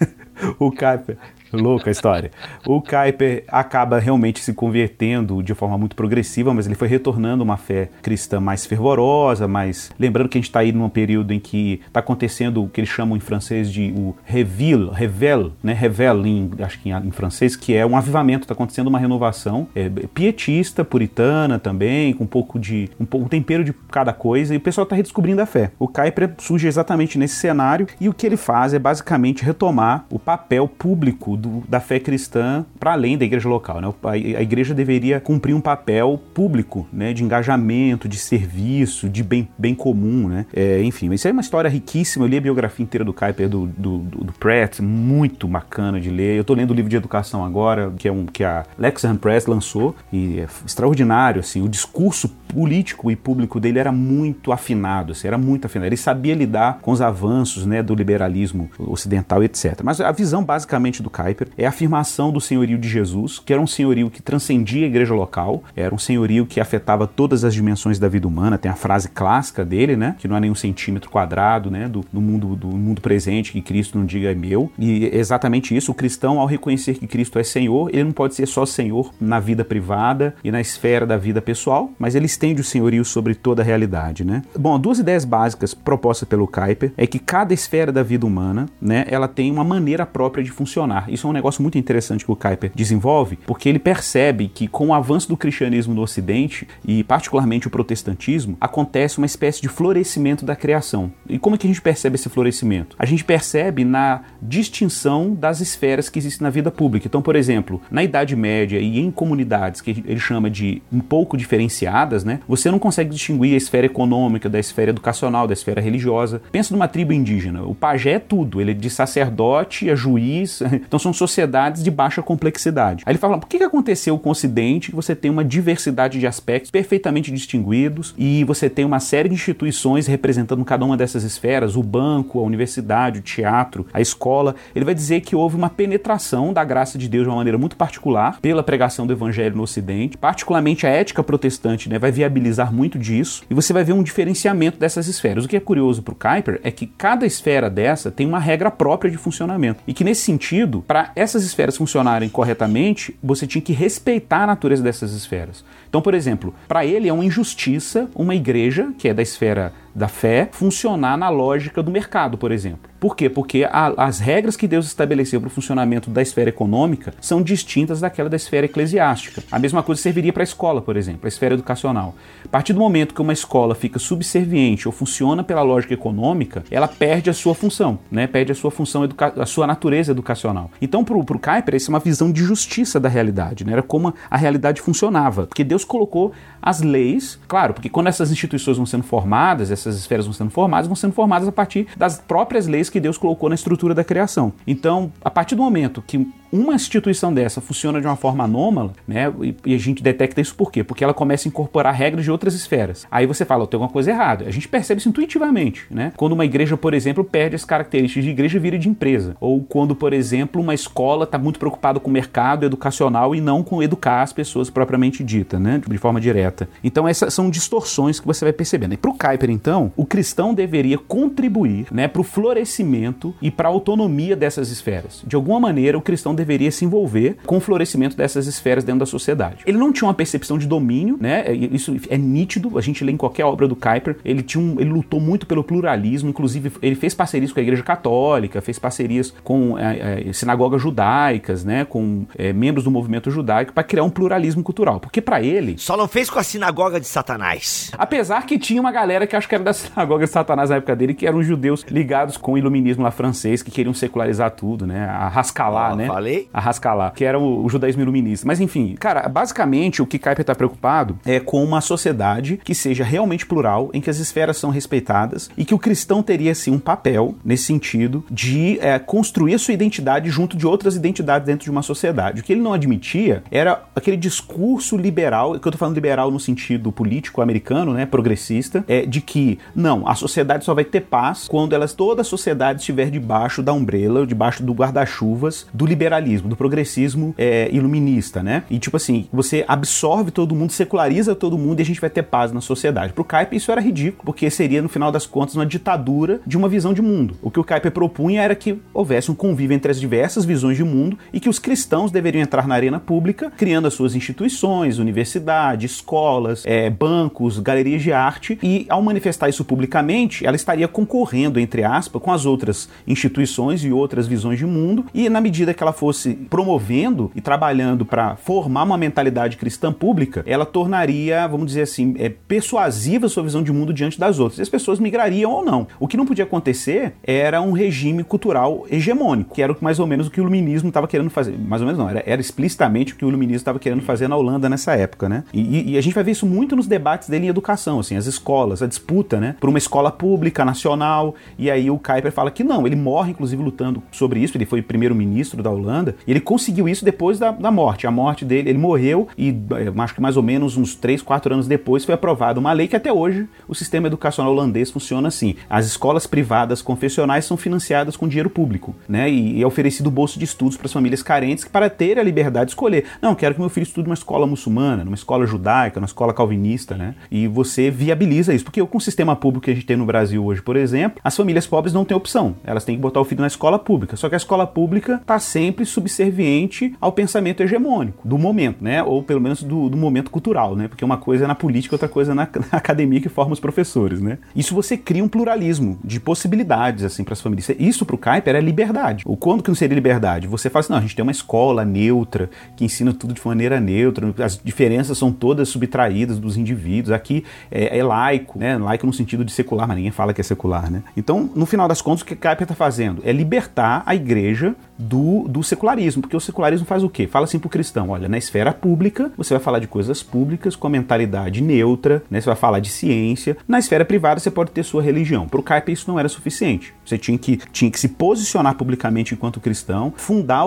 o 0.59 0.71
Kuiper 0.71 1.16
Louca 1.52 1.90
a 1.90 1.92
história. 1.92 2.30
O 2.66 2.80
Kuiper 2.80 3.44
acaba 3.48 3.98
realmente 3.98 4.40
se 4.40 4.52
convertendo 4.52 5.42
de 5.42 5.54
forma 5.54 5.78
muito 5.78 5.94
progressiva, 5.94 6.52
mas 6.52 6.66
ele 6.66 6.74
foi 6.74 6.88
retornando 6.88 7.44
uma 7.44 7.56
fé 7.56 7.88
cristã 8.02 8.40
mais 8.40 8.66
fervorosa, 8.66 9.46
mais. 9.46 9.90
Lembrando 9.98 10.28
que 10.28 10.38
a 10.38 10.40
gente 10.40 10.48
está 10.48 10.61
aí 10.61 10.72
num 10.72 10.88
período 10.88 11.32
em 11.32 11.40
que 11.40 11.80
está 11.87 12.00
acontecendo 12.00 12.62
o 12.62 12.68
que 12.68 12.80
eles 12.80 12.90
chamam 12.90 13.16
em 13.16 13.20
francês 13.20 13.70
de 13.70 13.92
o 13.96 14.14
reveal, 14.24 14.90
revel, 14.90 15.52
né? 15.62 15.72
Revel, 15.72 16.26
em, 16.26 16.50
acho 16.61 16.80
que 16.80 16.90
em, 16.90 16.92
em 16.92 17.11
francês, 17.11 17.54
que 17.56 17.74
é 17.74 17.87
um 17.87 17.96
avivamento, 17.96 18.44
está 18.44 18.54
acontecendo 18.54 18.88
uma 18.88 18.98
renovação 18.98 19.68
é, 19.74 19.88
pietista, 19.88 20.85
puritana 20.85 21.59
também, 21.59 22.12
com 22.12 22.24
um 22.24 22.28
pouco 22.28 22.59
de. 22.59 22.88
um, 22.98 23.06
um 23.18 23.28
tempero 23.28 23.64
de 23.64 23.72
cada 23.90 24.12
coisa, 24.12 24.54
e 24.54 24.56
o 24.56 24.61
pessoal 24.61 24.85
está 24.85 24.96
redescobrindo 24.96 25.40
a 25.40 25.46
fé. 25.46 25.70
O 25.78 25.87
Kuiper 25.87 26.35
surge 26.38 26.66
exatamente 26.66 27.18
nesse 27.18 27.37
cenário, 27.37 27.87
e 28.00 28.09
o 28.09 28.14
que 28.14 28.26
ele 28.26 28.37
faz 28.37 28.74
é 28.74 28.78
basicamente 28.78 29.44
retomar 29.44 30.04
o 30.11 30.18
papel 30.18 30.68
público 30.68 31.36
do, 31.37 31.62
da 31.68 31.81
fé 31.81 31.99
cristã 31.99 32.64
para 32.79 32.92
além 32.92 33.16
da 33.16 33.25
igreja 33.25 33.49
local. 33.49 33.81
Né? 33.81 33.92
A, 34.03 34.11
a, 34.11 34.42
igreja 34.42 34.75
deveria 34.75 35.20
cumprir 35.20 35.55
um 35.55 35.61
papel 35.61 36.20
público, 36.35 36.87
né? 36.92 37.12
de 37.12 37.22
engajamento, 37.22 38.09
de 38.09 38.18
serviço, 38.18 39.09
de 39.09 39.22
bem, 39.22 39.49
bem 39.59 39.75
comum. 39.75 40.29
Né? 40.29 40.46
É, 40.55 40.83
enfim, 40.83 41.12
isso 41.12 41.29
é 41.29 41.33
uma 41.33 41.40
história 41.40 41.68
riquíssima. 41.68 42.25
Eu 42.25 42.29
li 42.29 42.37
a 42.37 42.40
biografia 42.40 42.83
inteira 42.83 43.05
do 43.05 43.12
Kuiper, 43.12 43.49
do, 43.49 43.66
do, 43.66 43.99
do, 43.99 44.33
Pratt, 44.33 44.81
muito 44.81 45.46
bacana 45.46 46.01
de 46.01 46.11
ler. 46.11 46.37
Eu 46.37 46.40
estou 46.42 46.57
lendo 46.57 46.70
o 46.70 46.75
livro 46.75 46.90
de 46.90 46.96
educação 46.96 47.44
agora, 47.44 47.92
que 47.96 48.09
é 48.09 48.12
um 48.12 48.27
que 48.27 48.44
a 48.44 48.64
Lexham 48.79 49.16
Press 49.16 49.46
lançou, 49.46 49.94
e 50.12 50.40
é 50.40 50.46
extraordinário. 50.64 51.40
Assim, 51.40 51.62
o 51.62 51.68
discurso 51.68 52.29
político 52.29 53.11
e 53.11 53.16
público 53.16 53.59
dele 53.61 53.79
era 53.79 53.92
muito 53.92 54.53
afinado, 54.53 55.12
assim, 55.12 55.27
era 55.27 55.38
muito 55.38 55.66
afinado. 55.66 55.88
Ele 55.88 55.96
sabia 55.96 56.35
lidar 56.35 56.79
com 56.81 56.90
os 56.90 57.01
avanços 57.01 57.66
né, 57.66 57.83
do 57.83 57.94
liberalismo 57.94 58.70
ocidental, 58.79 59.42
etc. 59.42 59.81
Mas 59.83 60.01
a 60.01 60.12
visão 60.12 60.44
basicamente 60.44 61.03
do 61.03 61.11
É 61.57 61.67
a 61.67 61.71
afirmação 61.71 62.31
do 62.33 62.41
senhorio 62.41 62.79
de 62.79 62.89
Jesus, 62.89 63.39
que 63.39 63.53
era 63.53 63.61
um 63.62 63.67
senhorio 63.67 64.11
que 64.11 64.23
transcendia 64.23 64.85
a 64.85 64.89
igreja 64.89 65.15
local, 65.15 65.65
era 65.75 65.95
um 65.95 65.99
senhorio 65.99 66.47
que 66.47 66.61
afetava 66.61 67.07
todas 67.07 67.45
as 67.45 67.55
dimensões 67.55 67.99
da 67.99 68.09
vida 68.09 68.27
humana. 68.27 68.59
Tem 68.59 68.71
a 68.71 68.75
frase 68.75 69.09
clássica 69.09 69.65
dele, 69.65 69.97
né, 69.97 70.17
que 70.19 70.29
não 70.29 70.37
há 70.37 70.41
nenhum 70.41 70.55
centímetro 70.55 71.11
quadrado, 71.11 71.71
né, 71.71 71.89
do, 71.89 72.05
do 72.12 72.21
mundo 72.21 72.57
do 72.57 72.69
mundo 72.69 73.01
presente 73.01 73.53
que 73.53 73.62
Cristo 73.62 73.99
não 73.99 74.07
diga 74.07 74.31
é 74.31 74.35
meu. 74.35 74.71
E 74.79 75.07
é 75.07 75.17
exatamente 75.17 75.77
isso, 75.77 75.93
o 75.93 75.95
cristão 75.95 76.39
ao 76.39 76.47
reconhecer 76.47 76.95
que 76.95 77.07
Cristo 77.07 77.39
é 77.39 77.45
Senhor, 77.45 77.91
ele 77.91 78.05
não 78.05 78.12
pode 78.12 78.35
ser 78.35 78.47
só 78.47 78.65
Senhor 78.67 79.12
na 79.21 79.41
vida 79.41 79.65
privada 79.65 80.35
e 80.43 80.51
na 80.51 80.61
esfera 80.61 81.07
da 81.07 81.17
vida 81.17 81.41
pessoal, 81.41 81.91
mas 81.99 82.15
ele 82.15 82.27
estende 82.27 82.61
o 82.61 82.65
senhorio 82.65 83.05
sobre 83.05 83.35
toda 83.35 83.62
a 83.62 83.65
realidade, 83.65 84.25
né? 84.25 84.43
Bom, 84.59 84.79
duas 84.79 84.99
ideias 84.99 85.25
básicas 85.25 85.75
propostas 85.75 86.29
pelo 86.29 86.47
Kuiper 86.47 86.93
é 86.97 87.07
que 87.07 87.19
cada 87.19 87.55
esfera 87.55 87.93
da 87.93 88.03
vida 88.03 88.27
humana, 88.27 88.67
né, 88.81 89.05
ela 89.09 89.29
tem 89.29 89.51
uma 89.51 89.65
maneira 89.65 90.07
própria 90.07 90.43
de 90.43 90.51
funcionar. 90.51 91.07
Isso 91.16 91.26
é 91.26 91.31
um 91.31 91.33
negócio 91.33 91.62
muito 91.62 91.79
interessante 91.79 92.26
que 92.26 92.31
o 92.31 92.37
Kuiper 92.37 92.70
desenvolve, 92.74 93.38
porque 93.46 93.70
ele 93.70 93.79
percebe 93.79 94.48
que 94.48 94.68
com 94.68 94.88
o 94.88 94.94
avanço 94.94 95.29
do 95.29 95.37
cristianismo 95.37 95.94
no 95.94 96.02
Ocidente, 96.02 96.68
e 96.87 97.02
particularmente 97.02 97.66
o 97.66 97.70
protestantismo, 97.70 98.55
acontece 98.61 99.16
uma 99.16 99.24
espécie 99.24 99.62
de 99.62 99.68
florescimento 99.68 100.44
da 100.44 100.55
criação. 100.55 101.11
E 101.26 101.38
como 101.38 101.57
é 101.57 101.59
que 101.59 101.66
a 101.66 101.70
gente 101.70 101.81
percebe 101.81 102.16
esse 102.16 102.29
florescimento? 102.29 102.94
A 102.98 103.07
gente 103.07 103.24
percebe 103.24 103.83
na 103.83 104.24
distinção 104.42 105.33
das 105.33 105.62
esferas 105.62 106.11
que 106.11 106.18
existem 106.18 106.44
na 106.44 106.50
vida 106.50 106.70
pública. 106.70 107.07
Então, 107.07 107.22
por 107.22 107.35
exemplo, 107.35 107.81
na 107.90 108.05
Idade 108.05 108.37
Média 108.37 108.79
e 108.79 108.98
em 108.98 109.11
comunidades 109.11 109.81
que 109.81 110.05
ele 110.07 110.20
chama 110.20 110.50
de 110.50 110.83
um 110.92 111.00
pouco 111.00 111.35
diferenciadas, 111.35 112.24
né, 112.24 112.40
você 112.46 112.70
não 112.70 112.79
consegue 112.79 113.09
distinguir 113.09 113.55
a 113.55 113.57
esfera 113.57 113.87
econômica 113.87 114.50
da 114.50 114.59
esfera 114.59 114.90
educacional, 114.90 115.46
da 115.46 115.55
esfera 115.55 115.81
religiosa. 115.81 116.42
Pensa 116.52 116.74
numa 116.74 116.87
tribo 116.87 117.14
indígena, 117.14 117.62
o 117.62 117.74
pajé 117.74 118.11
é 118.11 118.18
tudo, 118.18 118.61
ele 118.61 118.72
é 118.72 118.74
de 118.74 118.90
sacerdote 118.90 119.90
a 119.90 119.94
juiz, 119.94 120.61
então 120.87 120.98
são 121.07 121.12
sociedades 121.12 121.85
de 121.85 121.90
baixa 121.90 122.21
complexidade. 122.21 123.05
Aí 123.07 123.12
ele 123.12 123.19
fala: 123.19 123.38
por 123.38 123.49
que, 123.49 123.62
aconteceu 123.62 124.19
com 124.19 124.29
o 124.29 124.33
Ocidente 124.33 124.90
que 124.90 124.97
você 124.97 125.14
tem 125.14 125.31
uma 125.31 125.45
diversidade 125.45 126.19
de 126.19 126.27
aspectos 126.27 126.71
perfeitamente 126.71 127.31
distinguidos 127.31 128.14
e 128.19 128.45
você 128.45 128.69
tem 128.69 128.85
uma 128.85 129.01
série 129.01 129.29
de 129.29 129.35
instituições 129.35 130.07
representando 130.07 130.64
cada 130.64 130.85
uma 130.85 130.97
dessas 130.97 131.23
esferas, 131.23 131.77
o 131.77 131.83
banco, 131.83 132.38
a 132.38 132.42
universidade, 132.42 133.21
o 133.21 133.23
teatro, 133.23 133.87
a 133.92 134.01
escola? 134.01 134.55
Ele 134.75 134.85
vai 134.85 134.95
dizer 134.95 135.21
que 135.21 135.37
houve 135.37 135.57
uma 135.57 135.71
penetração 135.71 136.53
da 136.53 136.64
graça 136.64 136.99
de 136.99 137.09
Deus 137.09 137.25
de 137.25 137.31
uma 137.31 137.37
maneira 137.37 137.59
muito 137.59 137.77
particular 137.77 138.40
pela 138.40 138.62
pregação 138.62 139.07
do 139.07 139.12
evangelho 139.12 139.57
no 139.57 139.62
Ocidente, 139.62 140.16
particularmente 140.16 140.87
a 140.87 140.90
ética 140.90 141.23
protestante 141.23 141.88
né, 141.88 141.99
vai 141.99 142.11
viabilizar 142.11 142.73
muito 142.73 142.99
disso 142.99 143.45
e 143.49 143.55
você 143.55 143.73
vai 143.73 143.85
ver 143.85 143.92
um 143.92 144.03
diferenciamento 144.03 144.79
dessas 144.79 145.07
esferas. 145.07 145.45
O 145.45 145.49
que 145.49 145.57
é 145.57 145.61
curioso 145.61 146.03
para 146.03 146.12
o 146.12 146.16
Kuiper 146.16 146.61
é 146.62 146.71
que 146.71 146.87
cada 146.87 147.27
esfera 147.27 147.71
dessa 147.71 148.11
tem 148.11 148.27
uma 148.27 148.38
regra 148.38 148.71
própria 148.71 149.11
de 149.11 149.16
funcionamento 149.16 149.81
e 149.87 149.95
que 149.95 150.05
nesse 150.05 150.23
sentido, 150.23 150.85
para 150.87 150.95
essas 151.16 151.44
esferas 151.44 151.76
funcionarem 151.76 152.28
corretamente, 152.28 153.16
você 153.22 153.46
tinha 153.46 153.62
que 153.62 153.72
respeitar 153.72 154.44
a 154.44 154.46
natureza 154.46 154.82
dessas 154.82 155.12
esferas. 155.12 155.64
Então, 155.88 156.03
por 156.03 156.14
exemplo, 156.14 156.55
para 156.68 156.85
ele 156.85 157.09
é 157.09 157.12
uma 157.12 157.25
injustiça 157.25 158.09
uma 158.14 158.35
igreja, 158.35 158.92
que 158.99 159.09
é 159.09 159.14
da 159.14 159.22
esfera 159.22 159.72
da 159.96 160.09
fé, 160.09 160.51
funcionar 160.53 161.16
na 161.16 161.31
lógica 161.31 161.83
do 161.83 161.90
mercado, 161.90 162.37
por 162.37 162.53
exemplo. 162.53 162.90
Por 163.01 163.16
quê? 163.16 163.31
Porque 163.31 163.64
a, 163.64 163.92
as 163.96 164.18
regras 164.18 164.57
que 164.57 164.68
Deus 164.68 164.87
estabeleceu 164.87 165.40
para 165.40 165.49
o 165.49 165.51
funcionamento 165.51 166.11
da 166.11 166.20
esfera 166.20 166.51
econômica 166.51 167.14
são 167.20 167.42
distintas 167.42 168.01
daquela 168.01 168.29
da 168.29 168.37
esfera 168.37 168.66
eclesiástica. 168.66 169.42
A 169.51 169.59
mesma 169.59 169.83
coisa 169.83 170.01
serviria 170.01 170.33
para 170.33 170.42
a 170.42 170.44
escola, 170.44 170.83
por 170.83 170.96
exemplo, 170.96 171.20
a 171.25 171.29
esfera 171.29 171.55
educacional. 171.55 172.14
A 172.44 172.49
partir 172.49 172.72
do 172.72 172.79
momento 172.79 173.14
que 173.14 173.22
uma 173.22 173.33
escola 173.33 173.75
fica 173.75 173.99
subserviente 173.99 174.88
ou 174.88 174.92
funciona 174.92 175.42
pela 175.44 175.62
lógica 175.62 175.94
econômica, 175.94 176.64
ela 176.70 176.88
perde 176.88 177.31
a 177.31 177.35
sua 177.35 177.55
função, 177.55 177.99
né? 178.11 178.27
perde 178.27 178.53
a 178.53 178.55
sua 178.55 178.70
função, 178.70 179.09
a 179.37 179.46
sua 179.46 179.66
natureza 179.66 180.12
educacional. 180.12 180.70
Então, 180.81 181.05
para 181.05 181.16
o 181.16 181.25
Kuiper, 181.25 181.75
isso 181.75 181.90
é 181.90 181.94
uma 181.94 182.01
visão 182.01 182.33
de 182.33 182.42
justiça 182.42 182.99
da 182.99 183.09
realidade, 183.09 183.64
né? 183.64 183.72
era 183.72 183.83
como 183.83 184.14
a 184.31 184.37
realidade 184.37 184.81
funcionava. 184.81 185.46
Porque 185.46 185.64
Deus 185.64 185.76
colocou 185.85 186.33
as 186.61 186.81
leis, 186.83 187.39
claro, 187.47 187.75
porque 187.75 187.89
quando 187.89 188.09
essas 188.09 188.31
instituições 188.31 188.77
vão 188.77 188.87
sendo 188.87 189.05
formadas, 189.05 189.71
essas 189.71 189.97
esferas 189.97 190.27
vão 190.27 190.33
sendo 190.33 190.51
formadas, 190.51 190.87
vão 190.87 190.97
sendo 190.97 191.12
formadas 191.12 191.49
a 191.49 191.53
partir 191.53 191.87
das 191.97 192.19
próprias 192.19 192.67
leis 192.67 192.91
que 192.91 193.01
Deus 193.01 193.17
colocou 193.19 193.49
na 193.49 193.55
estrutura 193.55 193.95
da 193.95 194.05
criação. 194.05 194.53
Então, 194.67 195.12
a 195.25 195.31
partir 195.31 195.55
do 195.55 195.62
momento 195.62 196.03
que 196.03 196.29
uma 196.59 196.75
instituição 196.75 197.33
dessa 197.33 197.61
funciona 197.61 198.01
de 198.01 198.07
uma 198.07 198.16
forma 198.16 198.45
anômala, 198.45 198.92
né? 199.07 199.33
E, 199.42 199.55
e, 199.66 199.75
a 199.75 199.79
gente 199.79 200.03
detecta 200.03 200.40
isso 200.40 200.55
por 200.55 200.71
quê? 200.71 200.83
Porque 200.83 201.05
ela 201.05 201.14
começa 201.14 201.49
a 201.49 201.51
incorporar 201.51 201.95
regras 201.95 202.25
de 202.25 202.31
outras 202.31 202.55
esferas. 202.55 203.07
Aí 203.11 203.27
você 203.27 203.45
fala, 203.45 203.64
oh, 203.64 203.66
tem 203.66 203.77
alguma 203.77 203.92
coisa 203.92 204.11
errada. 204.11 204.47
A 204.47 204.51
gente 204.51 204.69
percebe 204.69 205.01
isso 205.01 205.09
intuitivamente, 205.09 205.87
né? 205.90 206.12
Quando 206.16 206.33
uma 206.33 206.45
igreja, 206.45 206.77
por 206.77 206.95
exemplo, 206.95 207.25
perde 207.25 207.57
as 207.57 207.64
características 207.64 208.25
de 208.25 208.31
igreja 208.31 208.59
vira 208.59 208.79
de 208.79 208.88
empresa. 208.88 209.37
Ou 209.40 209.62
quando, 209.62 209.95
por 209.95 210.12
exemplo, 210.12 210.61
uma 210.61 210.75
escola 210.75 211.25
está 211.25 211.38
muito 211.38 211.59
preocupada 211.59 212.01
com 212.01 212.11
o 212.11 212.12
mercado 212.12 212.64
educacional 212.64 213.35
e 213.35 213.40
não 213.40 213.62
com 213.62 213.83
educar 213.83 214.23
as 214.23 214.33
pessoas 214.33 214.71
propriamente 214.71 215.23
dita, 215.23 215.59
né? 215.59 215.81
De 215.87 215.99
forma 215.99 216.21
direta. 216.21 216.69
Então 216.83 217.07
essas 217.07 217.33
são 217.33 217.51
distorções 217.51 218.21
que 218.21 218.27
você 218.27 218.45
vai 218.45 218.53
percebendo. 218.53 218.95
E 218.95 218.97
para 218.97 219.11
o 219.11 219.14
Kuiper, 219.14 219.51
então, 219.51 219.92
o 219.97 220.05
cristão 220.05 220.55
deveria 220.55 220.99
contribuir, 220.99 221.87
né, 221.90 222.09
para 222.09 222.21
o 222.21 222.25
florescimento 222.25 223.35
e 223.40 223.51
para 223.51 223.69
a 223.69 223.73
autonomia 223.73 224.37
dessas 224.37 224.71
esferas. 224.71 225.23
De 225.27 225.37
alguma 225.37 225.61
maneira, 225.61 225.99
o 225.99 226.03
cristão 226.03 226.35
deveria 226.35 226.45
deveria 226.46 226.70
se 226.70 226.85
envolver 226.85 227.37
com 227.44 227.56
o 227.56 227.61
florescimento 227.61 228.16
dessas 228.16 228.46
esferas 228.46 228.85
dentro 228.85 229.00
da 229.00 229.06
sociedade. 229.06 229.64
Ele 229.66 229.76
não 229.76 229.92
tinha 229.92 230.06
uma 230.06 230.14
percepção 230.14 230.56
de 230.56 230.66
domínio, 230.66 231.18
né? 231.20 231.44
É, 231.46 231.52
isso 231.52 231.96
é 232.09 232.16
nítido, 232.16 232.78
a 232.78 232.80
gente 232.80 233.02
lê 233.02 233.12
em 233.12 233.16
qualquer 233.16 233.44
obra 233.44 233.66
do 233.66 233.74
Kuyper. 233.74 234.16
Ele, 234.24 234.42
tinha 234.42 234.62
um, 234.62 234.80
ele 234.80 234.90
lutou 234.90 235.20
muito 235.20 235.46
pelo 235.46 235.64
pluralismo, 235.64 236.30
inclusive 236.30 236.72
ele 236.80 236.94
fez 236.94 237.14
parcerias 237.14 237.52
com 237.52 237.59
a 237.59 237.62
Igreja 237.62 237.82
Católica, 237.82 238.61
fez 238.61 238.78
parcerias 238.78 239.35
com 239.42 239.76
é, 239.76 240.28
é, 240.28 240.32
sinagogas 240.32 240.80
judaicas, 240.80 241.64
né? 241.64 241.85
Com 241.85 242.26
é, 242.38 242.52
membros 242.52 242.85
do 242.85 242.90
movimento 242.90 243.30
judaico 243.30 243.72
para 243.72 243.82
criar 243.82 244.04
um 244.04 244.11
pluralismo 244.11 244.62
cultural. 244.62 245.00
Porque 245.00 245.20
para 245.20 245.42
ele. 245.42 245.74
Só 245.78 245.96
não 245.96 246.06
fez 246.06 246.30
com 246.30 246.38
a 246.38 246.42
sinagoga 246.42 247.00
de 247.00 247.06
Satanás. 247.06 247.90
Apesar 247.98 248.46
que 248.46 248.59
tinha 248.59 248.80
uma 248.80 248.92
galera 248.92 249.26
que 249.26 249.35
acho 249.35 249.48
que 249.48 249.54
era 249.54 249.64
da 249.64 249.72
sinagoga 249.74 250.24
de 250.24 250.30
Satanás 250.30 250.70
na 250.70 250.76
época 250.76 250.94
dele, 250.94 251.14
que 251.14 251.26
eram 251.26 251.42
judeus 251.42 251.85
ligados 251.90 252.37
com 252.37 252.52
o 252.52 252.59
iluminismo 252.59 253.02
lá 253.02 253.11
francês, 253.11 253.62
que 253.62 253.70
queriam 253.70 253.92
secularizar 253.92 254.50
tudo, 254.52 254.87
né? 254.87 255.06
A 255.06 255.28
Rascalá, 255.28 255.92
oh, 255.92 255.96
né? 255.96 256.06
Falei. 256.27 256.49
A 256.53 256.61
Rascalá, 256.61 257.12
que 257.12 257.25
era 257.25 257.39
o, 257.39 257.65
o, 257.65 257.69
judaísmo 257.69 258.03
iluminista. 258.03 258.47
Mas 258.47 258.61
enfim, 258.61 258.97
cara, 258.99 259.29
basicamente 259.29 260.03
o 260.03 260.07
que 260.07 260.19
Kuyper 260.19 260.41
está 260.41 260.55
preocupado 260.55 261.17
é 261.25 261.39
com 261.39 261.62
uma 261.62 261.81
sociedade 261.81 262.59
que 262.65 262.75
seja 262.75 263.05
realmente 263.05 263.47
plural, 263.47 263.91
em 263.95 264.01
que 264.01 264.11
as 264.11 264.19
esferas 264.19 264.57
são 264.57 264.71
respeitadas 264.71 265.49
e 265.57 265.65
que 265.65 265.75
o 265.75 265.79
cristão 265.79 266.23
teria, 266.23 266.51
assim, 266.51 266.73
um 266.73 266.79
papel 266.81 267.37
nesse 267.45 267.65
sentido 267.65 268.25
de 268.29 268.79
é, 268.81 268.99
construir 268.99 269.55
a 269.55 269.59
sua 269.59 269.75
identidade 269.75 270.29
junto 270.29 270.57
de 270.57 270.67
outras 270.67 270.97
identidades 270.97 271.47
dentro 271.47 271.65
de 271.65 271.71
uma 271.71 271.83
sociedade. 271.83 272.41
O 272.41 272.45
que 272.45 272.53
ele 272.53 272.62
não 272.62 272.73
admitia 272.73 273.45
era 273.51 273.85
aquele 273.95 274.17
discurso 274.17 274.97
liberal, 274.97 275.61
que 275.61 275.69
eu 275.69 275.73
tô 275.73 275.79
falando 275.79 275.95
liberal 275.95 276.31
no 276.31 276.41
sentido 276.41 276.91
político 276.91 277.41
americano, 277.41 277.93
né, 277.93 278.05
progressista, 278.05 278.85
é, 278.89 279.07
de 279.07 279.21
que, 279.21 279.59
não, 279.75 280.09
a 280.09 280.15
sociedade 280.15 280.65
só 280.65 280.75
vai 280.75 280.85
ter 280.85 281.03
paz 281.03 281.47
quando 281.47 281.73
elas, 281.73 281.93
toda 281.93 282.23
a 282.23 282.25
sociedade 282.25 282.81
estiver 282.81 283.11
debaixo 283.11 283.62
da 283.62 283.73
umbrella, 283.73 284.27
debaixo 284.27 284.62
do 284.65 284.73
guarda-chuvas 284.73 285.67
do 285.73 285.87
liberalismo, 285.87 286.15
do 286.20 286.57
progressismo 286.57 287.35
é, 287.38 287.68
iluminista, 287.72 288.42
né? 288.42 288.64
E 288.70 288.79
tipo 288.79 288.96
assim, 288.96 289.26
você 289.33 289.64
absorve 289.66 290.31
todo 290.31 290.55
mundo, 290.55 290.72
seculariza 290.72 291.35
todo 291.35 291.59
mundo 291.59 291.81
e 291.81 291.83
a 291.83 291.87
gente 291.87 292.00
vai 292.00 292.11
ter 292.11 292.22
paz 292.22 292.52
na 292.52 292.61
sociedade. 292.61 293.12
Pro 293.12 293.24
Kuyper 293.24 293.57
isso 293.57 293.72
era 293.72 293.81
ridículo, 293.81 294.24
porque 294.24 294.50
seria 294.50 294.83
no 294.83 294.88
final 294.88 295.11
das 295.11 295.26
contas 295.26 295.55
uma 295.55 295.66
ditadura 295.66 296.40
de 296.46 296.57
uma 296.57 296.68
visão 296.68 296.92
de 296.92 297.02
mundo. 297.02 297.37
O 297.42 297.50
que 297.50 297.61
o 297.61 297.64
Kuyper 297.64 297.90
propunha 297.90 298.42
era 298.42 298.55
que 298.55 298.81
houvesse 298.92 299.31
um 299.31 299.35
convívio 299.35 299.74
entre 299.74 299.90
as 299.90 300.00
diversas 300.00 300.44
visões 300.44 300.76
de 300.76 300.85
mundo 300.85 301.18
e 301.33 301.40
que 301.40 301.48
os 301.48 301.59
cristãos 301.59 302.11
deveriam 302.11 302.42
entrar 302.42 302.66
na 302.66 302.74
arena 302.74 302.98
pública, 302.98 303.50
criando 303.57 303.87
as 303.87 303.94
suas 303.94 304.14
instituições, 304.14 304.98
universidades, 304.98 305.92
escolas, 305.92 306.62
é, 306.64 306.90
bancos, 306.90 307.59
galerias 307.59 308.02
de 308.02 308.12
arte 308.12 308.59
e 308.62 308.87
ao 308.88 309.02
manifestar 309.02 309.48
isso 309.48 309.64
publicamente, 309.64 310.46
ela 310.46 310.57
estaria 310.57 310.88
concorrendo, 310.88 311.59
entre 311.59 311.85
aspas, 311.85 312.20
com 312.22 312.33
as 312.33 312.46
outras 312.46 312.88
instituições 313.07 313.85
e 313.85 313.92
outras 313.92 314.26
visões 314.26 314.59
de 314.59 314.66
mundo, 314.66 315.07
e 315.12 315.29
na 315.29 315.40
medida 315.40 315.74
que 315.74 315.83
ela 315.83 315.92
fosse 316.07 316.35
promovendo 316.35 317.33
e 317.35 317.40
trabalhando 317.40 318.07
para 318.07 318.37
formar 318.37 318.85
uma 318.85 318.97
mentalidade 318.97 319.57
cristã 319.57 319.92
pública, 319.92 320.45
ela 320.47 320.64
tornaria, 320.64 321.49
vamos 321.49 321.66
dizer 321.66 321.83
assim, 321.83 322.14
é, 322.21 322.29
persuasiva 322.29 323.27
a 323.27 323.29
sua 323.29 323.42
visão 323.42 323.61
de 323.61 323.73
mundo 323.73 323.92
diante 323.92 324.21
das 324.21 324.38
outras. 324.38 324.61
E 324.61 324.62
as 324.62 324.69
pessoas 324.69 325.01
migrariam 325.01 325.51
ou 325.51 325.64
não. 325.64 325.88
O 325.99 326.07
que 326.07 326.16
não 326.16 326.25
podia 326.25 326.45
acontecer 326.45 327.14
era 327.25 327.61
um 327.61 327.73
regime 327.73 328.23
cultural 328.23 328.87
hegemônico, 328.88 329.53
que 329.53 329.61
era 329.61 329.77
mais 329.81 329.99
ou 329.99 330.07
menos 330.07 330.29
o 330.29 330.31
que 330.31 330.40
o 330.40 330.42
iluminismo 330.42 330.90
estava 330.90 331.09
querendo 331.09 331.29
fazer. 331.29 331.59
Mais 331.59 331.83
ou 331.83 331.87
menos 331.87 331.99
não, 331.99 332.09
era, 332.09 332.23
era 332.25 332.40
explicitamente 332.40 333.12
o 333.12 333.16
que 333.16 333.25
o 333.25 333.29
iluminismo 333.29 333.57
estava 333.57 333.81
querendo 333.81 334.03
fazer 334.03 334.29
na 334.29 334.37
Holanda 334.37 334.69
nessa 334.69 334.95
época, 334.95 335.29
né? 335.29 335.42
E, 335.53 335.92
e, 335.92 335.99
a 335.99 336.01
gente 336.01 336.14
vai 336.14 336.23
ver 336.23 336.31
isso 336.31 336.47
muito 336.47 336.77
nos 336.77 336.87
debates 336.87 337.29
dele 337.29 337.47
em 337.47 337.49
educação, 337.49 337.99
assim, 337.99 338.16
as 338.16 338.27
escolas, 338.27 338.81
a 338.81 338.87
disputa, 338.87 339.40
né, 339.40 339.57
por 339.59 339.69
uma 339.69 339.79
escola 339.79 340.12
pública, 340.12 340.64
nacional, 340.64 341.35
e 341.59 341.69
aí 341.69 341.90
o 341.90 341.99
Kuyper 341.99 342.31
fala 342.31 342.51
que 342.51 342.62
não, 342.62 342.87
ele 342.87 342.95
morre, 342.95 343.33
inclusive, 343.33 343.61
lutando 343.61 344.03
sobre 344.12 344.38
isso, 344.38 344.57
ele 344.57 344.66
foi 344.66 344.81
primeiro-ministro 344.83 345.62
da 345.62 345.71
Holanda, 345.71 345.95
e 346.26 346.30
ele 346.30 346.40
conseguiu 346.40 346.88
isso 346.88 347.04
depois 347.04 347.38
da, 347.38 347.50
da 347.50 347.70
morte. 347.70 348.06
A 348.06 348.11
morte 348.11 348.44
dele, 348.44 348.70
ele 348.70 348.78
morreu 348.78 349.28
e 349.37 349.50
eh, 349.50 349.92
acho 349.96 350.14
que 350.14 350.20
mais 350.20 350.37
ou 350.37 350.42
menos 350.42 350.76
uns 350.76 350.94
3, 350.94 351.22
4 351.22 351.54
anos 351.54 351.68
depois 351.68 352.04
foi 352.04 352.14
aprovada 352.14 352.61
uma 352.61 352.72
lei 352.72 352.88
que 352.88 352.96
até 352.96 353.12
hoje 353.12 353.48
o 353.68 353.74
sistema 353.74 354.06
educacional 354.06 354.52
holandês 354.52 354.90
funciona 354.90 355.28
assim. 355.28 355.54
As 355.68 355.87
escolas 355.87 356.26
privadas 356.26 356.82
confessionais 356.82 357.44
são 357.44 357.56
financiadas 357.56 358.16
com 358.16 358.28
dinheiro 358.28 358.50
público, 358.50 358.94
né? 359.09 359.30
E, 359.30 359.59
e 359.59 359.62
é 359.62 359.66
oferecido 359.66 360.11
bolsa 360.11 360.38
de 360.38 360.44
estudos 360.44 360.76
para 360.76 360.87
as 360.87 360.92
famílias 360.92 361.22
carentes 361.22 361.64
para 361.64 361.88
ter 361.88 362.18
a 362.18 362.22
liberdade 362.22 362.66
de 362.66 362.70
escolher. 362.72 363.04
Não, 363.20 363.35
quero 363.35 363.54
que 363.54 363.61
meu 363.61 363.70
filho 363.70 363.85
estude 363.85 364.06
numa 364.06 364.14
escola 364.14 364.46
muçulmana, 364.46 365.04
numa 365.04 365.14
escola 365.14 365.46
judaica, 365.46 366.00
numa 366.00 366.06
escola 366.06 366.32
calvinista, 366.35 366.94
né? 366.94 367.14
E 367.30 367.46
você 367.46 367.90
viabiliza 367.90 368.54
isso, 368.54 368.64
porque 368.64 368.85
com 368.85 368.98
o 368.98 369.00
sistema 369.00 369.35
público 369.35 369.64
que 369.64 369.70
a 369.70 369.74
gente 369.74 369.87
tem 369.87 369.96
no 369.96 370.04
Brasil 370.04 370.44
hoje, 370.44 370.61
por 370.61 370.76
exemplo, 370.76 371.20
as 371.24 371.37
famílias 371.37 371.66
pobres 371.66 371.92
não 371.92 372.04
têm 372.04 372.16
opção. 372.16 372.56
Elas 372.64 372.85
têm 372.85 372.96
que 372.96 373.00
botar 373.00 373.20
o 373.20 373.24
filho 373.24 373.40
na 373.40 373.46
escola 373.46 373.78
pública. 373.78 374.16
Só 374.16 374.28
que 374.28 374.35
a 374.35 374.37
escola 374.37 374.66
pública 374.66 375.14
está 375.20 375.38
sempre 375.38 375.86
subserviente 375.87 376.94
ao 377.01 377.12
pensamento 377.12 377.62
hegemônico 377.62 378.27
do 378.27 378.38
momento, 378.38 378.83
né? 378.83 379.03
Ou 379.03 379.22
pelo 379.22 379.40
menos 379.40 379.62
do, 379.62 379.88
do 379.88 379.96
momento 379.96 380.31
cultural, 380.31 380.77
né? 380.77 380.88
Porque 380.88 381.05
uma 381.05 381.16
coisa 381.16 381.44
é 381.44 381.46
na 381.46 381.55
política, 381.55 381.94
outra 381.94 382.09
coisa 382.09 382.33
é 382.33 382.35
na, 382.35 382.49
na 382.72 382.79
academia 382.79 383.20
que 383.20 383.29
forma 383.29 383.53
os 383.53 383.61
professores, 383.61 384.20
né? 384.20 384.38
Isso 384.55 384.75
você 384.75 384.96
cria 384.96 385.22
um 385.22 385.29
pluralismo 385.29 385.99
de 386.05 386.20
possibilidades, 386.20 387.05
assim, 387.05 387.25
para 387.25 387.35
as 387.35 387.40
famílias. 387.40 387.70
Isso 387.79 388.05
para 388.05 388.16
o 388.16 388.18
Kuiper 388.18 388.55
é 388.55 388.61
liberdade. 388.61 389.22
O 389.27 389.37
quando 389.37 389.62
que 389.62 389.68
não 389.68 389.75
seria 389.75 389.94
liberdade? 389.94 390.46
Você 390.46 390.68
fala 390.68 390.81
assim, 390.81 390.92
não, 390.92 390.99
a 390.99 391.03
gente 391.03 391.14
tem 391.14 391.22
uma 391.22 391.33
escola 391.33 391.85
neutra, 391.85 392.51
que 392.77 392.85
ensina 392.85 393.12
tudo 393.12 393.33
de 393.33 393.46
maneira 393.46 393.81
neutra, 393.81 394.35
as 394.44 394.61
diferenças 394.62 395.16
são 395.16 395.33
todas 395.33 395.68
subtraídas 395.68 396.38
dos 396.38 396.57
indivíduos. 396.57 397.12
Aqui 397.12 397.44
é, 397.70 397.99
é 397.99 398.03
laico, 398.03 398.59
né? 398.59 398.77
Laico 398.77 399.07
no 399.07 399.12
sentido 399.12 399.44
de 399.44 399.53
secular, 399.53 399.87
mas 399.87 399.96
ninguém 399.96 400.12
fala 400.12 400.35
que 400.35 400.40
é 400.40 400.44
secular, 400.44 400.90
né? 400.90 401.03
Então, 401.16 401.51
no 401.55 401.66
final 401.66 401.88
das 401.88 402.03
contas, 402.03 402.22
o 402.22 402.25
que 402.25 402.35
Kuiper 402.35 402.62
está 402.62 402.75
fazendo 402.75 403.22
é 403.25 403.33
libertar 403.33 404.03
a 404.07 404.14
igreja 404.14 404.75
do, 404.98 405.46
do 405.48 405.62
secularismo, 405.62 406.22
porque 406.22 406.37
o 406.37 406.40
secularismo 406.40 406.87
faz 406.87 407.02
o 407.02 407.09
quê? 407.09 407.26
Fala 407.26 407.44
assim 407.44 407.59
pro 407.59 407.68
cristão, 407.68 408.11
olha, 408.11 408.28
na 408.28 408.38
esfera 408.38 408.72
pública, 408.72 409.30
você 409.37 409.54
vai 409.54 409.62
falar 409.62 409.78
de 409.78 409.87
coisas 409.87 410.22
públicas 410.22 410.74
com 410.76 410.87
a 410.87 410.90
mentalidade 410.90 411.62
neutra, 411.62 412.22
né? 412.30 412.40
Você 412.40 412.46
vai 412.46 412.56
falar 412.56 412.80
de 412.80 412.88
ciência. 412.88 413.56
Na 413.66 413.78
esfera 413.78 414.04
privada, 414.04 414.40
você 414.40 414.50
pode 414.50 414.70
ter 414.70 414.82
sua 414.82 415.02
religião. 415.02 415.46
Pro 415.48 415.62
Kuiper, 415.62 415.92
isso 415.92 416.11
não 416.11 416.18
era 416.18 416.28
suficiente. 416.28 416.94
Você 417.04 417.18
tinha 417.18 417.38
que, 417.38 417.59
tinha 417.72 417.90
que 417.90 418.00
se 418.00 418.09
posicionar 418.09 418.74
publicamente 418.74 419.35
enquanto 419.35 419.61
cristão, 419.61 420.12
fundar 420.16 420.64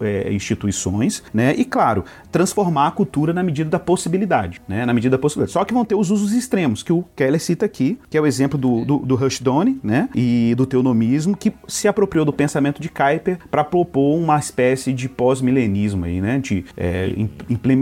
é, 0.00 0.32
instituições, 0.32 1.22
né? 1.32 1.54
E, 1.56 1.64
claro, 1.64 2.04
transformar 2.30 2.88
a 2.88 2.90
cultura 2.90 3.32
na 3.32 3.42
medida 3.42 3.70
da 3.70 3.78
possibilidade, 3.78 4.60
né? 4.68 4.86
Na 4.86 4.92
medida 4.92 5.16
da 5.16 5.20
possibilidade. 5.20 5.52
Só 5.52 5.64
que 5.64 5.74
vão 5.74 5.84
ter 5.84 5.94
os 5.94 6.10
usos 6.10 6.32
extremos, 6.32 6.82
que 6.82 6.92
o 6.92 7.04
Keller 7.14 7.40
cita 7.40 7.66
aqui, 7.66 7.98
que 8.08 8.16
é 8.16 8.20
o 8.20 8.26
exemplo 8.26 8.58
do, 8.58 8.84
do, 8.84 8.98
do 8.98 9.20
né? 9.82 10.08
E 10.14 10.54
do 10.56 10.66
teonomismo, 10.66 11.36
que 11.36 11.52
se 11.68 11.86
apropriou 11.86 12.24
do 12.24 12.32
pensamento 12.32 12.80
de 12.80 12.88
Kuiper 12.88 13.38
para 13.50 13.62
propor 13.64 14.16
uma 14.16 14.38
espécie 14.38 14.92
de 14.92 15.08
pós-milenismo 15.08 16.04
aí, 16.04 16.20
né? 16.20 16.38
De 16.38 16.64
é, 16.76 17.10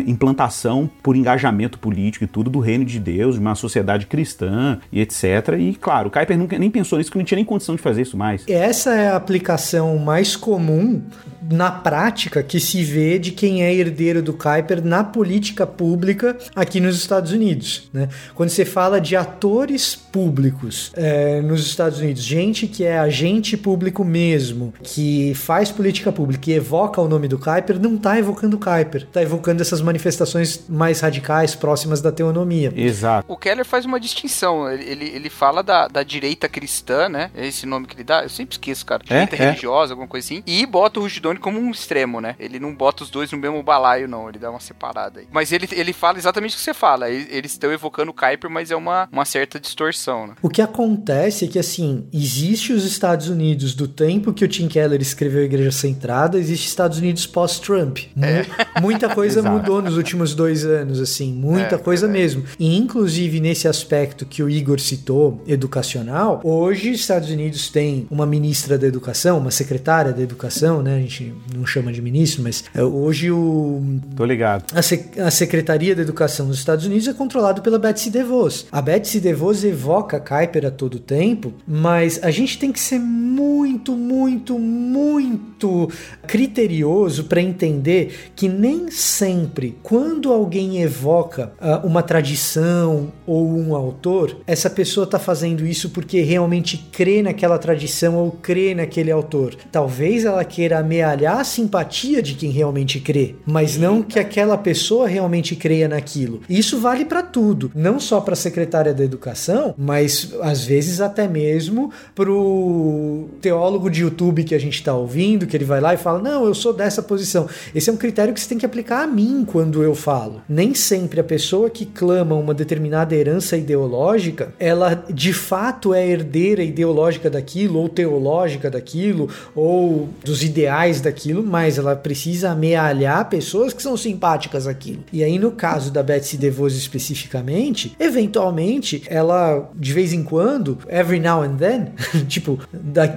implantação 0.06 0.90
por 1.02 1.16
engajamento 1.16 1.78
político 1.78 2.24
e 2.24 2.26
tudo 2.26 2.50
do 2.50 2.58
reino 2.58 2.84
de 2.84 2.98
Deus, 2.98 3.34
de 3.34 3.40
uma 3.40 3.54
sociedade 3.54 4.06
cristã 4.06 4.78
e 4.92 5.00
etc. 5.00 5.56
E, 5.58 5.74
claro, 5.74 6.08
o 6.08 6.10
Kuiper 6.10 6.38
nunca 6.38 6.58
nem 6.58 6.70
pensou 6.70 6.98
nisso, 6.98 7.10
que 7.10 7.18
não 7.18 7.24
tinha 7.24 7.36
nem 7.36 7.44
condição 7.44 7.76
de 7.76 7.82
fazer 7.82 8.02
isso 8.02 8.16
mais. 8.16 8.44
Essa 8.48 8.94
é 8.94 9.08
a 9.08 9.16
aplicação 9.16 9.98
mais 9.98 10.36
comum 10.36 11.02
na 11.50 11.70
prática 11.70 12.42
que 12.42 12.60
se 12.60 12.82
vê 12.84 13.18
de 13.18 13.32
quem 13.32 13.62
é 13.62 13.74
herdeiro 13.74 14.22
do 14.22 14.32
Kuiper 14.38 14.84
na 14.84 15.04
política 15.04 15.66
pública 15.66 16.36
aqui 16.54 16.80
nos 16.80 16.96
Estados 16.96 17.32
Unidos. 17.32 17.90
Né? 17.92 18.08
Quando 18.34 18.50
você 18.50 18.64
fala 18.64 19.00
de 19.00 19.16
atores 19.16 19.94
públicos 19.96 20.92
é, 20.94 21.40
nos 21.42 21.66
Estados 21.66 21.98
Unidos, 21.98 22.22
gente 22.22 22.66
que 22.66 22.84
é 22.84 22.98
agente 22.98 23.56
público 23.56 24.04
mesmo, 24.04 24.72
que 24.82 25.34
faz 25.34 25.70
política 25.70 26.12
pública 26.12 26.50
e 26.50 26.54
evoca 26.54 27.00
o 27.00 27.08
nome 27.08 27.28
do 27.28 27.38
Kuiper, 27.38 27.78
não 27.80 27.96
está 27.96 28.18
evocando 28.18 28.56
o 28.56 28.60
Kuiper, 28.60 29.02
está 29.02 29.22
evocando 29.22 29.62
essas 29.62 29.80
manifestações 29.80 30.64
mais 30.68 31.00
radicais, 31.00 31.54
próximas 31.54 32.00
da 32.00 32.12
teonomia. 32.12 32.72
Exato. 32.74 33.30
O 33.30 33.36
Keller 33.36 33.64
faz 33.64 33.84
uma 33.84 33.98
distinção, 33.98 34.70
ele, 34.70 35.04
ele 35.06 35.30
fala 35.30 35.62
da, 35.62 35.88
da 35.88 36.02
direita 36.02 36.48
cristã, 36.48 37.08
né? 37.08 37.30
É 37.34 37.46
esse 37.46 37.66
nome 37.66 37.86
que 37.86 37.94
ele 37.94 38.04
dá, 38.04 38.22
eu 38.22 38.28
sempre 38.28 38.54
esqueço, 38.54 38.84
cara. 38.86 39.02
É, 39.08 39.24
direita 39.24 39.36
é, 39.36 39.46
religiosa, 39.46 39.92
alguma 39.92 40.08
coisa 40.08 40.26
assim, 40.26 40.42
e 40.46 40.64
bota 40.66 41.00
o 41.00 41.02
Rugidone 41.02 41.38
como 41.38 41.58
um 41.58 41.70
extremo, 41.70 42.20
né? 42.20 42.36
Ele 42.38 42.58
não 42.58 42.74
bota 42.74 43.02
os 43.02 43.10
dois 43.10 43.32
no 43.32 43.38
mesmo 43.38 43.62
balaio, 43.62 44.08
não, 44.08 44.27
ele 44.30 44.38
dá 44.38 44.50
uma 44.50 44.60
separada 44.60 45.20
aí. 45.20 45.26
Mas 45.30 45.52
ele, 45.52 45.68
ele 45.72 45.92
fala 45.92 46.18
exatamente 46.18 46.54
o 46.54 46.58
que 46.58 46.62
você 46.62 46.74
fala, 46.74 47.10
eles 47.10 47.52
estão 47.52 47.70
evocando 47.70 48.10
o 48.10 48.14
Kuiper, 48.14 48.50
mas 48.50 48.70
é 48.70 48.76
uma, 48.76 49.08
uma 49.12 49.24
certa 49.24 49.60
distorção, 49.60 50.28
né? 50.28 50.34
O 50.40 50.48
que 50.48 50.62
acontece 50.62 51.44
é 51.44 51.48
que, 51.48 51.58
assim, 51.58 52.06
existe 52.12 52.72
os 52.72 52.84
Estados 52.84 53.28
Unidos 53.28 53.74
do 53.74 53.86
tempo 53.86 54.32
que 54.32 54.44
o 54.44 54.48
Tim 54.48 54.68
Keller 54.68 55.00
escreveu 55.00 55.44
Igreja 55.44 55.70
Centrada, 55.70 56.38
existe 56.38 56.66
Estados 56.66 56.98
Unidos 56.98 57.26
pós-Trump. 57.26 57.98
É. 58.20 58.80
Muita 58.80 59.14
coisa 59.14 59.42
mudou 59.48 59.82
nos 59.82 59.96
últimos 59.96 60.34
dois 60.34 60.64
anos, 60.64 61.00
assim, 61.00 61.32
muita 61.32 61.76
é, 61.76 61.78
coisa 61.78 62.06
é. 62.06 62.08
mesmo. 62.08 62.44
E, 62.58 62.76
inclusive, 62.76 63.40
nesse 63.40 63.68
aspecto 63.68 64.24
que 64.24 64.42
o 64.42 64.48
Igor 64.48 64.80
citou, 64.80 65.42
educacional, 65.46 66.40
hoje 66.42 66.90
Estados 66.90 67.30
Unidos 67.30 67.68
tem 67.68 68.06
uma 68.10 68.26
ministra 68.26 68.78
da 68.78 68.86
educação, 68.86 69.38
uma 69.38 69.50
secretária 69.50 70.12
da 70.12 70.22
educação, 70.22 70.82
né? 70.82 70.96
A 70.96 71.00
gente 71.00 71.18
gente 71.18 71.34
não 71.54 71.66
chama 71.66 71.92
de 71.92 72.00
ministro, 72.00 72.42
mas 72.42 72.64
é, 72.74 72.82
hoje 72.82 73.30
o 73.30 73.82
Tô 74.18 74.24
ligado. 74.24 74.64
a, 74.74 75.26
a 75.28 75.30
Secretaria 75.30 75.94
da 75.94 76.02
Educação 76.02 76.48
dos 76.48 76.58
Estados 76.58 76.84
Unidos 76.84 77.06
é 77.06 77.12
controlado 77.12 77.62
pela 77.62 77.78
Betsy 77.78 78.10
DeVos. 78.10 78.66
A 78.72 78.82
Betsy 78.82 79.20
DeVos 79.20 79.62
evoca 79.62 80.18
Kuiper 80.18 80.66
a 80.66 80.72
todo 80.72 80.98
tempo, 80.98 81.54
mas 81.64 82.18
a 82.24 82.28
gente 82.32 82.58
tem 82.58 82.72
que 82.72 82.80
ser 82.80 82.98
muito, 82.98 83.92
muito, 83.92 84.58
muito 84.58 85.88
criterioso 86.26 87.24
para 87.24 87.40
entender 87.40 88.32
que 88.34 88.48
nem 88.48 88.90
sempre, 88.90 89.78
quando 89.84 90.32
alguém 90.32 90.82
evoca 90.82 91.52
ah, 91.60 91.82
uma 91.84 92.02
tradição 92.02 93.12
ou 93.24 93.48
um 93.56 93.72
autor, 93.76 94.38
essa 94.48 94.68
pessoa 94.68 95.04
está 95.04 95.20
fazendo 95.20 95.64
isso 95.64 95.90
porque 95.90 96.22
realmente 96.22 96.88
crê 96.90 97.22
naquela 97.22 97.56
tradição 97.56 98.16
ou 98.16 98.32
crê 98.32 98.74
naquele 98.74 99.12
autor. 99.12 99.54
Talvez 99.70 100.24
ela 100.24 100.44
queira 100.44 100.80
amealhar 100.80 101.38
a 101.38 101.44
simpatia 101.44 102.20
de 102.20 102.34
quem 102.34 102.50
realmente 102.50 102.98
crê, 102.98 103.36
mas 103.46 103.78
não 103.78 104.07
que 104.08 104.18
aquela 104.18 104.58
pessoa 104.58 105.06
realmente 105.06 105.54
creia 105.54 105.86
naquilo. 105.86 106.40
Isso 106.48 106.80
vale 106.80 107.04
para 107.04 107.22
tudo, 107.22 107.70
não 107.74 108.00
só 108.00 108.20
para 108.20 108.32
a 108.32 108.36
secretária 108.36 108.94
da 108.94 109.04
educação, 109.04 109.74
mas 109.76 110.34
às 110.40 110.64
vezes 110.64 111.00
até 111.00 111.28
mesmo 111.28 111.92
pro 112.14 113.28
teólogo 113.40 113.90
de 113.90 114.02
YouTube 114.02 114.44
que 114.44 114.54
a 114.54 114.60
gente 114.60 114.74
está 114.74 114.94
ouvindo, 114.94 115.46
que 115.46 115.56
ele 115.56 115.64
vai 115.64 115.80
lá 115.80 115.94
e 115.94 115.98
fala: 115.98 116.20
"Não, 116.20 116.44
eu 116.46 116.54
sou 116.54 116.72
dessa 116.72 117.02
posição". 117.02 117.48
Esse 117.74 117.90
é 117.90 117.92
um 117.92 117.96
critério 117.96 118.32
que 118.34 118.40
você 118.40 118.48
tem 118.48 118.58
que 118.58 118.66
aplicar 118.66 119.02
a 119.02 119.06
mim 119.06 119.44
quando 119.46 119.82
eu 119.82 119.94
falo. 119.94 120.42
Nem 120.48 120.74
sempre 120.74 121.20
a 121.20 121.24
pessoa 121.24 121.68
que 121.70 121.84
clama 121.84 122.34
uma 122.34 122.54
determinada 122.54 123.14
herança 123.14 123.56
ideológica, 123.56 124.52
ela 124.58 125.04
de 125.10 125.32
fato 125.32 125.92
é 125.92 126.06
herdeira 126.06 126.62
ideológica 126.62 127.28
daquilo 127.28 127.78
ou 127.78 127.88
teológica 127.88 128.70
daquilo 128.70 129.28
ou 129.54 130.08
dos 130.24 130.42
ideais 130.42 131.00
daquilo, 131.00 131.42
mas 131.42 131.78
ela 131.78 131.94
precisa 131.94 132.50
amealhar 132.50 133.28
pessoas 133.28 133.72
que 133.72 133.82
são 133.82 133.96
simpáticas 134.02 134.66
àquilo. 134.66 135.04
E 135.12 135.22
aí 135.22 135.38
no 135.38 135.52
caso 135.52 135.90
da 135.90 136.02
Betsy 136.02 136.36
DeVos 136.36 136.76
especificamente, 136.76 137.94
eventualmente 137.98 139.02
ela 139.06 139.70
de 139.74 139.92
vez 139.92 140.12
em 140.12 140.22
quando, 140.22 140.78
every 140.88 141.20
now 141.20 141.42
and 141.42 141.56
then, 141.56 141.86
tipo, 142.26 142.58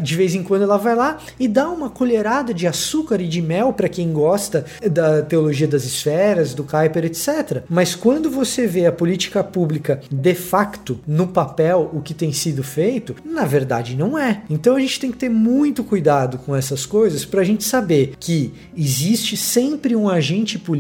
de 0.01 0.15
vez 0.15 0.36
em 0.36 0.43
quando 0.43 0.63
ela 0.63 0.77
vai 0.77 0.95
lá 0.95 1.17
e 1.39 1.47
dá 1.47 1.69
uma 1.69 1.89
colherada 1.89 2.53
de 2.53 2.67
açúcar 2.67 3.21
e 3.21 3.27
de 3.27 3.41
mel 3.41 3.73
para 3.73 3.89
quem 3.89 4.11
gosta 4.11 4.65
da 4.91 5.21
teologia 5.21 5.67
das 5.67 5.84
esferas, 5.84 6.53
do 6.53 6.63
Kuiper, 6.63 7.05
etc. 7.05 7.63
Mas 7.69 7.95
quando 7.95 8.29
você 8.29 8.67
vê 8.67 8.86
a 8.86 8.91
política 8.91 9.43
pública 9.43 10.01
de 10.11 10.36
facto 10.36 10.99
no 11.07 11.27
papel 11.27 11.89
o 11.93 12.01
que 12.01 12.13
tem 12.13 12.32
sido 12.34 12.63
feito, 12.63 13.15
na 13.23 13.45
verdade 13.45 13.95
não 13.95 14.17
é. 14.17 14.43
Então 14.49 14.75
a 14.75 14.79
gente 14.79 14.99
tem 14.99 15.11
que 15.11 15.17
ter 15.17 15.29
muito 15.29 15.84
cuidado 15.84 16.38
com 16.38 16.55
essas 16.55 16.86
coisas 16.86 17.25
para 17.25 17.41
a 17.41 17.43
gente 17.43 17.63
saber 17.63 18.13
que 18.19 18.53
existe 18.75 19.36
sempre 19.38 19.95
um 19.95 20.09
agente 20.09 20.57
político 20.57 20.70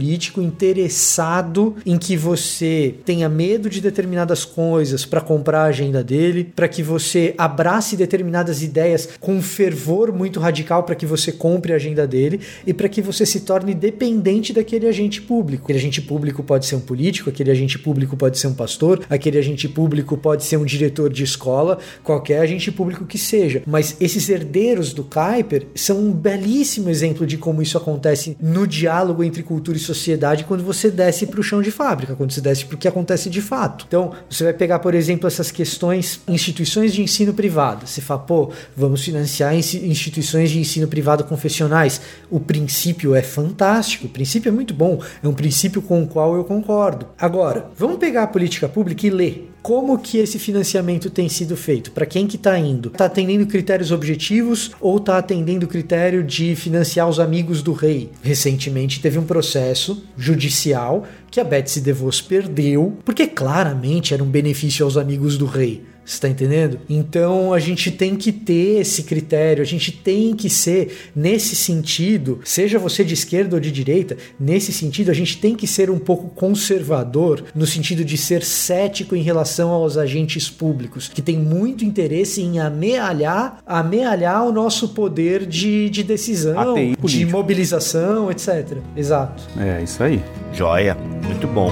interessado 0.41 1.75
em 1.85 1.97
que 1.97 2.15
você 2.15 2.95
tenha 3.05 3.27
medo 3.27 3.69
de 3.69 3.81
determinadas 3.81 4.45
coisas 4.45 5.05
para 5.05 5.21
comprar 5.21 5.63
a 5.63 5.65
agenda 5.65 6.03
dele, 6.03 6.51
para 6.55 6.67
que 6.67 6.83
você 6.83 7.33
abrace 7.37 7.95
determinadas 7.95 8.61
ideias 8.61 9.09
com 9.19 9.35
um 9.35 9.41
fervor 9.41 10.13
muito 10.13 10.39
radical 10.39 10.83
para 10.83 10.95
que 10.95 11.05
você 11.05 11.31
compre 11.31 11.73
a 11.73 11.75
agenda 11.75 12.05
dele 12.05 12.39
e 12.65 12.73
para 12.73 12.89
que 12.89 13.01
você 13.01 13.25
se 13.25 13.41
torne 13.41 13.73
dependente 13.73 14.53
daquele 14.53 14.87
agente 14.87 15.21
público. 15.21 15.63
Aquele 15.63 15.79
agente 15.79 16.01
público 16.01 16.43
pode 16.43 16.65
ser 16.65 16.75
um 16.75 16.79
político, 16.79 17.29
aquele 17.29 17.51
agente 17.51 17.79
público 17.79 18.15
pode 18.15 18.37
ser 18.37 18.47
um 18.47 18.53
pastor, 18.53 19.01
aquele 19.09 19.37
agente 19.37 19.67
público 19.67 20.17
pode 20.17 20.43
ser 20.43 20.57
um 20.57 20.65
diretor 20.65 21.11
de 21.11 21.23
escola, 21.23 21.77
qualquer 22.03 22.41
agente 22.41 22.71
público 22.71 23.05
que 23.05 23.17
seja. 23.17 23.63
Mas 23.65 23.95
esses 23.99 24.29
herdeiros 24.29 24.93
do 24.93 25.03
Kuiper 25.03 25.67
são 25.75 25.99
um 25.99 26.11
belíssimo 26.11 26.89
exemplo 26.89 27.25
de 27.25 27.37
como 27.37 27.61
isso 27.61 27.77
acontece 27.77 28.37
no 28.41 28.67
diálogo 28.67 29.23
entre 29.23 29.43
cultura 29.43 29.77
sociedade 29.81 30.45
quando 30.45 30.63
você 30.63 30.89
desce 30.89 31.27
para 31.27 31.39
o 31.39 31.43
chão 31.43 31.61
de 31.61 31.71
fábrica, 31.71 32.15
quando 32.15 32.31
você 32.31 32.41
desce 32.41 32.65
para 32.65 32.75
o 32.75 32.77
que 32.77 32.87
acontece 32.87 33.29
de 33.29 33.41
fato. 33.41 33.85
Então, 33.87 34.11
você 34.29 34.43
vai 34.43 34.53
pegar, 34.53 34.79
por 34.79 34.95
exemplo, 34.95 35.27
essas 35.27 35.51
questões, 35.51 36.21
instituições 36.27 36.93
de 36.93 37.01
ensino 37.01 37.33
privado. 37.33 37.85
Você 37.85 38.01
fala, 38.01 38.21
pô, 38.21 38.51
vamos 38.75 39.03
financiar 39.03 39.55
instituições 39.55 40.49
de 40.49 40.59
ensino 40.59 40.87
privado 40.87 41.23
confessionais. 41.23 42.01
O 42.29 42.39
princípio 42.39 43.15
é 43.15 43.21
fantástico, 43.21 44.07
o 44.07 44.09
princípio 44.09 44.49
é 44.49 44.51
muito 44.51 44.73
bom, 44.73 45.01
é 45.21 45.27
um 45.27 45.33
princípio 45.33 45.81
com 45.81 46.03
o 46.03 46.07
qual 46.07 46.35
eu 46.35 46.43
concordo. 46.43 47.07
Agora, 47.17 47.69
vamos 47.77 47.97
pegar 47.97 48.23
a 48.23 48.27
política 48.27 48.69
pública 48.69 49.05
e 49.05 49.09
ler. 49.09 49.50
Como 49.61 49.99
que 49.99 50.17
esse 50.17 50.39
financiamento 50.39 51.09
tem 51.09 51.29
sido 51.29 51.55
feito? 51.55 51.91
Para 51.91 52.07
quem 52.07 52.25
que 52.25 52.35
está 52.35 52.57
indo? 52.57 52.89
Está 52.89 53.05
atendendo 53.05 53.45
critérios 53.45 53.91
objetivos 53.91 54.71
ou 54.81 54.97
está 54.97 55.19
atendendo 55.19 55.67
o 55.67 55.69
critério 55.69 56.23
de 56.23 56.55
financiar 56.55 57.07
os 57.07 57.19
amigos 57.19 57.61
do 57.61 57.71
rei? 57.71 58.09
Recentemente 58.23 58.99
teve 58.99 59.19
um 59.19 59.23
processo 59.23 60.03
judicial 60.17 61.05
que 61.29 61.39
a 61.39 61.43
Betsy 61.43 61.79
DeVos 61.79 62.21
perdeu 62.21 62.97
porque 63.05 63.27
claramente 63.27 64.15
era 64.15 64.23
um 64.23 64.29
benefício 64.29 64.83
aos 64.83 64.97
amigos 64.97 65.37
do 65.37 65.45
rei. 65.45 65.83
Você 66.11 66.19
tá 66.19 66.27
entendendo? 66.27 66.77
Então 66.89 67.53
a 67.53 67.59
gente 67.59 67.89
tem 67.89 68.17
que 68.17 68.33
ter 68.33 68.81
esse 68.81 69.03
critério, 69.03 69.61
a 69.61 69.65
gente 69.65 69.93
tem 69.93 70.35
que 70.35 70.49
ser 70.49 71.11
nesse 71.15 71.55
sentido, 71.55 72.41
seja 72.43 72.77
você 72.77 73.01
de 73.01 73.13
esquerda 73.13 73.55
ou 73.55 73.61
de 73.61 73.71
direita, 73.71 74.17
nesse 74.37 74.73
sentido 74.73 75.09
a 75.09 75.13
gente 75.13 75.37
tem 75.37 75.55
que 75.55 75.65
ser 75.65 75.89
um 75.89 75.97
pouco 75.97 76.27
conservador 76.27 77.45
no 77.55 77.65
sentido 77.65 78.03
de 78.03 78.17
ser 78.17 78.43
cético 78.43 79.15
em 79.15 79.21
relação 79.21 79.69
aos 79.69 79.95
agentes 79.95 80.49
públicos, 80.49 81.07
que 81.07 81.21
tem 81.21 81.37
muito 81.37 81.85
interesse 81.85 82.41
em 82.41 82.59
amealhar, 82.59 83.59
amealhar 83.65 84.45
o 84.45 84.51
nosso 84.51 84.89
poder 84.89 85.45
de, 85.45 85.89
de 85.89 86.03
decisão, 86.03 86.75
de 87.05 87.25
mobilização, 87.25 88.29
etc. 88.29 88.79
Exato. 88.97 89.43
É, 89.57 89.81
isso 89.81 90.03
aí. 90.03 90.21
Joia, 90.51 90.97
muito 91.25 91.47
bom. 91.47 91.71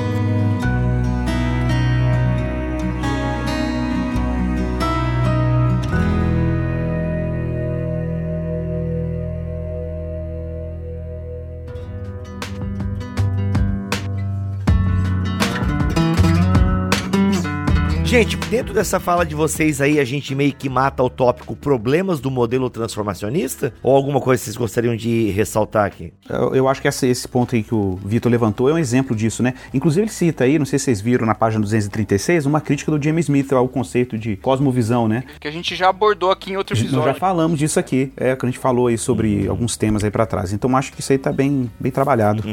Gente, 18.10 18.38
dentro 18.49 18.74
dessa 18.74 18.99
fala 18.99 19.24
de 19.24 19.36
vocês 19.36 19.80
aí, 19.80 19.99
a 19.99 20.03
gente 20.03 20.34
meio 20.34 20.51
que 20.51 20.68
mata 20.68 21.03
o 21.03 21.12
tópico 21.12 21.55
problemas 21.55 22.20
do 22.20 22.32
modelo 22.32 22.68
transformacionista? 22.68 23.72
Ou 23.84 23.95
alguma 23.95 24.20
coisa 24.20 24.39
que 24.41 24.45
vocês 24.45 24.57
gostariam 24.57 24.95
de 24.95 25.30
ressaltar 25.30 25.86
aqui? 25.86 26.12
Eu, 26.28 26.55
eu 26.55 26.68
acho 26.68 26.82
que 26.82 26.88
essa- 26.88 27.05
esse 27.05 27.28
ponto 27.28 27.55
aí 27.55 27.62
que 27.62 27.76
o 27.76 27.99
Vitor 28.03 28.32
levantou 28.32 28.68
é 28.68 28.74
um 28.74 28.80
exemplo 28.80 29.16
disso, 29.16 29.43
né? 29.43 29.53
Inclusive 29.76 30.05
ele 30.05 30.12
cita 30.12 30.43
aí, 30.43 30.57
não 30.57 30.66
sei 30.66 30.80
se 30.80 30.86
vocês 30.86 31.01
viram 31.01 31.24
na 31.28 31.36
página 31.36 31.62
236, 31.62 32.47
uma 32.47 32.60
crítica 32.60 32.91
do 32.91 32.99
James 33.01 33.26
Smith 33.26 33.53
ao 33.53 33.68
conceito 33.68 34.18
de 34.18 34.38
cosmovisão, 34.38 35.07
né? 35.07 35.24
Que 35.39 35.47
a 35.47 35.51
gente 35.51 35.76
já 35.76 35.89
abordou 35.89 36.32
aqui 36.32 36.53
em 36.53 36.57
outro 36.57 36.76
Nós 36.76 36.82
já 36.84 36.88
episódio. 36.89 37.20
falamos 37.20 37.60
disso 37.60 37.80
aqui, 37.80 38.12
é, 38.18 38.36
que 38.36 38.43
a 38.43 38.49
gente 38.49 38.57
falou 38.57 38.88
aí 38.88 38.97
sobre 38.97 39.47
alguns 39.47 39.78
temas 39.78 40.03
aí 40.03 40.10
pra 40.10 40.26
trás. 40.26 40.51
Então 40.51 40.76
acho 40.76 40.91
que 40.93 40.99
isso 40.99 41.12
aí 41.12 41.20
tá 41.20 41.32
bem, 41.32 41.70
bem 41.80 41.91
trabalhado. 41.91 42.43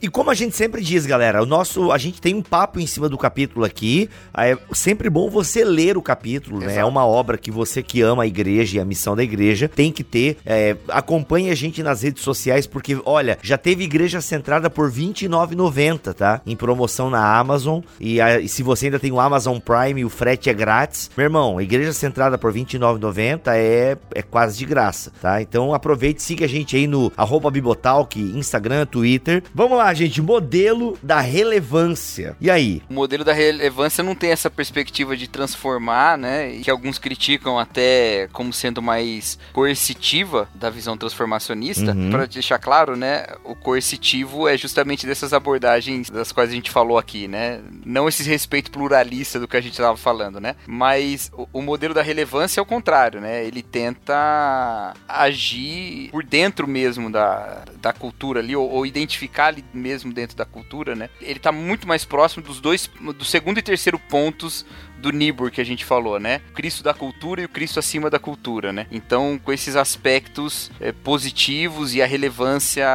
E 0.00 0.08
como 0.08 0.30
a 0.30 0.34
gente 0.34 0.56
sempre 0.56 0.80
diz, 0.82 1.04
galera, 1.04 1.42
o 1.42 1.46
nosso, 1.46 1.92
a 1.92 1.98
gente 1.98 2.18
tem 2.18 2.34
um 2.34 2.40
papo 2.42 2.80
em 2.80 2.86
cima 2.86 3.10
do 3.10 3.18
capítulo 3.18 3.62
aqui. 3.66 4.08
É 4.34 4.56
sempre 4.72 5.01
bom 5.10 5.28
você 5.30 5.64
ler 5.64 5.96
o 5.96 6.02
capítulo, 6.02 6.60
né? 6.60 6.76
É 6.76 6.84
uma 6.84 7.06
obra 7.06 7.36
que 7.38 7.50
você 7.50 7.82
que 7.82 8.00
ama 8.02 8.22
a 8.22 8.26
igreja 8.26 8.76
e 8.76 8.80
a 8.80 8.84
missão 8.84 9.14
da 9.16 9.22
igreja 9.22 9.68
tem 9.68 9.90
que 9.92 10.04
ter. 10.04 10.36
É, 10.44 10.76
acompanhe 10.88 11.50
a 11.50 11.54
gente 11.54 11.82
nas 11.82 12.02
redes 12.02 12.22
sociais 12.22 12.66
porque, 12.66 12.98
olha, 13.04 13.38
já 13.42 13.56
teve 13.58 13.84
igreja 13.84 14.20
centrada 14.20 14.68
por 14.70 14.90
R$ 14.90 14.96
29,90, 15.02 16.14
tá? 16.14 16.40
Em 16.46 16.56
promoção 16.56 17.10
na 17.10 17.36
Amazon. 17.38 17.80
E, 18.00 18.20
a- 18.20 18.40
e 18.40 18.48
se 18.48 18.62
você 18.62 18.86
ainda 18.86 18.98
tem 18.98 19.12
o 19.12 19.20
Amazon 19.20 19.58
Prime, 19.58 20.04
o 20.04 20.08
frete 20.08 20.48
é 20.50 20.54
grátis. 20.54 21.10
Meu 21.16 21.24
irmão, 21.24 21.60
igreja 21.60 21.92
centrada 21.92 22.36
por 22.38 22.52
R$ 22.52 22.60
29,90 22.64 23.40
é, 23.54 23.96
é 24.14 24.22
quase 24.22 24.58
de 24.58 24.64
graça, 24.64 25.12
tá? 25.20 25.40
Então 25.42 25.74
aproveite 25.74 26.22
siga 26.22 26.44
a 26.44 26.48
gente 26.48 26.76
aí 26.76 26.86
no 26.86 27.12
arroba 27.16 27.50
Bibotalk, 27.50 28.18
Instagram, 28.20 28.86
Twitter. 28.86 29.42
Vamos 29.54 29.78
lá, 29.78 29.92
gente. 29.94 30.20
Modelo 30.22 30.96
da 31.02 31.20
relevância. 31.20 32.36
E 32.40 32.50
aí? 32.50 32.82
O 32.88 32.94
modelo 32.94 33.24
da 33.24 33.32
relevância 33.32 34.02
não 34.02 34.14
tem 34.14 34.30
essa 34.30 34.50
perspectiva 34.50 34.91
de 34.92 35.28
transformar, 35.28 36.18
né? 36.18 36.54
e 36.54 36.60
Que 36.60 36.70
alguns 36.70 36.98
criticam 36.98 37.58
até 37.58 38.28
como 38.32 38.52
sendo 38.52 38.82
mais 38.82 39.38
coercitiva 39.52 40.48
da 40.54 40.70
visão 40.70 40.96
transformacionista. 40.96 41.92
Uhum. 41.92 42.10
Pra 42.10 42.26
deixar 42.26 42.58
claro, 42.58 42.96
né? 42.96 43.26
O 43.44 43.54
coercitivo 43.54 44.46
é 44.46 44.56
justamente 44.56 45.06
dessas 45.06 45.32
abordagens 45.32 46.10
das 46.10 46.30
quais 46.30 46.50
a 46.50 46.54
gente 46.54 46.70
falou 46.70 46.98
aqui, 46.98 47.26
né? 47.26 47.60
Não 47.84 48.08
esse 48.08 48.22
respeito 48.22 48.70
pluralista 48.70 49.40
do 49.40 49.48
que 49.48 49.56
a 49.56 49.60
gente 49.60 49.72
estava 49.72 49.96
falando, 49.96 50.40
né? 50.40 50.54
Mas 50.66 51.30
o, 51.34 51.48
o 51.52 51.62
modelo 51.62 51.94
da 51.94 52.02
relevância 52.02 52.60
é 52.60 52.62
o 52.62 52.66
contrário, 52.66 53.20
né? 53.20 53.44
Ele 53.44 53.62
tenta 53.62 54.94
agir 55.08 56.10
por 56.10 56.22
dentro 56.22 56.68
mesmo 56.68 57.10
da, 57.10 57.64
da 57.80 57.92
cultura 57.92 58.40
ali, 58.40 58.54
ou, 58.54 58.68
ou 58.68 58.86
identificar 58.86 59.46
ali 59.46 59.64
mesmo 59.72 60.12
dentro 60.12 60.36
da 60.36 60.44
cultura, 60.44 60.94
né? 60.94 61.08
Ele 61.20 61.38
tá 61.38 61.50
muito 61.50 61.86
mais 61.86 62.04
próximo 62.04 62.44
dos 62.44 62.60
dois, 62.60 62.90
do 63.16 63.24
segundo 63.24 63.58
e 63.58 63.62
terceiro 63.62 63.98
pontos 63.98 64.64
do 65.02 65.10
Nibor 65.10 65.50
que 65.50 65.60
a 65.60 65.64
gente 65.64 65.84
falou, 65.84 66.18
né? 66.18 66.40
O 66.50 66.52
Cristo 66.54 66.82
da 66.82 66.94
cultura 66.94 67.42
e 67.42 67.44
o 67.44 67.48
Cristo 67.48 67.78
acima 67.78 68.08
da 68.08 68.18
cultura, 68.18 68.72
né? 68.72 68.86
Então, 68.90 69.38
com 69.42 69.52
esses 69.52 69.76
aspectos 69.76 70.70
é, 70.80 70.92
positivos 70.92 71.94
e 71.94 72.00
a 72.00 72.06
relevância 72.06 72.86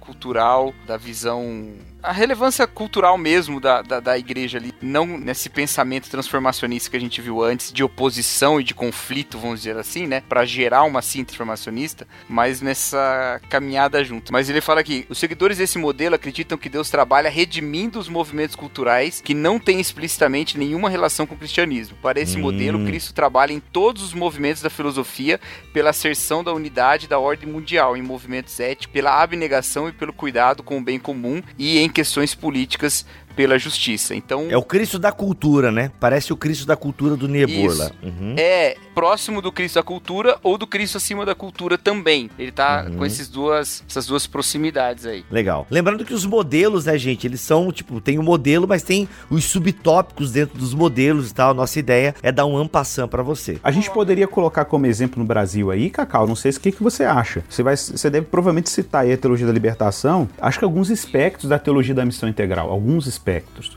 cultural 0.00 0.74
da 0.86 0.96
visão 0.96 1.72
a 2.02 2.12
relevância 2.12 2.66
cultural 2.66 3.16
mesmo 3.16 3.60
da, 3.60 3.80
da, 3.80 4.00
da, 4.00 4.18
igreja 4.18 4.58
ali, 4.58 4.74
não 4.82 5.06
nesse 5.06 5.48
pensamento 5.48 6.10
transformacionista 6.10 6.90
que 6.90 6.96
a 6.96 7.00
gente 7.00 7.20
viu 7.20 7.42
antes, 7.42 7.72
de 7.72 7.84
oposição 7.84 8.60
e 8.60 8.64
de 8.64 8.74
conflito, 8.74 9.38
vamos 9.38 9.60
dizer 9.60 9.76
assim, 9.76 10.06
né? 10.06 10.22
Para 10.28 10.44
gerar 10.44 10.82
uma 10.82 11.00
síntese 11.00 11.22
transformacionista, 11.22 12.06
mas 12.28 12.60
nessa 12.60 13.40
caminhada 13.48 14.02
junto. 14.04 14.32
Mas 14.32 14.50
ele 14.50 14.60
fala 14.60 14.80
aqui: 14.80 15.06
os 15.08 15.18
seguidores 15.18 15.58
desse 15.58 15.78
modelo 15.78 16.14
acreditam 16.14 16.58
que 16.58 16.68
Deus 16.68 16.90
trabalha 16.90 17.30
redimindo 17.30 17.98
os 17.98 18.08
movimentos 18.08 18.56
culturais 18.56 19.20
que 19.20 19.34
não 19.34 19.58
têm 19.58 19.80
explicitamente 19.80 20.58
nenhuma 20.58 20.90
relação 20.90 21.26
com 21.26 21.34
o 21.34 21.38
cristianismo. 21.38 21.96
Para 22.02 22.20
esse 22.20 22.36
hum. 22.36 22.40
modelo, 22.40 22.84
Cristo 22.84 23.14
trabalha 23.14 23.52
em 23.52 23.60
todos 23.60 24.02
os 24.02 24.14
movimentos 24.14 24.62
da 24.62 24.70
filosofia 24.70 25.40
pela 25.72 25.90
asserção 25.90 26.42
da 26.42 26.52
unidade 26.52 27.06
da 27.06 27.18
ordem 27.18 27.48
mundial, 27.48 27.96
em 27.96 28.02
movimentos 28.02 28.58
éticos, 28.58 28.92
pela 28.92 29.22
abnegação 29.22 29.88
e 29.88 29.92
pelo 29.92 30.12
cuidado 30.12 30.62
com 30.62 30.78
o 30.78 30.82
bem 30.82 30.98
comum 30.98 31.42
e 31.58 31.78
em 31.78 31.91
questões 31.92 32.34
políticas 32.34 33.06
pela 33.34 33.58
justiça. 33.58 34.14
Então 34.14 34.46
é 34.50 34.56
o 34.56 34.62
Cristo 34.62 34.98
da 34.98 35.12
cultura, 35.12 35.70
né? 35.70 35.90
Parece 36.00 36.32
o 36.32 36.36
Cristo 36.36 36.66
da 36.66 36.76
cultura 36.76 37.16
do 37.16 37.28
Niebuhr 37.28 37.76
lá. 37.76 37.90
Uhum. 38.02 38.34
É 38.36 38.76
próximo 38.94 39.40
do 39.40 39.50
Cristo 39.50 39.76
da 39.76 39.82
cultura 39.82 40.38
ou 40.42 40.58
do 40.58 40.66
Cristo 40.66 40.98
acima 40.98 41.24
da 41.24 41.34
cultura 41.34 41.78
também. 41.78 42.30
Ele 42.38 42.52
tá 42.52 42.86
uhum. 42.86 42.98
com 42.98 43.06
esses 43.06 43.28
duas, 43.28 43.82
essas 43.88 44.06
duas 44.06 44.26
proximidades 44.26 45.06
aí. 45.06 45.24
Legal. 45.30 45.66
Lembrando 45.70 46.04
que 46.04 46.14
os 46.14 46.26
modelos, 46.26 46.84
né, 46.84 46.96
gente, 46.98 47.26
eles 47.26 47.40
são 47.40 47.72
tipo 47.72 48.00
tem 48.00 48.18
o 48.18 48.20
um 48.20 48.24
modelo, 48.24 48.66
mas 48.68 48.82
tem 48.82 49.08
os 49.30 49.44
subtópicos 49.44 50.32
dentro 50.32 50.58
dos 50.58 50.74
modelos 50.74 51.30
e 51.30 51.34
tal. 51.34 51.54
Nossa 51.54 51.78
ideia 51.78 52.14
é 52.22 52.30
dar 52.30 52.46
um 52.46 52.56
ampassão 52.56 53.08
para 53.08 53.22
você. 53.22 53.58
A 53.62 53.70
gente 53.70 53.90
poderia 53.90 54.28
colocar 54.28 54.64
como 54.64 54.86
exemplo 54.86 55.18
no 55.18 55.24
Brasil 55.24 55.70
aí, 55.70 55.90
Cacau. 55.90 56.26
Não 56.26 56.36
sei 56.36 56.50
o 56.50 56.60
que, 56.60 56.72
que 56.72 56.82
você 56.82 57.04
acha. 57.04 57.42
Você 57.48 57.62
vai, 57.62 57.76
você 57.76 58.10
deve 58.10 58.26
provavelmente 58.26 58.70
citar 58.70 59.02
aí 59.02 59.12
a 59.12 59.16
teologia 59.16 59.46
da 59.46 59.52
libertação. 59.52 60.28
Acho 60.40 60.58
que 60.58 60.64
alguns 60.64 60.90
aspectos 60.90 61.48
da 61.48 61.58
teologia 61.58 61.94
da 61.94 62.04
missão 62.04 62.28
integral, 62.28 62.70
alguns 62.70 63.08
aspectos, 63.08 63.21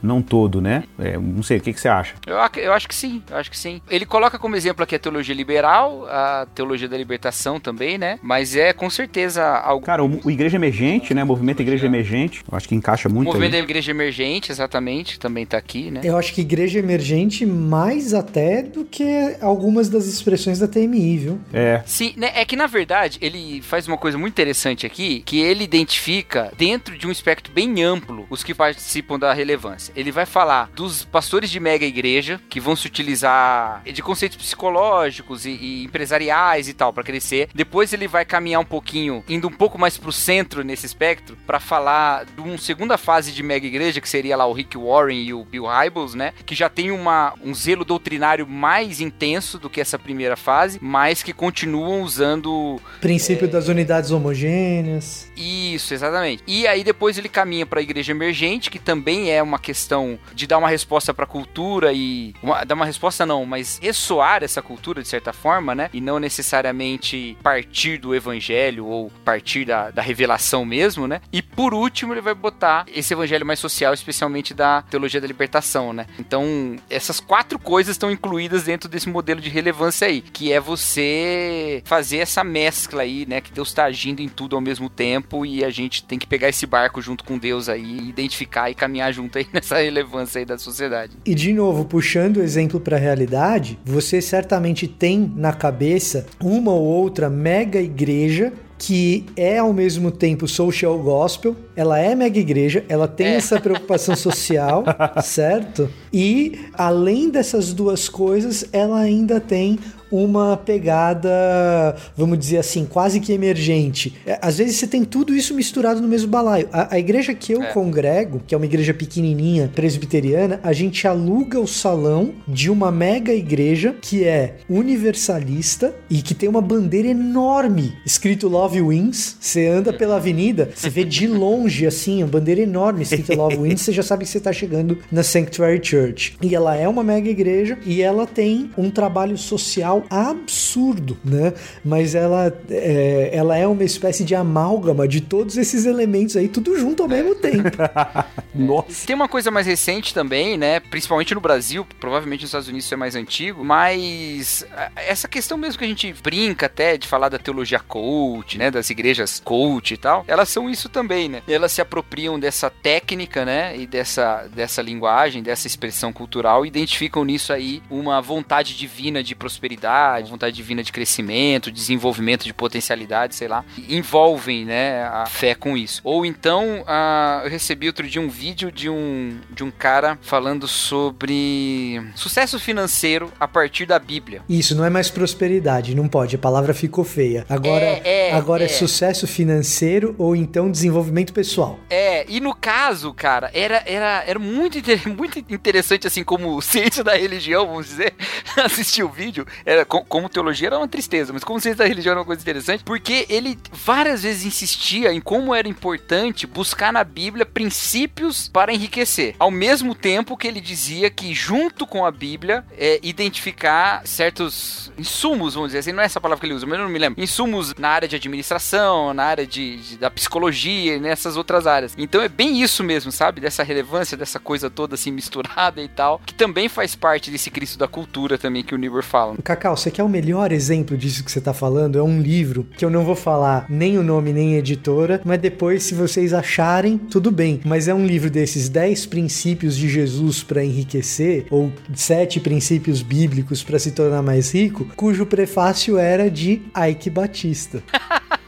não 0.01 0.21
todo, 0.21 0.61
né? 0.61 0.83
É, 0.99 1.17
não 1.17 1.43
sei, 1.43 1.57
o 1.57 1.61
que, 1.61 1.73
que 1.73 1.79
você 1.79 1.87
acha? 1.87 2.15
Eu, 2.25 2.35
eu 2.61 2.73
acho 2.73 2.87
que 2.87 2.95
sim, 2.95 3.21
eu 3.29 3.37
acho 3.37 3.49
que 3.49 3.57
sim. 3.57 3.81
Ele 3.89 4.05
coloca 4.05 4.37
como 4.39 4.55
exemplo 4.55 4.83
aqui 4.83 4.95
a 4.95 4.99
teologia 4.99 5.35
liberal, 5.35 6.05
a 6.07 6.47
teologia 6.53 6.87
da 6.87 6.97
libertação 6.97 7.59
também, 7.59 7.97
né? 7.97 8.19
Mas 8.21 8.55
é 8.55 8.73
com 8.73 8.89
certeza 8.89 9.43
algo. 9.43 9.85
Cara, 9.85 10.03
o, 10.03 10.19
o 10.23 10.31
Igreja 10.31 10.57
Emergente, 10.57 11.13
né? 11.13 11.23
Movimento 11.23 11.61
Igreja 11.61 11.85
Emergente, 11.85 12.43
eu 12.49 12.57
acho 12.57 12.67
que 12.67 12.75
encaixa 12.75 13.09
muito. 13.09 13.29
O 13.29 13.33
movimento 13.33 13.53
da 13.53 13.59
Igreja 13.59 13.91
Emergente, 13.91 14.51
exatamente, 14.51 15.19
também 15.19 15.45
tá 15.45 15.57
aqui, 15.57 15.91
né? 15.91 16.01
Eu 16.03 16.17
acho 16.17 16.33
que 16.33 16.41
Igreja 16.41 16.79
Emergente 16.79 17.45
mais 17.45 18.13
até 18.13 18.61
do 18.61 18.85
que 18.85 19.35
algumas 19.41 19.89
das 19.89 20.05
expressões 20.05 20.59
da 20.59 20.67
TMI, 20.67 21.17
viu? 21.17 21.39
É. 21.53 21.81
Sim, 21.85 22.13
né? 22.17 22.31
É 22.35 22.45
que 22.45 22.55
na 22.55 22.67
verdade 22.67 23.17
ele 23.21 23.61
faz 23.61 23.87
uma 23.87 23.97
coisa 23.97 24.17
muito 24.17 24.33
interessante 24.33 24.85
aqui, 24.85 25.21
que 25.25 25.39
ele 25.39 25.63
identifica 25.63 26.51
dentro 26.57 26.97
de 26.97 27.07
um 27.07 27.11
espectro 27.11 27.51
bem 27.53 27.83
amplo 27.83 28.25
os 28.29 28.43
que 28.43 28.53
participam 28.53 29.17
da 29.19 29.33
relevância. 29.35 29.93
Ele 29.95 30.11
vai 30.11 30.25
falar 30.25 30.69
dos 30.75 31.05
pastores 31.05 31.49
de 31.49 31.59
mega 31.59 31.85
igreja 31.85 32.39
que 32.49 32.59
vão 32.59 32.75
se 32.75 32.87
utilizar 32.87 33.83
de 33.83 34.01
conceitos 34.01 34.37
psicológicos 34.37 35.45
e, 35.45 35.51
e 35.51 35.83
empresariais 35.83 36.67
e 36.67 36.73
tal 36.73 36.91
para 36.91 37.03
crescer. 37.03 37.49
Depois 37.53 37.93
ele 37.93 38.07
vai 38.07 38.25
caminhar 38.25 38.61
um 38.61 38.65
pouquinho, 38.65 39.23
indo 39.27 39.47
um 39.47 39.51
pouco 39.51 39.77
mais 39.77 39.97
pro 39.97 40.11
centro 40.11 40.63
nesse 40.63 40.85
espectro, 40.85 41.37
para 41.45 41.59
falar 41.59 42.25
de 42.25 42.41
uma 42.41 42.57
segunda 42.57 42.97
fase 42.97 43.31
de 43.31 43.43
mega 43.43 43.65
igreja 43.65 44.01
que 44.01 44.09
seria 44.09 44.37
lá 44.37 44.45
o 44.45 44.53
Rick 44.53 44.77
Warren 44.77 45.23
e 45.23 45.33
o 45.33 45.43
Bill 45.45 45.65
Hybels, 45.65 46.13
né? 46.15 46.33
Que 46.45 46.55
já 46.55 46.69
tem 46.69 46.91
uma, 46.91 47.33
um 47.43 47.53
zelo 47.53 47.85
doutrinário 47.85 48.47
mais 48.47 49.01
intenso 49.01 49.57
do 49.57 49.69
que 49.69 49.81
essa 49.81 49.99
primeira 49.99 50.35
fase, 50.35 50.79
mas 50.81 51.21
que 51.21 51.33
continuam 51.33 52.01
usando 52.01 52.79
princípio 53.01 53.45
é... 53.45 53.47
das 53.47 53.67
unidades 53.67 54.11
homogêneas. 54.11 55.24
Isso, 55.35 55.93
exatamente. 55.93 56.43
E 56.47 56.65
aí 56.67 56.83
depois 56.83 57.17
ele 57.17 57.27
caminha 57.27 57.65
para 57.65 57.79
a 57.79 57.83
igreja 57.83 58.11
emergente, 58.11 58.69
que 58.69 58.79
também 58.79 59.31
é 59.31 59.41
uma 59.43 59.59
questão 59.59 60.17
de 60.33 60.47
dar 60.47 60.57
uma 60.57 60.69
resposta 60.69 61.13
para 61.13 61.25
a 61.25 61.27
cultura 61.27 61.91
e 61.93 62.33
uma, 62.41 62.63
dar 62.63 62.75
uma 62.75 62.85
resposta 62.85 63.25
não, 63.25 63.45
mas 63.45 63.79
ressoar 63.81 64.43
essa 64.43 64.61
cultura 64.61 65.01
de 65.01 65.07
certa 65.07 65.33
forma, 65.33 65.75
né? 65.75 65.89
E 65.93 65.99
não 65.99 66.19
necessariamente 66.19 67.37
partir 67.43 67.97
do 67.97 68.15
evangelho 68.15 68.85
ou 68.85 69.11
partir 69.23 69.65
da, 69.65 69.91
da 69.91 70.01
revelação 70.01 70.65
mesmo, 70.65 71.07
né? 71.07 71.21
E 71.31 71.41
por 71.41 71.73
último 71.73 72.13
ele 72.13 72.21
vai 72.21 72.33
botar 72.33 72.85
esse 72.93 73.13
evangelho 73.13 73.45
mais 73.45 73.59
social, 73.59 73.93
especialmente 73.93 74.53
da 74.53 74.81
teologia 74.83 75.19
da 75.19 75.27
libertação, 75.27 75.91
né? 75.91 76.07
Então 76.19 76.77
essas 76.89 77.19
quatro 77.19 77.59
coisas 77.59 77.95
estão 77.95 78.11
incluídas 78.11 78.63
dentro 78.63 78.87
desse 78.87 79.09
modelo 79.09 79.41
de 79.41 79.49
relevância 79.49 80.07
aí, 80.07 80.21
que 80.21 80.51
é 80.51 80.59
você 80.59 81.81
fazer 81.85 82.17
essa 82.17 82.43
mescla 82.43 83.01
aí, 83.01 83.25
né? 83.25 83.41
Que 83.41 83.51
Deus 83.51 83.69
está 83.69 83.85
agindo 83.85 84.21
em 84.21 84.29
tudo 84.29 84.55
ao 84.55 84.61
mesmo 84.61 84.89
tempo 84.89 85.24
e 85.45 85.63
a 85.63 85.69
gente 85.69 86.03
tem 86.03 86.19
que 86.19 86.27
pegar 86.27 86.49
esse 86.49 86.65
barco 86.65 87.01
junto 87.01 87.23
com 87.23 87.37
Deus 87.37 87.69
aí, 87.69 88.09
identificar 88.09 88.69
e 88.69 88.75
caminhar 88.75 89.13
junto 89.13 89.37
aí 89.37 89.47
nessa 89.53 89.77
relevância 89.77 90.39
aí 90.39 90.45
da 90.45 90.57
sociedade. 90.57 91.13
E 91.25 91.33
de 91.33 91.53
novo, 91.53 91.85
puxando 91.85 92.37
o 92.37 92.41
exemplo 92.41 92.79
para 92.79 92.97
a 92.97 92.99
realidade, 92.99 93.79
você 93.85 94.21
certamente 94.21 94.87
tem 94.87 95.31
na 95.35 95.53
cabeça 95.53 96.27
uma 96.41 96.71
ou 96.71 96.83
outra 96.83 97.29
mega 97.29 97.81
igreja 97.81 98.53
que 98.77 99.25
é 99.35 99.57
ao 99.57 99.73
mesmo 99.73 100.11
tempo 100.11 100.47
social 100.47 100.97
gospel, 100.99 101.55
ela 101.75 101.99
é 101.99 102.15
mega 102.15 102.39
igreja, 102.39 102.83
ela 102.87 103.07
tem 103.07 103.27
é. 103.27 103.35
essa 103.35 103.59
preocupação 103.59 104.15
social, 104.15 104.83
certo? 105.23 105.89
E 106.13 106.59
além 106.73 107.29
dessas 107.29 107.73
duas 107.73 108.07
coisas, 108.07 108.65
ela 108.71 108.99
ainda 108.99 109.39
tem 109.39 109.77
uma 110.11 110.55
pegada, 110.55 111.95
vamos 112.15 112.37
dizer 112.37 112.57
assim, 112.57 112.85
quase 112.85 113.19
que 113.19 113.33
emergente. 113.33 114.13
É, 114.25 114.39
às 114.41 114.57
vezes 114.57 114.77
você 114.77 114.87
tem 114.87 115.03
tudo 115.03 115.35
isso 115.35 115.53
misturado 115.53 116.01
no 116.01 116.07
mesmo 116.07 116.29
balaio. 116.29 116.69
A, 116.71 116.95
a 116.95 116.99
igreja 116.99 117.33
que 117.33 117.53
eu 117.53 117.63
é. 117.63 117.73
congrego, 117.73 118.41
que 118.45 118.53
é 118.53 118.57
uma 118.57 118.65
igreja 118.65 118.93
pequenininha, 118.93 119.69
presbiteriana, 119.73 120.59
a 120.63 120.73
gente 120.73 121.07
aluga 121.07 121.59
o 121.59 121.67
salão 121.67 122.33
de 122.47 122.69
uma 122.69 122.91
mega 122.91 123.33
igreja 123.33 123.95
que 123.99 124.23
é 124.23 124.57
universalista 124.69 125.93
e 126.09 126.21
que 126.21 126.33
tem 126.33 126.47
uma 126.47 126.61
bandeira 126.61 127.09
enorme 127.09 127.93
escrito 128.05 128.47
Love 128.47 128.81
Wins. 128.81 129.35
Você 129.39 129.67
anda 129.67 129.91
pela 129.91 130.15
avenida, 130.17 130.69
você 130.73 130.89
vê 130.89 131.03
de 131.03 131.27
longe 131.27 131.64
assim, 131.87 132.23
uma 132.23 132.31
bandeira 132.31 132.61
enorme 132.61 133.03
escrito 133.03 133.35
Love 133.35 133.57
Wins, 133.57 133.81
você 133.81 133.91
já 133.91 134.03
sabe 134.03 134.23
que 134.23 134.29
você 134.29 134.37
está 134.37 134.51
chegando 134.53 134.97
na 135.11 135.23
Sanctuary 135.23 135.79
Church. 135.83 136.37
E 136.41 136.55
ela 136.55 136.75
é 136.75 136.87
uma 136.87 137.03
mega 137.03 137.29
igreja 137.29 137.77
e 137.85 138.01
ela 138.01 138.25
tem 138.25 138.69
um 138.77 138.89
trabalho 138.89 139.37
social 139.37 140.03
absurdo, 140.09 141.17
né? 141.23 141.53
Mas 141.83 142.15
ela 142.15 142.53
é, 142.69 143.29
ela 143.33 143.57
é 143.57 143.67
uma 143.67 143.83
espécie 143.83 144.23
de 144.23 144.35
amálgama 144.35 145.07
de 145.07 145.21
todos 145.21 145.57
esses 145.57 145.85
elementos 145.85 146.35
aí, 146.35 146.47
tudo 146.47 146.77
junto 146.77 147.03
ao 147.03 147.09
mesmo 147.09 147.35
tempo. 147.35 147.71
Nossa. 148.53 149.05
Tem 149.05 149.15
uma 149.15 149.27
coisa 149.27 149.51
mais 149.51 149.67
recente 149.67 150.13
também, 150.13 150.57
né? 150.57 150.79
Principalmente 150.79 151.33
no 151.33 151.41
Brasil, 151.41 151.85
provavelmente 151.99 152.41
nos 152.41 152.49
Estados 152.49 152.67
Unidos 152.67 152.85
isso 152.85 152.93
é 152.93 152.97
mais 152.97 153.15
antigo, 153.15 153.63
mas 153.63 154.65
essa 154.95 155.27
questão 155.27 155.57
mesmo 155.57 155.79
que 155.79 155.85
a 155.85 155.87
gente 155.87 156.13
brinca 156.21 156.67
até 156.67 156.97
de 156.97 157.07
falar 157.07 157.29
da 157.29 157.37
teologia 157.37 157.79
coach, 157.79 158.57
né? 158.57 158.69
Das 158.71 158.89
igrejas 158.89 159.41
coach 159.43 159.93
e 159.93 159.97
tal, 159.97 160.23
elas 160.27 160.49
são 160.49 160.69
isso 160.69 160.89
também, 160.89 161.27
né? 161.27 161.41
Elas 161.55 161.71
se 161.71 161.81
apropriam 161.81 162.39
dessa 162.39 162.69
técnica, 162.69 163.45
né? 163.45 163.77
E 163.77 163.87
dessa, 163.87 164.47
dessa 164.53 164.81
linguagem, 164.81 165.41
dessa 165.41 165.67
expressão 165.67 166.11
cultural, 166.11 166.65
e 166.65 166.67
identificam 166.67 167.23
nisso 167.23 167.51
aí 167.51 167.81
uma 167.89 168.21
vontade 168.21 168.75
divina 168.75 169.23
de 169.23 169.35
prosperidade 169.35 170.29
vontade, 170.29 170.55
divina 170.55 170.83
de 170.83 170.91
crescimento, 170.91 171.71
desenvolvimento 171.71 172.43
de 172.43 172.53
potencialidade, 172.53 173.35
sei 173.35 173.47
lá, 173.47 173.63
envolvem, 173.89 174.65
né, 174.65 175.03
a 175.03 175.25
fé 175.25 175.55
com 175.55 175.77
isso. 175.77 176.01
Ou 176.03 176.25
então, 176.25 176.81
uh, 176.81 177.45
eu 177.45 177.49
recebi 177.49 177.87
outro 177.87 178.07
dia 178.07 178.21
um 178.21 178.29
vídeo 178.29 178.71
de 178.71 178.89
um, 178.89 179.37
de 179.51 179.63
um 179.63 179.71
cara 179.71 180.17
falando 180.21 180.67
sobre 180.67 182.01
sucesso 182.15 182.59
financeiro 182.59 183.31
a 183.39 183.47
partir 183.47 183.85
da 183.85 183.97
Bíblia. 183.97 184.41
Isso, 184.47 184.75
não 184.75 184.85
é 184.85 184.89
mais 184.89 185.09
prosperidade, 185.09 185.95
não 185.95 186.07
pode, 186.07 186.35
a 186.35 186.39
palavra 186.39 186.73
ficou 186.73 187.03
feia. 187.03 187.45
Agora 187.49 187.85
é, 187.85 188.29
é 188.29 188.33
agora 188.33 188.63
é. 188.63 188.65
é 188.65 188.69
sucesso 188.69 189.27
financeiro 189.27 190.15
ou 190.17 190.35
então 190.35 190.69
desenvolvimento 190.69 191.33
pessoal. 191.33 191.44
É, 191.89 192.25
e 192.27 192.39
no 192.39 192.53
caso, 192.53 193.13
cara, 193.13 193.49
era, 193.53 193.83
era, 193.85 194.23
era 194.25 194.39
muito, 194.39 194.77
muito 195.09 195.39
interessante, 195.53 196.07
assim, 196.07 196.23
como 196.23 196.61
ciência 196.61 197.03
da 197.03 197.15
religião, 197.15 197.67
vamos 197.67 197.87
dizer, 197.87 198.13
assistir 198.63 199.03
o 199.03 199.09
vídeo. 199.09 199.45
Era 199.65 199.85
como 199.85 200.29
teologia 200.29 200.67
era 200.67 200.77
uma 200.77 200.87
tristeza, 200.87 201.31
mas 201.33 201.43
como 201.43 201.59
ciência 201.59 201.79
da 201.79 201.87
religião 201.87 202.11
era 202.11 202.19
uma 202.19 202.25
coisa 202.25 202.41
interessante, 202.41 202.83
porque 202.83 203.25
ele 203.29 203.57
várias 203.71 204.23
vezes 204.23 204.45
insistia 204.45 205.13
em 205.13 205.21
como 205.21 205.53
era 205.53 205.67
importante 205.67 206.47
buscar 206.47 206.91
na 206.91 207.03
Bíblia 207.03 207.45
princípios 207.45 208.49
para 208.49 208.73
enriquecer. 208.73 209.35
Ao 209.39 209.51
mesmo 209.51 209.93
tempo 209.93 210.37
que 210.37 210.47
ele 210.47 210.61
dizia 210.61 211.09
que, 211.09 211.33
junto 211.33 211.85
com 211.85 212.05
a 212.05 212.11
Bíblia, 212.11 212.63
é, 212.77 212.99
identificar 213.03 214.05
certos 214.05 214.91
insumos, 214.97 215.53
vamos 215.53 215.69
dizer 215.69 215.79
assim, 215.79 215.91
não 215.91 216.01
é 216.01 216.05
essa 216.05 216.21
palavra 216.21 216.39
que 216.39 216.45
ele 216.45 216.53
usa, 216.53 216.65
mas 216.65 216.77
eu 216.77 216.85
não 216.85 216.91
me 216.91 216.99
lembro. 216.99 217.21
Insumos 217.21 217.73
na 217.75 217.89
área 217.89 218.07
de 218.07 218.15
administração, 218.15 219.13
na 219.13 219.23
área 219.23 219.45
de, 219.45 219.77
de 219.77 219.97
da 219.97 220.09
psicologia 220.09 220.95
e 220.95 220.99
nessas 221.35 221.37
outras 221.37 221.67
áreas. 221.67 221.93
Então 221.97 222.21
é 222.21 222.29
bem 222.29 222.61
isso 222.61 222.83
mesmo, 222.83 223.11
sabe? 223.11 223.41
Dessa 223.41 223.63
relevância, 223.63 224.17
dessa 224.17 224.39
coisa 224.39 224.69
toda 224.69 224.95
assim 224.95 225.11
misturada 225.11 225.81
e 225.81 225.87
tal, 225.87 226.21
que 226.25 226.33
também 226.33 226.69
faz 226.69 226.95
parte 226.95 227.29
desse 227.29 227.51
Cristo 227.51 227.77
da 227.77 227.87
cultura 227.87 228.37
também 228.37 228.63
que 228.63 228.73
o 228.73 228.77
Nibor 228.77 229.03
fala. 229.03 229.35
Cacau, 229.43 229.75
você 229.75 229.91
quer 229.91 230.03
o 230.03 230.09
melhor 230.09 230.51
exemplo 230.51 230.97
disso 230.97 231.23
que 231.23 231.31
você 231.31 231.41
tá 231.41 231.53
falando? 231.53 231.99
É 231.99 232.03
um 232.03 232.21
livro 232.21 232.65
que 232.77 232.85
eu 232.85 232.89
não 232.89 233.03
vou 233.03 233.15
falar 233.15 233.65
nem 233.69 233.97
o 233.97 234.03
nome 234.03 234.31
nem 234.31 234.55
a 234.55 234.59
editora, 234.59 235.21
mas 235.23 235.39
depois, 235.39 235.83
se 235.83 235.93
vocês 235.93 236.33
acharem, 236.33 236.97
tudo 236.97 237.31
bem. 237.31 237.61
Mas 237.65 237.87
é 237.87 237.93
um 237.93 238.05
livro 238.05 238.29
desses 238.29 238.69
10 238.69 239.05
princípios 239.07 239.75
de 239.75 239.89
Jesus 239.89 240.43
para 240.43 240.63
enriquecer, 240.63 241.45
ou 241.49 241.71
sete 241.93 242.39
princípios 242.39 243.01
bíblicos 243.01 243.63
para 243.63 243.79
se 243.79 243.91
tornar 243.91 244.21
mais 244.21 244.53
rico, 244.53 244.87
cujo 244.95 245.25
prefácio 245.25 245.97
era 245.97 246.29
de 246.29 246.61
Ike 246.89 247.09
Batista. 247.09 247.83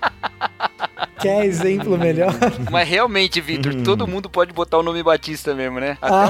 Quer 1.20 1.45
exemplo 1.45 1.98
melhor? 1.98 2.34
Mas 2.72 2.88
realmente, 2.88 3.41
Vitor, 3.41 3.74
Hum. 3.76 3.84
todo 3.84 4.08
mundo 4.08 4.30
pode 4.30 4.54
botar 4.54 4.78
o 4.78 4.84
nome 4.84 5.02
Batista 5.04 5.54
mesmo, 5.56 5.80
né? 5.80 5.98
Até 6.02 6.16
Ah. 6.16 6.30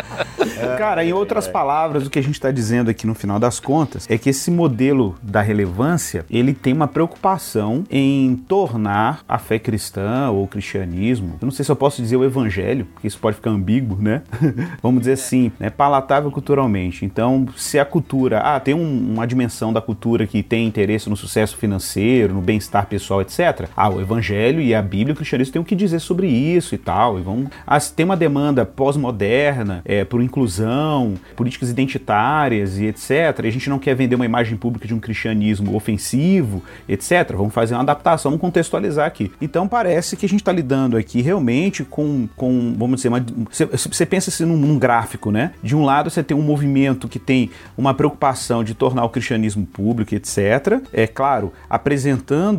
o. 0.00 0.74
Cara, 0.78 1.04
em 1.04 1.12
outras 1.12 1.46
palavras, 1.48 2.06
o 2.06 2.10
que 2.10 2.18
a 2.18 2.22
gente 2.22 2.34
está 2.34 2.50
dizendo 2.50 2.90
aqui 2.90 3.06
no 3.06 3.14
final 3.14 3.38
das 3.38 3.58
contas 3.60 4.06
é 4.10 4.16
que 4.18 4.30
esse 4.30 4.50
modelo 4.50 5.14
da 5.22 5.40
relevância 5.40 6.24
ele 6.30 6.52
tem 6.54 6.72
uma 6.72 6.86
preocupação 6.88 7.84
em 7.90 8.36
tornar 8.48 9.20
a 9.28 9.38
fé 9.38 9.58
cristã 9.58 10.30
ou 10.30 10.44
o 10.44 10.48
cristianismo, 10.48 11.36
eu 11.40 11.46
não 11.46 11.50
sei 11.52 11.64
se 11.64 11.70
eu 11.70 11.76
posso 11.76 12.00
dizer 12.02 12.16
o 12.16 12.24
evangelho, 12.24 12.86
porque 12.94 13.06
isso 13.06 13.18
pode 13.18 13.36
ficar 13.36 13.50
ambíguo, 13.50 13.96
né? 14.00 14.22
Vamos 14.82 15.00
dizer 15.00 15.12
assim, 15.12 15.50
né? 15.58 15.70
palatável 15.70 16.30
culturalmente. 16.30 17.04
Então, 17.04 17.46
se 17.56 17.78
a 17.78 17.84
cultura, 17.84 18.40
ah, 18.40 18.60
tem 18.60 18.74
um- 18.74 19.12
uma 19.14 19.26
dimensão 19.26 19.72
da 19.72 19.80
cultura 19.80 20.26
que 20.26 20.42
tem 20.42 20.66
interesse 20.66 21.08
no 21.10 21.16
sucesso 21.16 21.56
financeiro, 21.56 22.23
no 22.32 22.40
bem-estar 22.40 22.86
pessoal, 22.86 23.20
etc. 23.20 23.68
Ah, 23.76 23.88
o 23.88 24.00
evangelho 24.00 24.60
e 24.60 24.74
a 24.74 24.82
Bíblia, 24.82 25.12
o 25.12 25.16
cristianismo 25.16 25.52
tem 25.52 25.62
o 25.62 25.64
que 25.64 25.74
dizer 25.74 26.00
sobre 26.00 26.26
isso 26.26 26.74
e 26.74 26.78
tal. 26.78 27.18
E 27.18 27.22
vão, 27.22 27.46
ah, 27.66 27.78
tem 27.80 28.04
uma 28.04 28.16
demanda 28.16 28.64
pós-moderna 28.64 29.82
é, 29.84 30.04
por 30.04 30.22
inclusão, 30.22 31.14
políticas 31.36 31.70
identitárias 31.70 32.78
e 32.78 32.86
etc. 32.86 33.10
E 33.44 33.48
a 33.48 33.52
gente 33.52 33.68
não 33.68 33.78
quer 33.78 33.94
vender 33.94 34.14
uma 34.14 34.24
imagem 34.24 34.56
pública 34.56 34.86
de 34.86 34.94
um 34.94 35.00
cristianismo 35.00 35.74
ofensivo, 35.74 36.62
etc. 36.88 37.32
Vamos 37.36 37.52
fazer 37.54 37.74
uma 37.74 37.82
adaptação, 37.82 38.30
vamos 38.30 38.40
contextualizar 38.40 39.06
aqui. 39.06 39.30
Então 39.40 39.68
parece 39.68 40.16
que 40.16 40.26
a 40.26 40.28
gente 40.28 40.40
está 40.40 40.52
lidando 40.52 40.96
aqui 40.96 41.20
realmente 41.20 41.84
com, 41.84 42.28
com 42.36 42.74
vamos 42.78 43.02
dizer, 43.02 43.10
você, 43.50 43.66
você 43.66 44.06
pensa 44.06 44.30
assim 44.30 44.44
num, 44.44 44.56
num 44.56 44.78
gráfico, 44.78 45.30
né? 45.30 45.52
De 45.62 45.76
um 45.76 45.84
lado 45.84 46.10
você 46.10 46.22
tem 46.22 46.36
um 46.36 46.42
movimento 46.42 47.08
que 47.08 47.18
tem 47.18 47.50
uma 47.76 47.94
preocupação 47.94 48.64
de 48.64 48.74
tornar 48.74 49.04
o 49.04 49.08
cristianismo 49.08 49.66
público, 49.66 50.14
etc. 50.14 50.80
É 50.92 51.06
claro, 51.06 51.52
apresentando 51.68 52.13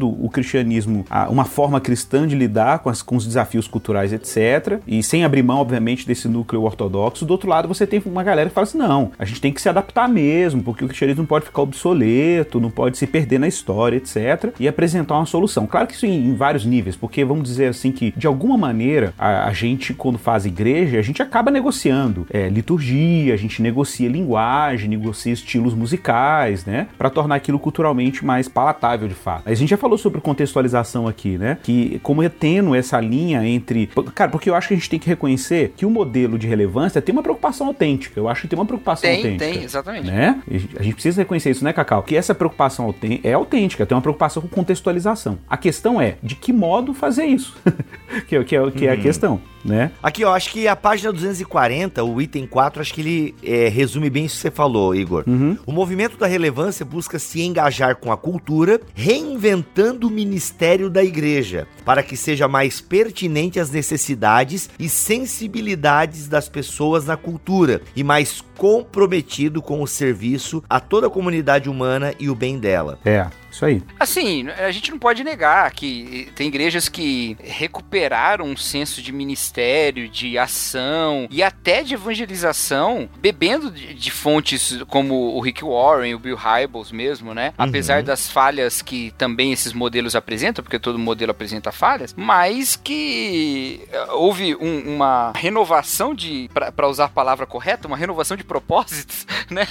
o 0.07 0.29
cristianismo, 0.29 1.05
uma 1.29 1.45
forma 1.45 1.79
cristã 1.79 2.27
de 2.27 2.35
lidar 2.35 2.79
com, 2.79 2.89
as- 2.89 3.01
com 3.01 3.15
os 3.15 3.25
desafios 3.25 3.67
culturais, 3.67 4.11
etc. 4.13 4.79
E 4.87 5.01
sem 5.03 5.23
abrir 5.23 5.43
mão, 5.43 5.57
obviamente, 5.59 6.05
desse 6.07 6.27
núcleo 6.27 6.63
ortodoxo. 6.63 7.25
Do 7.25 7.31
outro 7.31 7.49
lado, 7.49 7.67
você 7.67 7.85
tem 7.87 8.01
uma 8.05 8.23
galera 8.23 8.49
que 8.49 8.55
fala 8.55 8.63
assim: 8.65 8.77
não, 8.77 9.11
a 9.17 9.25
gente 9.25 9.41
tem 9.41 9.51
que 9.51 9.61
se 9.61 9.69
adaptar 9.69 10.07
mesmo, 10.09 10.61
porque 10.63 10.83
o 10.83 10.87
cristianismo 10.87 11.21
não 11.23 11.27
pode 11.27 11.45
ficar 11.45 11.61
obsoleto, 11.61 12.59
não 12.59 12.69
pode 12.69 12.97
se 12.97 13.07
perder 13.07 13.39
na 13.39 13.47
história, 13.47 13.97
etc. 13.97 14.53
E 14.59 14.67
apresentar 14.67 15.15
uma 15.15 15.25
solução. 15.25 15.65
Claro 15.67 15.87
que 15.87 15.93
isso 15.93 16.05
em, 16.05 16.27
em 16.27 16.35
vários 16.35 16.65
níveis, 16.65 16.95
porque 16.95 17.23
vamos 17.23 17.43
dizer 17.47 17.67
assim 17.67 17.91
que, 17.91 18.13
de 18.15 18.27
alguma 18.27 18.57
maneira, 18.57 19.13
a, 19.17 19.47
a 19.47 19.53
gente, 19.53 19.93
quando 19.93 20.17
faz 20.17 20.45
igreja, 20.45 20.99
a 20.99 21.01
gente 21.01 21.21
acaba 21.21 21.49
negociando 21.51 22.25
é, 22.31 22.49
liturgia, 22.49 23.33
a 23.33 23.37
gente 23.37 23.61
negocia 23.61 24.09
linguagem, 24.09 24.89
negocia 24.89 25.33
estilos 25.33 25.73
musicais, 25.73 26.65
né? 26.65 26.87
Para 26.97 27.09
tornar 27.09 27.35
aquilo 27.35 27.59
culturalmente 27.59 28.25
mais 28.25 28.47
palatável 28.47 29.07
de 29.07 29.13
fato. 29.13 29.44
A 29.45 29.53
gente 29.53 29.69
já 29.69 29.77
falou 29.77 29.97
sobre 29.97 30.19
contextualização 30.21 31.07
aqui, 31.07 31.37
né? 31.37 31.57
Que 31.63 31.99
como 32.01 32.23
é 32.23 32.29
tênue 32.29 32.77
essa 32.77 32.99
linha 32.99 33.45
entre. 33.47 33.87
Cara, 34.13 34.31
porque 34.31 34.49
eu 34.49 34.55
acho 34.55 34.67
que 34.69 34.73
a 34.73 34.77
gente 34.77 34.89
tem 34.89 34.99
que 34.99 35.07
reconhecer 35.07 35.73
que 35.77 35.85
o 35.85 35.89
modelo 35.89 36.37
de 36.37 36.47
relevância 36.47 37.01
tem 37.01 37.13
uma 37.13 37.21
preocupação 37.21 37.67
autêntica. 37.67 38.19
Eu 38.19 38.27
acho 38.27 38.41
que 38.41 38.47
tem 38.47 38.57
uma 38.57 38.65
preocupação 38.65 39.09
Tem, 39.09 39.17
autêntica. 39.17 39.45
tem, 39.53 39.63
exatamente. 39.63 40.07
Né? 40.07 40.41
A 40.79 40.81
gente 40.83 40.93
precisa 40.95 41.21
reconhecer 41.21 41.51
isso, 41.51 41.63
né, 41.63 41.71
Cacau? 41.71 42.01
Que 42.03 42.15
essa 42.15 42.33
preocupação 42.33 42.93
é 43.23 43.33
autêntica, 43.33 43.85
tem 43.85 43.95
uma 43.95 44.01
preocupação 44.01 44.41
com 44.41 44.47
contextualização. 44.47 45.37
A 45.49 45.57
questão 45.57 46.01
é 46.01 46.15
de 46.23 46.35
que 46.35 46.51
modo 46.51 46.93
fazer 46.93 47.25
isso, 47.25 47.55
que, 48.27 48.35
é- 48.35 48.43
que, 48.43 48.55
é, 48.55 48.71
que 48.71 48.87
é 48.87 48.91
a 48.91 48.97
questão, 48.97 49.39
né? 49.65 49.91
Aqui, 50.01 50.23
ó, 50.23 50.35
acho 50.35 50.51
que 50.51 50.67
a 50.67 50.75
página 50.75 51.11
240, 51.11 52.03
o 52.03 52.21
item 52.21 52.45
4, 52.45 52.81
acho 52.81 52.93
que 52.93 53.01
ele 53.01 53.35
é, 53.43 53.67
resume 53.67 54.09
bem 54.09 54.25
isso 54.25 54.35
que 54.35 54.41
você 54.43 54.51
falou, 54.51 54.93
Igor. 54.93 55.23
Uhum. 55.25 55.57
O 55.65 55.71
movimento 55.71 56.17
da 56.17 56.27
relevância 56.27 56.85
busca 56.85 57.17
se 57.17 57.41
engajar 57.41 57.95
com 57.95 58.11
a 58.11 58.17
cultura, 58.17 58.79
reinventando 58.93 60.07
o 60.07 60.11
ministério 60.11 60.89
da 60.89 61.03
igreja, 61.03 61.67
para 61.83 62.03
que 62.03 62.15
seja 62.15 62.47
mais 62.47 62.79
pertinente 62.79 63.59
às 63.59 63.71
necessidades 63.71 64.69
e 64.77 64.87
sensibilidades 64.87 66.27
das 66.27 66.47
pessoas 66.47 67.05
na 67.05 67.17
cultura 67.17 67.81
e 67.95 68.03
mais 68.03 68.43
comprometido 68.55 69.61
com 69.61 69.81
o 69.81 69.87
serviço 69.87 70.63
a 70.69 70.79
toda 70.79 71.07
a 71.07 71.09
comunidade 71.09 71.69
humana 71.69 72.13
e 72.19 72.29
o 72.29 72.35
bem 72.35 72.59
dela. 72.59 72.99
É, 73.03 73.27
isso 73.55 73.65
aí. 73.65 73.81
Assim, 73.99 74.49
a 74.49 74.69
gente 74.71 74.91
não 74.91 74.99
pode 74.99 75.23
negar 75.23 75.71
que 75.71 76.29
tem 76.35 76.47
igrejas 76.47 76.89
que 76.89 77.37
recuperaram 77.41 78.45
um 78.45 78.57
senso 78.57 79.01
de 79.01 79.11
ministério, 79.13 80.09
de 80.09 80.37
ação 80.37 81.27
e 81.31 81.41
até 81.41 81.81
de 81.81 81.93
evangelização, 81.93 83.09
bebendo 83.17 83.71
de, 83.71 83.93
de 83.93 84.11
fontes 84.11 84.83
como 84.87 85.15
o 85.35 85.39
Rick 85.39 85.63
Warren, 85.63 86.13
o 86.13 86.19
Bill 86.19 86.35
Hybels 86.35 86.91
mesmo, 86.91 87.33
né? 87.33 87.53
Apesar 87.57 88.03
das 88.03 88.29
falhas 88.29 88.81
que 88.81 89.11
também 89.17 89.53
esses 89.53 89.71
modelos 89.71 90.15
apresentam, 90.15 90.63
porque 90.63 90.77
todo 90.77 90.99
modelo 90.99 91.31
apresenta 91.31 91.71
falhas, 91.71 92.13
mas 92.17 92.75
que 92.75 93.81
eh, 93.91 94.07
houve 94.11 94.55
um- 94.55 94.95
uma 94.95 95.31
renovação 95.35 96.13
de, 96.13 96.49
para 96.53 96.87
usar 96.89 97.05
a 97.05 97.09
palavra 97.09 97.45
correta, 97.45 97.87
uma 97.87 97.95
renovação 97.97 98.35
de 98.35 98.43
propósitos, 98.43 99.25
né? 99.49 99.65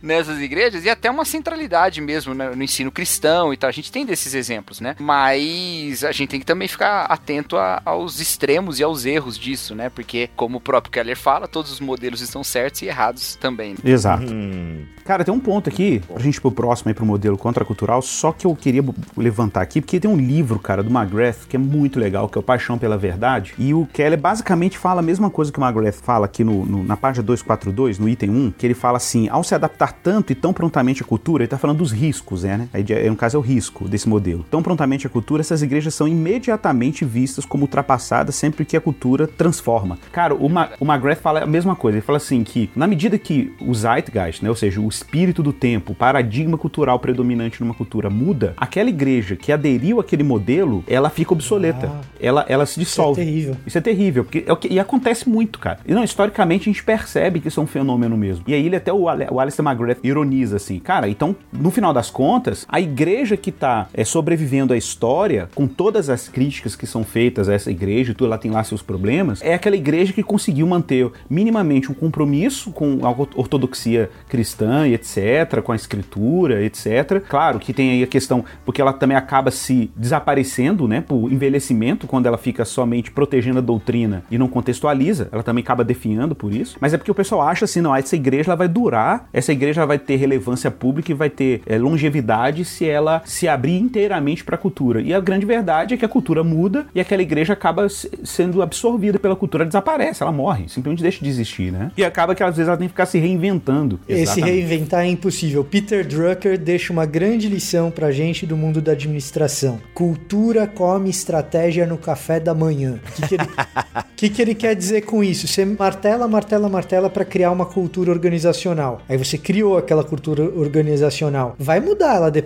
Nessas 0.00 0.38
igrejas 0.38 0.84
e 0.84 0.90
até 0.90 1.10
uma 1.10 1.24
centralidade 1.24 2.00
mesmo 2.00 2.32
né, 2.34 2.50
no 2.54 2.62
ensino 2.62 2.91
cristão 2.92 3.52
e 3.52 3.56
tal. 3.56 3.68
A 3.68 3.72
gente 3.72 3.90
tem 3.90 4.04
desses 4.06 4.34
exemplos, 4.34 4.80
né? 4.80 4.94
Mas 5.00 6.04
a 6.04 6.12
gente 6.12 6.28
tem 6.30 6.40
que 6.40 6.46
também 6.46 6.68
ficar 6.68 7.04
atento 7.06 7.56
a- 7.56 7.80
aos 7.84 8.20
extremos 8.20 8.78
e 8.78 8.82
aos 8.82 9.04
erros 9.04 9.38
disso, 9.38 9.74
né? 9.74 9.88
Porque, 9.90 10.28
como 10.36 10.58
o 10.58 10.60
próprio 10.60 10.92
Keller 10.92 11.16
fala, 11.16 11.46
todos 11.48 11.72
os 11.72 11.80
modelos 11.80 12.20
estão 12.20 12.42
certos 12.44 12.82
e 12.82 12.86
errados 12.86 13.36
também. 13.36 13.74
Exato. 13.84 14.32
Hum, 14.32 14.84
Cara, 15.04 15.24
tem 15.24 15.34
um 15.34 15.40
ponto 15.40 15.68
aqui, 15.68 16.00
pra 16.06 16.22
gente 16.22 16.36
ir 16.36 16.40
pro 16.40 16.52
próximo 16.52 16.88
aí 16.88 16.94
pro 16.94 17.04
modelo 17.04 17.36
contracultural, 17.36 18.00
só 18.02 18.30
que 18.30 18.46
eu 18.46 18.54
queria 18.54 18.84
levantar 19.16 19.60
aqui, 19.60 19.80
porque 19.80 19.98
tem 19.98 20.08
um 20.08 20.16
livro, 20.16 20.60
cara, 20.60 20.80
do 20.80 20.96
McGrath, 20.96 21.46
que 21.48 21.56
é 21.56 21.58
muito 21.58 21.98
legal, 21.98 22.28
que 22.28 22.38
é 22.38 22.40
o 22.40 22.42
Paixão 22.42 22.78
pela 22.78 22.96
Verdade, 22.96 23.52
e 23.58 23.74
o 23.74 23.84
Keller 23.92 24.16
basicamente 24.18 24.78
fala 24.78 25.00
a 25.00 25.02
mesma 25.02 25.28
coisa 25.28 25.50
que 25.50 25.58
o 25.58 25.64
McGrath 25.64 25.96
fala 25.96 26.26
aqui 26.26 26.44
no, 26.44 26.64
no- 26.64 26.84
na 26.84 26.96
página 26.96 27.24
242, 27.24 27.98
no 27.98 28.08
item 28.08 28.30
1, 28.30 28.50
que 28.52 28.64
ele 28.64 28.74
fala 28.74 28.96
assim, 28.98 29.28
ao 29.28 29.42
se 29.42 29.54
adaptar 29.56 29.92
tanto 29.92 30.30
e 30.30 30.36
tão 30.36 30.52
prontamente 30.52 31.02
à 31.02 31.04
cultura, 31.04 31.42
ele 31.42 31.48
tá 31.48 31.58
falando 31.58 31.78
dos 31.78 31.90
riscos, 31.90 32.44
né? 32.44 32.56
né? 32.58 32.68
Aí, 32.72 32.81
de- 32.82 33.10
no 33.10 33.16
caso, 33.16 33.36
é 33.36 33.40
o 33.40 33.42
risco 33.42 33.88
desse 33.88 34.08
modelo. 34.08 34.44
Tão 34.50 34.62
prontamente 34.62 35.06
à 35.06 35.10
cultura, 35.10 35.40
essas 35.40 35.62
igrejas 35.62 35.94
são 35.94 36.06
imediatamente 36.08 37.04
vistas 37.04 37.44
como 37.44 37.64
ultrapassadas 37.64 38.34
sempre 38.34 38.64
que 38.64 38.76
a 38.76 38.80
cultura 38.80 39.26
transforma. 39.26 39.98
Cara, 40.10 40.34
o, 40.34 40.48
Ma 40.48 40.70
o 40.80 40.84
McGrath 40.84 41.18
fala 41.20 41.42
a 41.42 41.46
mesma 41.46 41.74
coisa, 41.76 41.98
ele 41.98 42.04
fala 42.04 42.16
assim 42.18 42.42
que, 42.44 42.70
na 42.74 42.86
medida 42.86 43.18
que 43.18 43.52
o 43.60 43.74
zeitgeist, 43.74 44.42
né, 44.42 44.48
ou 44.48 44.56
seja, 44.56 44.80
o 44.80 44.88
espírito 44.88 45.42
do 45.42 45.52
tempo, 45.52 45.92
o 45.92 45.94
paradigma 45.94 46.58
cultural 46.58 46.98
predominante 46.98 47.60
numa 47.62 47.74
cultura 47.74 48.08
muda, 48.10 48.54
aquela 48.56 48.88
igreja 48.88 49.36
que 49.36 49.52
aderiu 49.52 50.00
àquele 50.00 50.22
modelo, 50.22 50.84
ela 50.86 51.10
fica 51.10 51.32
obsoleta. 51.32 51.86
Ah. 51.92 52.00
ela, 52.20 52.44
ela 52.48 52.66
se 52.66 52.78
dissolve. 52.80 53.24
terrível. 53.24 53.56
Isso 53.66 53.78
é 53.78 53.80
terrível, 53.80 54.24
porque 54.24 54.44
é 54.46 54.52
o 54.52 54.56
que, 54.56 54.68
e 54.68 54.78
acontece 54.80 55.28
muito, 55.28 55.58
cara. 55.58 55.78
E 55.86 55.92
não, 55.94 56.02
historicamente 56.04 56.68
a 56.68 56.72
gente 56.72 56.82
percebe 56.84 57.40
que 57.40 57.48
isso 57.48 57.60
é 57.60 57.62
um 57.62 57.66
fenômeno 57.66 58.16
mesmo. 58.16 58.44
E 58.46 58.54
aí 58.54 58.64
ele 58.66 58.76
até 58.76 58.92
o, 58.92 59.08
Ale, 59.08 59.26
o 59.30 59.38
Alistair 59.40 59.66
McGrath 59.68 59.98
ironiza 60.02 60.56
assim, 60.56 60.78
cara, 60.78 61.08
então, 61.08 61.34
no 61.52 61.70
final 61.70 61.92
das 61.92 62.10
contas, 62.10 62.66
a 62.72 62.80
igreja 62.80 63.36
que 63.36 63.52
tá 63.52 63.86
é, 63.92 64.02
sobrevivendo 64.02 64.72
à 64.72 64.78
história, 64.78 65.50
com 65.54 65.66
todas 65.66 66.08
as 66.08 66.26
críticas 66.26 66.74
que 66.74 66.86
são 66.86 67.04
feitas 67.04 67.46
a 67.46 67.52
essa 67.52 67.70
igreja, 67.70 68.12
e 68.12 68.14
tudo, 68.14 68.28
ela 68.28 68.38
tem 68.38 68.50
lá 68.50 68.64
seus 68.64 68.80
problemas, 68.80 69.42
é 69.42 69.52
aquela 69.52 69.76
igreja 69.76 70.10
que 70.14 70.22
conseguiu 70.22 70.66
manter 70.66 71.10
minimamente 71.28 71.92
um 71.92 71.94
compromisso 71.94 72.72
com 72.72 73.00
a 73.02 73.10
ortodoxia 73.10 74.08
cristã 74.26 74.88
e 74.88 74.94
etc, 74.94 75.60
com 75.62 75.72
a 75.72 75.76
escritura, 75.76 76.64
etc. 76.64 77.22
Claro 77.28 77.58
que 77.58 77.74
tem 77.74 77.90
aí 77.90 78.02
a 78.02 78.06
questão, 78.06 78.42
porque 78.64 78.80
ela 78.80 78.94
também 78.94 79.18
acaba 79.18 79.50
se 79.50 79.90
desaparecendo, 79.94 80.88
né, 80.88 81.02
por 81.02 81.30
envelhecimento, 81.30 82.06
quando 82.06 82.24
ela 82.24 82.38
fica 82.38 82.64
somente 82.64 83.10
protegendo 83.10 83.58
a 83.58 83.62
doutrina 83.62 84.24
e 84.30 84.38
não 84.38 84.48
contextualiza, 84.48 85.28
ela 85.30 85.42
também 85.42 85.62
acaba 85.62 85.84
definhando 85.84 86.34
por 86.34 86.54
isso. 86.54 86.78
Mas 86.80 86.94
é 86.94 86.96
porque 86.96 87.10
o 87.10 87.14
pessoal 87.14 87.42
acha 87.42 87.66
assim, 87.66 87.82
não, 87.82 87.94
essa 87.94 88.16
igreja 88.16 88.48
ela 88.48 88.56
vai 88.56 88.68
durar, 88.68 89.28
essa 89.30 89.52
igreja 89.52 89.84
vai 89.84 89.98
ter 89.98 90.16
relevância 90.16 90.70
pública 90.70 91.12
e 91.12 91.14
vai 91.14 91.28
ter 91.28 91.60
é, 91.66 91.76
longevidade 91.76 92.61
se 92.64 92.88
ela 92.88 93.22
se 93.24 93.48
abrir 93.48 93.78
inteiramente 93.78 94.44
para 94.44 94.54
a 94.56 94.58
cultura. 94.58 95.00
E 95.00 95.12
a 95.14 95.20
grande 95.20 95.44
verdade 95.46 95.94
é 95.94 95.96
que 95.96 96.04
a 96.04 96.08
cultura 96.08 96.42
muda 96.44 96.86
e 96.94 97.00
aquela 97.00 97.22
igreja 97.22 97.52
acaba 97.52 97.88
se- 97.88 98.10
sendo 98.24 98.62
absorvida 98.62 99.18
pela 99.18 99.36
cultura, 99.36 99.64
desaparece, 99.64 100.22
ela 100.22 100.32
morre, 100.32 100.68
simplesmente 100.68 101.02
deixa 101.02 101.22
de 101.24 101.30
existir, 101.30 101.72
né? 101.72 101.90
E 101.96 102.04
acaba 102.04 102.34
que 102.34 102.42
às 102.42 102.56
vezes 102.56 102.68
ela 102.68 102.76
tem 102.76 102.86
que 102.88 102.92
ficar 102.92 103.06
se 103.06 103.18
reinventando. 103.18 104.00
Esse 104.08 104.22
Exatamente. 104.22 104.50
reinventar 104.50 105.04
é 105.04 105.08
impossível. 105.08 105.64
Peter 105.64 106.06
Drucker 106.06 106.58
deixa 106.58 106.92
uma 106.92 107.06
grande 107.06 107.48
lição 107.48 107.90
pra 107.90 108.10
gente 108.10 108.46
do 108.46 108.56
mundo 108.56 108.80
da 108.80 108.92
administração. 108.92 109.78
Cultura 109.94 110.66
come 110.66 111.10
estratégia 111.10 111.86
no 111.86 111.96
café 111.98 112.38
da 112.40 112.54
manhã. 112.54 112.98
O 113.06 113.12
que, 113.12 113.28
que 113.28 113.34
ele, 113.34 113.46
que, 114.16 114.28
que 114.30 114.42
ele 114.42 114.54
quer 114.54 114.74
dizer 114.74 115.02
com 115.02 115.22
isso? 115.22 115.46
Você 115.46 115.64
martela, 115.64 116.26
martela, 116.28 116.68
martela 116.68 117.08
para 117.10 117.24
criar 117.24 117.50
uma 117.50 117.66
cultura 117.66 118.10
organizacional. 118.10 119.00
Aí 119.08 119.16
você 119.16 119.36
criou 119.38 119.76
aquela 119.78 120.04
cultura 120.04 120.42
organizacional. 120.42 121.54
Vai 121.58 121.80
mudar 121.80 122.16
ela 122.16 122.30
depois. 122.30 122.41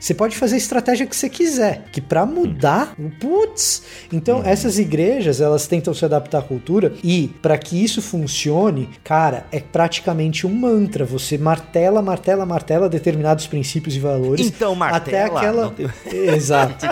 Você 0.00 0.14
pode 0.14 0.36
fazer 0.36 0.54
a 0.54 0.58
estratégia 0.58 1.06
que 1.06 1.14
você 1.16 1.28
quiser. 1.28 1.84
Que 1.92 2.00
para 2.00 2.24
mudar, 2.26 2.94
putz. 3.20 3.82
Então, 4.12 4.42
essas 4.44 4.78
igrejas, 4.78 5.40
elas 5.40 5.66
tentam 5.66 5.92
se 5.94 6.04
adaptar 6.04 6.38
à 6.38 6.42
cultura 6.42 6.92
e 7.04 7.28
para 7.42 7.56
que 7.58 7.82
isso 7.82 8.00
funcione, 8.02 8.88
cara, 9.04 9.46
é 9.52 9.60
praticamente 9.60 10.46
um 10.46 10.54
mantra. 10.54 11.04
Você 11.04 11.36
martela, 11.38 12.00
martela, 12.02 12.44
martela 12.46 12.88
determinados 12.88 13.46
princípios 13.46 13.94
e 13.96 13.98
valores. 14.00 14.46
Então, 14.46 14.74
martela, 14.74 14.98
Até 15.06 15.24
aquela. 15.24 15.70
tem- 15.70 15.88
Exato. 16.34 16.86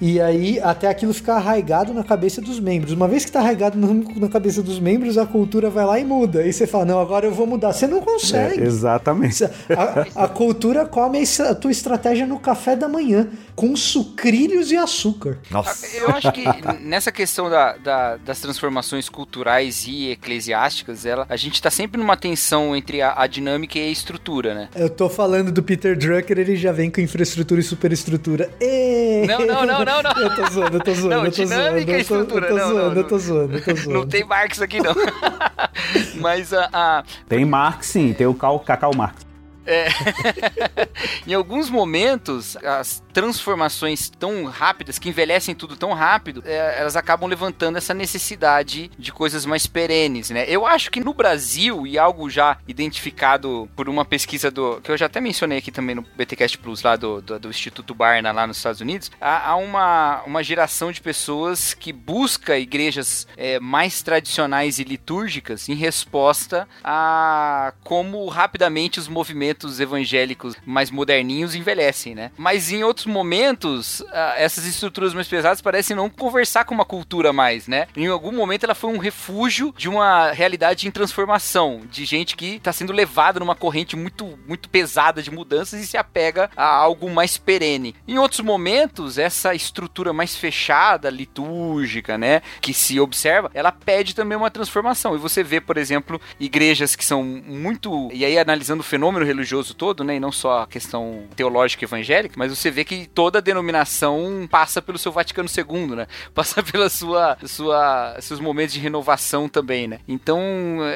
E 0.00 0.20
aí, 0.20 0.58
até 0.60 0.88
aquilo 0.88 1.14
ficar 1.14 1.36
arraigado 1.36 1.94
na 1.94 2.02
cabeça 2.02 2.40
dos 2.40 2.58
membros. 2.58 2.92
Uma 2.92 3.06
vez 3.06 3.24
que 3.24 3.30
tá 3.30 3.38
arraigado 3.38 3.78
na 4.16 4.28
cabeça 4.28 4.60
dos 4.60 4.80
membros, 4.80 5.16
a 5.16 5.24
cultura 5.24 5.70
vai 5.70 5.84
lá 5.86 5.98
e 5.98 6.04
muda. 6.04 6.40
Aí 6.40 6.52
você 6.52 6.66
fala, 6.66 6.84
não, 6.84 7.00
agora 7.00 7.24
eu 7.26 7.32
vou 7.32 7.46
mudar. 7.46 7.72
Você 7.72 7.86
não 7.86 7.98
É, 7.98 8.00
consegue. 8.00 8.62
exatamente. 8.62 9.44
A, 9.44 10.24
a 10.24 10.28
cultura 10.28 10.84
come 11.02 11.22
a 11.48 11.54
tua 11.54 11.70
estratégia 11.70 12.26
no 12.26 12.38
café 12.38 12.76
da 12.76 12.88
manhã, 12.88 13.28
com 13.56 13.74
sucrilhos 13.74 14.70
e 14.70 14.76
açúcar. 14.76 15.38
Nossa. 15.50 15.86
Eu 15.96 16.08
acho 16.10 16.30
que 16.32 16.44
nessa 16.80 17.10
questão 17.10 17.50
da- 17.50 17.76
da- 17.76 18.16
das 18.18 18.40
transformações 18.40 19.08
culturais 19.08 19.84
e 19.86 20.10
eclesiásticas, 20.10 21.04
ela, 21.04 21.26
a 21.28 21.36
gente 21.36 21.60
tá 21.60 21.70
sempre 21.70 22.00
numa 22.00 22.16
tensão 22.16 22.74
entre 22.76 23.02
a, 23.02 23.14
a 23.16 23.26
dinâmica 23.26 23.78
e 23.78 23.82
a 23.82 23.90
estrutura, 23.90 24.54
né? 24.54 24.68
Eu 24.74 24.88
tô 24.88 25.08
falando 25.08 25.50
do 25.50 25.62
Peter 25.62 25.96
Drucker, 25.96 26.38
ele 26.38 26.56
já 26.56 26.70
vem 26.72 26.90
com 26.90 27.00
infraestrutura 27.00 27.60
e 27.60 27.64
superestrutura. 27.64 28.50
Ê! 28.60 29.24
Não, 29.26 29.40
não, 29.40 29.66
não, 29.66 29.84
não, 29.84 30.02
não. 30.02 30.12
Eu 30.22 30.34
tô 30.36 30.50
zoando, 30.50 30.76
eu 30.76 30.80
tô 30.84 30.94
zoando, 30.94 31.08
Não, 31.16 31.24
eu 31.24 31.30
tô 31.32 31.36
zoando. 31.46 31.50
dinâmica 31.50 31.90
e 31.90 31.94
eu 31.94 32.04
tô- 32.06 32.14
estrutura, 32.20 32.46
Eu 32.46 32.50
tô 32.50 32.58
não, 32.58 32.68
zoando, 32.70 32.90
não, 32.94 33.02
eu 33.02 33.08
tô 33.08 33.18
zoando, 33.18 33.54
eu 33.56 33.64
tô 33.64 33.74
zoando. 33.74 33.98
Não 33.98 34.06
tem 34.06 34.24
Marx 34.24 34.60
aqui, 34.62 34.80
não. 34.80 34.94
Mas 36.20 36.52
a, 36.52 36.68
a- 36.72 37.04
Tem 37.28 37.44
Marx, 37.44 37.86
sim, 37.86 38.12
tem 38.12 38.26
o 38.26 38.34
Cacau 38.34 38.94
Marx. 38.94 39.31
em 41.26 41.34
alguns 41.34 41.70
momentos, 41.70 42.56
as 42.56 43.02
transformações 43.12 44.10
tão 44.10 44.44
rápidas, 44.46 44.98
que 44.98 45.08
envelhecem 45.08 45.54
tudo 45.54 45.76
tão 45.76 45.92
rápido, 45.92 46.42
é, 46.46 46.80
elas 46.80 46.96
acabam 46.96 47.28
levantando 47.28 47.78
essa 47.78 47.94
necessidade 47.94 48.90
de 48.98 49.12
coisas 49.12 49.44
mais 49.44 49.66
perenes, 49.66 50.30
né? 50.30 50.44
Eu 50.48 50.66
acho 50.66 50.90
que 50.90 51.00
no 51.00 51.12
Brasil, 51.12 51.86
e 51.86 51.98
algo 51.98 52.28
já 52.30 52.56
identificado 52.66 53.68
por 53.76 53.88
uma 53.88 54.04
pesquisa 54.04 54.50
do. 54.50 54.80
que 54.80 54.90
eu 54.90 54.96
já 54.96 55.06
até 55.06 55.20
mencionei 55.20 55.58
aqui 55.58 55.70
também 55.70 55.94
no 55.94 56.02
BTCast 56.02 56.58
Plus, 56.58 56.82
lá 56.82 56.96
do, 56.96 57.20
do, 57.20 57.38
do 57.38 57.50
Instituto 57.50 57.94
Barna, 57.94 58.32
lá 58.32 58.46
nos 58.46 58.56
Estados 58.56 58.80
Unidos, 58.80 59.10
há, 59.20 59.50
há 59.50 59.56
uma, 59.56 60.22
uma 60.24 60.42
geração 60.42 60.90
de 60.90 61.00
pessoas 61.00 61.74
que 61.74 61.92
busca 61.92 62.58
igrejas 62.58 63.26
é, 63.36 63.60
mais 63.60 64.02
tradicionais 64.02 64.78
e 64.78 64.84
litúrgicas 64.84 65.68
em 65.68 65.74
resposta 65.74 66.66
a 66.82 67.72
como 67.84 68.26
rapidamente 68.28 68.98
os 68.98 69.08
movimentos 69.08 69.51
evangélicos 69.80 70.54
mais 70.64 70.90
moderninhos 70.90 71.54
envelhecem, 71.54 72.14
né? 72.14 72.30
Mas 72.36 72.70
em 72.70 72.82
outros 72.84 73.06
momentos, 73.06 74.02
ah, 74.12 74.34
essas 74.36 74.64
estruturas 74.64 75.14
mais 75.14 75.28
pesadas 75.28 75.60
parecem 75.60 75.96
não 75.96 76.08
conversar 76.08 76.64
com 76.64 76.74
uma 76.74 76.84
cultura 76.84 77.32
mais, 77.32 77.66
né? 77.66 77.86
Em 77.96 78.06
algum 78.06 78.32
momento 78.32 78.64
ela 78.64 78.74
foi 78.74 78.90
um 78.90 78.98
refúgio 78.98 79.74
de 79.76 79.88
uma 79.88 80.32
realidade 80.32 80.86
em 80.86 80.90
transformação, 80.90 81.82
de 81.90 82.04
gente 82.04 82.36
que 82.36 82.56
está 82.56 82.72
sendo 82.72 82.92
levada 82.92 83.40
numa 83.40 83.54
corrente 83.54 83.96
muito, 83.96 84.38
muito 84.46 84.68
pesada 84.68 85.22
de 85.22 85.30
mudanças 85.30 85.80
e 85.80 85.86
se 85.86 85.96
apega 85.96 86.50
a 86.56 86.66
algo 86.66 87.10
mais 87.10 87.36
perene. 87.36 87.94
Em 88.06 88.18
outros 88.18 88.40
momentos, 88.40 89.18
essa 89.18 89.54
estrutura 89.54 90.12
mais 90.12 90.36
fechada, 90.36 91.10
litúrgica, 91.10 92.16
né, 92.18 92.42
que 92.60 92.72
se 92.74 92.98
observa, 92.98 93.50
ela 93.54 93.72
pede 93.72 94.14
também 94.14 94.36
uma 94.36 94.50
transformação. 94.50 95.14
E 95.14 95.18
você 95.18 95.42
vê, 95.42 95.60
por 95.60 95.76
exemplo, 95.76 96.20
igrejas 96.38 96.96
que 96.96 97.04
são 97.04 97.22
muito, 97.22 98.08
e 98.12 98.24
aí 98.24 98.38
analisando 98.38 98.80
o 98.80 98.84
fenômeno 98.84 99.24
religioso 99.24 99.41
todo, 99.74 100.04
né, 100.04 100.16
e 100.16 100.20
não 100.20 100.32
só 100.32 100.62
a 100.62 100.66
questão 100.66 101.24
teológica 101.36 101.84
evangélica, 101.84 102.34
mas 102.38 102.56
você 102.56 102.70
vê 102.70 102.84
que 102.84 103.06
toda 103.06 103.40
denominação 103.40 104.48
passa 104.50 104.80
pelo 104.80 104.98
seu 104.98 105.12
Vaticano 105.12 105.48
II, 105.48 105.96
né? 105.96 106.06
Passa 106.34 106.62
pela 106.62 106.88
sua, 106.88 107.36
sua 107.44 108.16
seus 108.20 108.40
momentos 108.40 108.74
de 108.74 108.80
renovação 108.80 109.48
também, 109.48 109.86
né? 109.86 109.98
Então, 110.08 110.40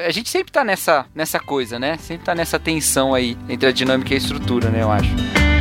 a 0.05 0.11
gente 0.11 0.29
sempre 0.29 0.51
tá 0.51 0.63
nessa 0.63 1.05
nessa 1.13 1.39
coisa, 1.39 1.79
né? 1.79 1.97
Sempre 1.97 2.25
tá 2.25 2.35
nessa 2.35 2.59
tensão 2.59 3.13
aí 3.13 3.37
entre 3.47 3.69
a 3.69 3.71
dinâmica 3.71 4.13
e 4.13 4.15
a 4.15 4.17
estrutura, 4.17 4.69
né, 4.69 4.81
eu 4.81 4.91
acho. 4.91 5.56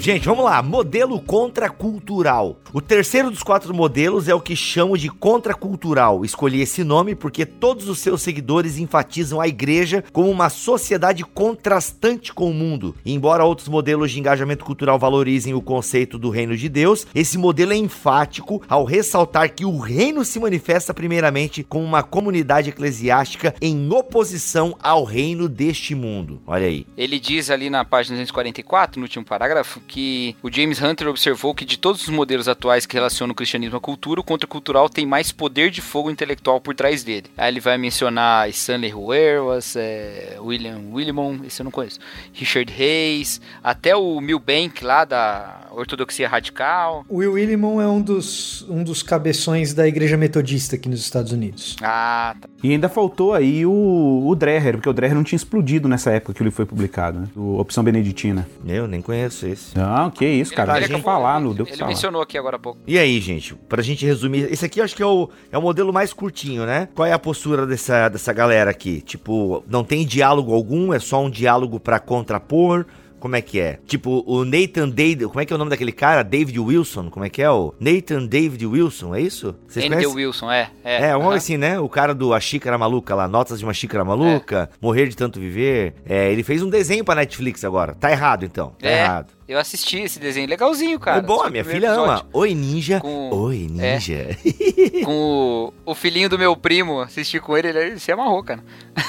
Gente, 0.00 0.26
vamos 0.26 0.44
lá. 0.44 0.62
Modelo 0.62 1.20
contracultural. 1.20 2.60
O 2.72 2.80
terceiro 2.80 3.32
dos 3.32 3.42
quatro 3.42 3.74
modelos 3.74 4.28
é 4.28 4.34
o 4.34 4.40
que 4.40 4.54
chamo 4.54 4.96
de 4.96 5.08
contracultural. 5.08 6.24
Escolhi 6.24 6.60
esse 6.60 6.84
nome 6.84 7.16
porque 7.16 7.44
todos 7.44 7.88
os 7.88 7.98
seus 7.98 8.22
seguidores 8.22 8.78
enfatizam 8.78 9.40
a 9.40 9.48
igreja 9.48 10.04
como 10.12 10.30
uma 10.30 10.50
sociedade 10.50 11.24
contrastante 11.24 12.32
com 12.32 12.48
o 12.48 12.54
mundo. 12.54 12.94
E 13.04 13.12
embora 13.12 13.44
outros 13.44 13.66
modelos 13.66 14.12
de 14.12 14.20
engajamento 14.20 14.64
cultural 14.64 15.00
valorizem 15.00 15.52
o 15.52 15.60
conceito 15.60 16.16
do 16.16 16.30
reino 16.30 16.56
de 16.56 16.68
Deus, 16.68 17.04
esse 17.12 17.36
modelo 17.36 17.72
é 17.72 17.76
enfático 17.76 18.62
ao 18.68 18.84
ressaltar 18.84 19.52
que 19.52 19.64
o 19.64 19.78
reino 19.78 20.24
se 20.24 20.38
manifesta 20.38 20.94
primeiramente 20.94 21.64
como 21.64 21.84
uma 21.84 22.04
comunidade 22.04 22.70
eclesiástica 22.70 23.52
em 23.60 23.90
oposição 23.90 24.76
ao 24.80 25.02
reino 25.02 25.48
deste 25.48 25.96
mundo. 25.96 26.40
Olha 26.46 26.68
aí. 26.68 26.86
Ele 26.96 27.18
diz 27.18 27.50
ali 27.50 27.68
na 27.68 27.84
página 27.84 28.14
244, 28.14 29.00
no 29.00 29.06
último 29.06 29.24
parágrafo, 29.24 29.80
que 29.88 29.97
o 30.42 30.50
James 30.50 30.82
Hunter 30.82 31.08
observou 31.08 31.54
que 31.54 31.64
de 31.64 31.78
todos 31.78 32.02
os 32.02 32.08
modelos 32.08 32.48
atuais 32.48 32.86
que 32.86 32.94
relacionam 32.94 33.32
o 33.32 33.34
cristianismo 33.34 33.76
à 33.76 33.80
cultura, 33.80 34.20
o 34.20 34.24
contracultural 34.24 34.88
tem 34.88 35.06
mais 35.06 35.32
poder 35.32 35.70
de 35.70 35.80
fogo 35.80 36.10
intelectual 36.10 36.60
por 36.60 36.74
trás 36.74 37.02
dele. 37.02 37.26
Aí 37.36 37.52
ele 37.52 37.60
vai 37.60 37.78
mencionar 37.78 38.48
Stanley 38.50 38.92
Hauerwas, 38.92 39.76
é, 39.76 40.36
William 40.40 40.80
Willimon, 40.92 41.38
esse 41.46 41.60
eu 41.60 41.64
não 41.64 41.70
conheço, 41.70 41.98
Richard 42.32 42.72
Hayes, 42.72 43.40
até 43.62 43.94
o 43.96 44.20
Milbank 44.20 44.84
lá 44.84 45.04
da 45.04 45.68
Ortodoxia 45.70 46.28
Radical. 46.28 47.04
O 47.08 47.18
Will 47.18 47.32
Willimon 47.32 47.80
é 47.80 47.86
um 47.86 48.00
dos, 48.00 48.66
um 48.68 48.82
dos 48.82 49.02
cabeções 49.02 49.72
da 49.72 49.86
igreja 49.86 50.16
metodista 50.16 50.76
aqui 50.76 50.88
nos 50.88 51.00
Estados 51.00 51.32
Unidos. 51.32 51.76
Ah, 51.82 52.34
tá. 52.40 52.48
E 52.62 52.72
ainda 52.72 52.88
faltou 52.88 53.32
aí 53.34 53.64
o, 53.64 54.24
o 54.26 54.34
Dreher, 54.34 54.74
porque 54.74 54.88
o 54.88 54.92
Dreher 54.92 55.14
não 55.14 55.22
tinha 55.22 55.36
explodido 55.36 55.88
nessa 55.88 56.10
época 56.10 56.34
que 56.34 56.42
ele 56.42 56.50
foi 56.50 56.66
publicado, 56.66 57.20
né? 57.20 57.28
O 57.36 57.58
Opção 57.58 57.84
Beneditina. 57.84 58.48
Eu 58.66 58.88
nem 58.88 59.00
conheço 59.00 59.46
esse. 59.46 59.77
Não, 59.78 60.10
que 60.10 60.26
isso, 60.26 60.52
cara. 60.54 60.72
Ele 60.72 60.80
Deixa 60.80 60.94
eu 60.94 61.02
falar, 61.02 61.40
não 61.40 61.52
deu 61.54 61.66
Ele 61.66 61.76
falar. 61.76 61.88
mencionou 61.88 62.20
aqui 62.22 62.36
agora 62.36 62.56
há 62.56 62.58
pouco. 62.58 62.80
E 62.86 62.98
aí, 62.98 63.20
gente, 63.20 63.54
pra 63.68 63.82
gente 63.82 64.04
resumir, 64.04 64.48
esse 64.52 64.64
aqui 64.64 64.80
eu 64.80 64.84
acho 64.84 64.94
que 64.96 65.02
é 65.02 65.06
o, 65.06 65.28
é 65.52 65.56
o 65.58 65.62
modelo 65.62 65.92
mais 65.92 66.12
curtinho, 66.12 66.64
né? 66.66 66.88
Qual 66.94 67.06
é 67.06 67.12
a 67.12 67.18
postura 67.18 67.66
dessa, 67.66 68.08
dessa 68.08 68.32
galera 68.32 68.70
aqui? 68.70 69.00
Tipo, 69.00 69.62
não 69.68 69.84
tem 69.84 70.04
diálogo 70.04 70.52
algum, 70.54 70.92
é 70.92 70.98
só 70.98 71.22
um 71.22 71.30
diálogo 71.30 71.78
pra 71.78 71.98
contrapor. 71.98 72.84
Como 73.20 73.34
é 73.34 73.42
que 73.42 73.58
é? 73.58 73.80
Tipo, 73.84 74.22
o 74.28 74.44
Nathan 74.44 74.88
David. 74.88 75.26
Como 75.26 75.40
é 75.40 75.44
que 75.44 75.52
é 75.52 75.56
o 75.56 75.58
nome 75.58 75.70
daquele 75.72 75.90
cara? 75.90 76.22
David 76.22 76.56
Wilson. 76.60 77.10
Como 77.10 77.24
é 77.24 77.28
que 77.28 77.42
é? 77.42 77.50
O 77.50 77.74
Nathan 77.80 78.24
David 78.26 78.64
Wilson, 78.64 79.12
é 79.12 79.20
isso? 79.20 79.56
Vocês 79.66 79.84
N.D. 79.86 80.06
Wilson, 80.06 80.48
é. 80.52 80.70
É, 80.84 81.08
É, 81.08 81.16
um 81.16 81.22
aham. 81.26 81.34
assim, 81.34 81.56
né? 81.56 81.80
O 81.80 81.88
cara 81.88 82.14
do 82.14 82.32
A 82.32 82.38
Xícara 82.38 82.78
Maluca 82.78 83.16
lá, 83.16 83.26
Notas 83.26 83.58
de 83.58 83.64
uma 83.64 83.74
Xícara 83.74 84.04
Maluca, 84.04 84.70
Morrer 84.80 85.08
de 85.08 85.16
Tanto 85.16 85.40
Viver. 85.40 85.94
É, 86.08 86.30
ele 86.30 86.44
fez 86.44 86.62
um 86.62 86.70
desenho 86.70 87.04
pra 87.04 87.16
Netflix 87.16 87.64
agora. 87.64 87.92
Tá 87.96 88.08
errado, 88.12 88.44
então. 88.44 88.68
Tá 88.80 88.88
É. 88.88 89.02
errado. 89.02 89.32
Eu 89.48 89.58
assisti 89.58 89.96
esse 90.00 90.18
desenho, 90.18 90.46
legalzinho, 90.46 91.00
cara. 91.00 91.20
é 91.20 91.22
bom, 91.22 91.40
a 91.40 91.48
minha 91.48 91.64
filha 91.64 91.88
primeiro 91.88 92.02
ama. 92.04 92.12
episódio. 92.18 92.30
Oi, 92.34 92.54
ninja. 92.54 93.00
Com- 93.00 93.30
Oi, 93.32 93.66
ninja. 93.70 94.36
Com 95.06 95.72
o, 95.86 95.92
o 95.92 95.94
filhinho 95.94 96.28
do 96.28 96.38
meu 96.38 96.54
primo, 96.54 97.00
assisti 97.00 97.40
com 97.40 97.56
ele, 97.56 97.68
ele 97.68 97.98
se 97.98 98.12
amarrou, 98.12 98.42
cara. 98.42 98.62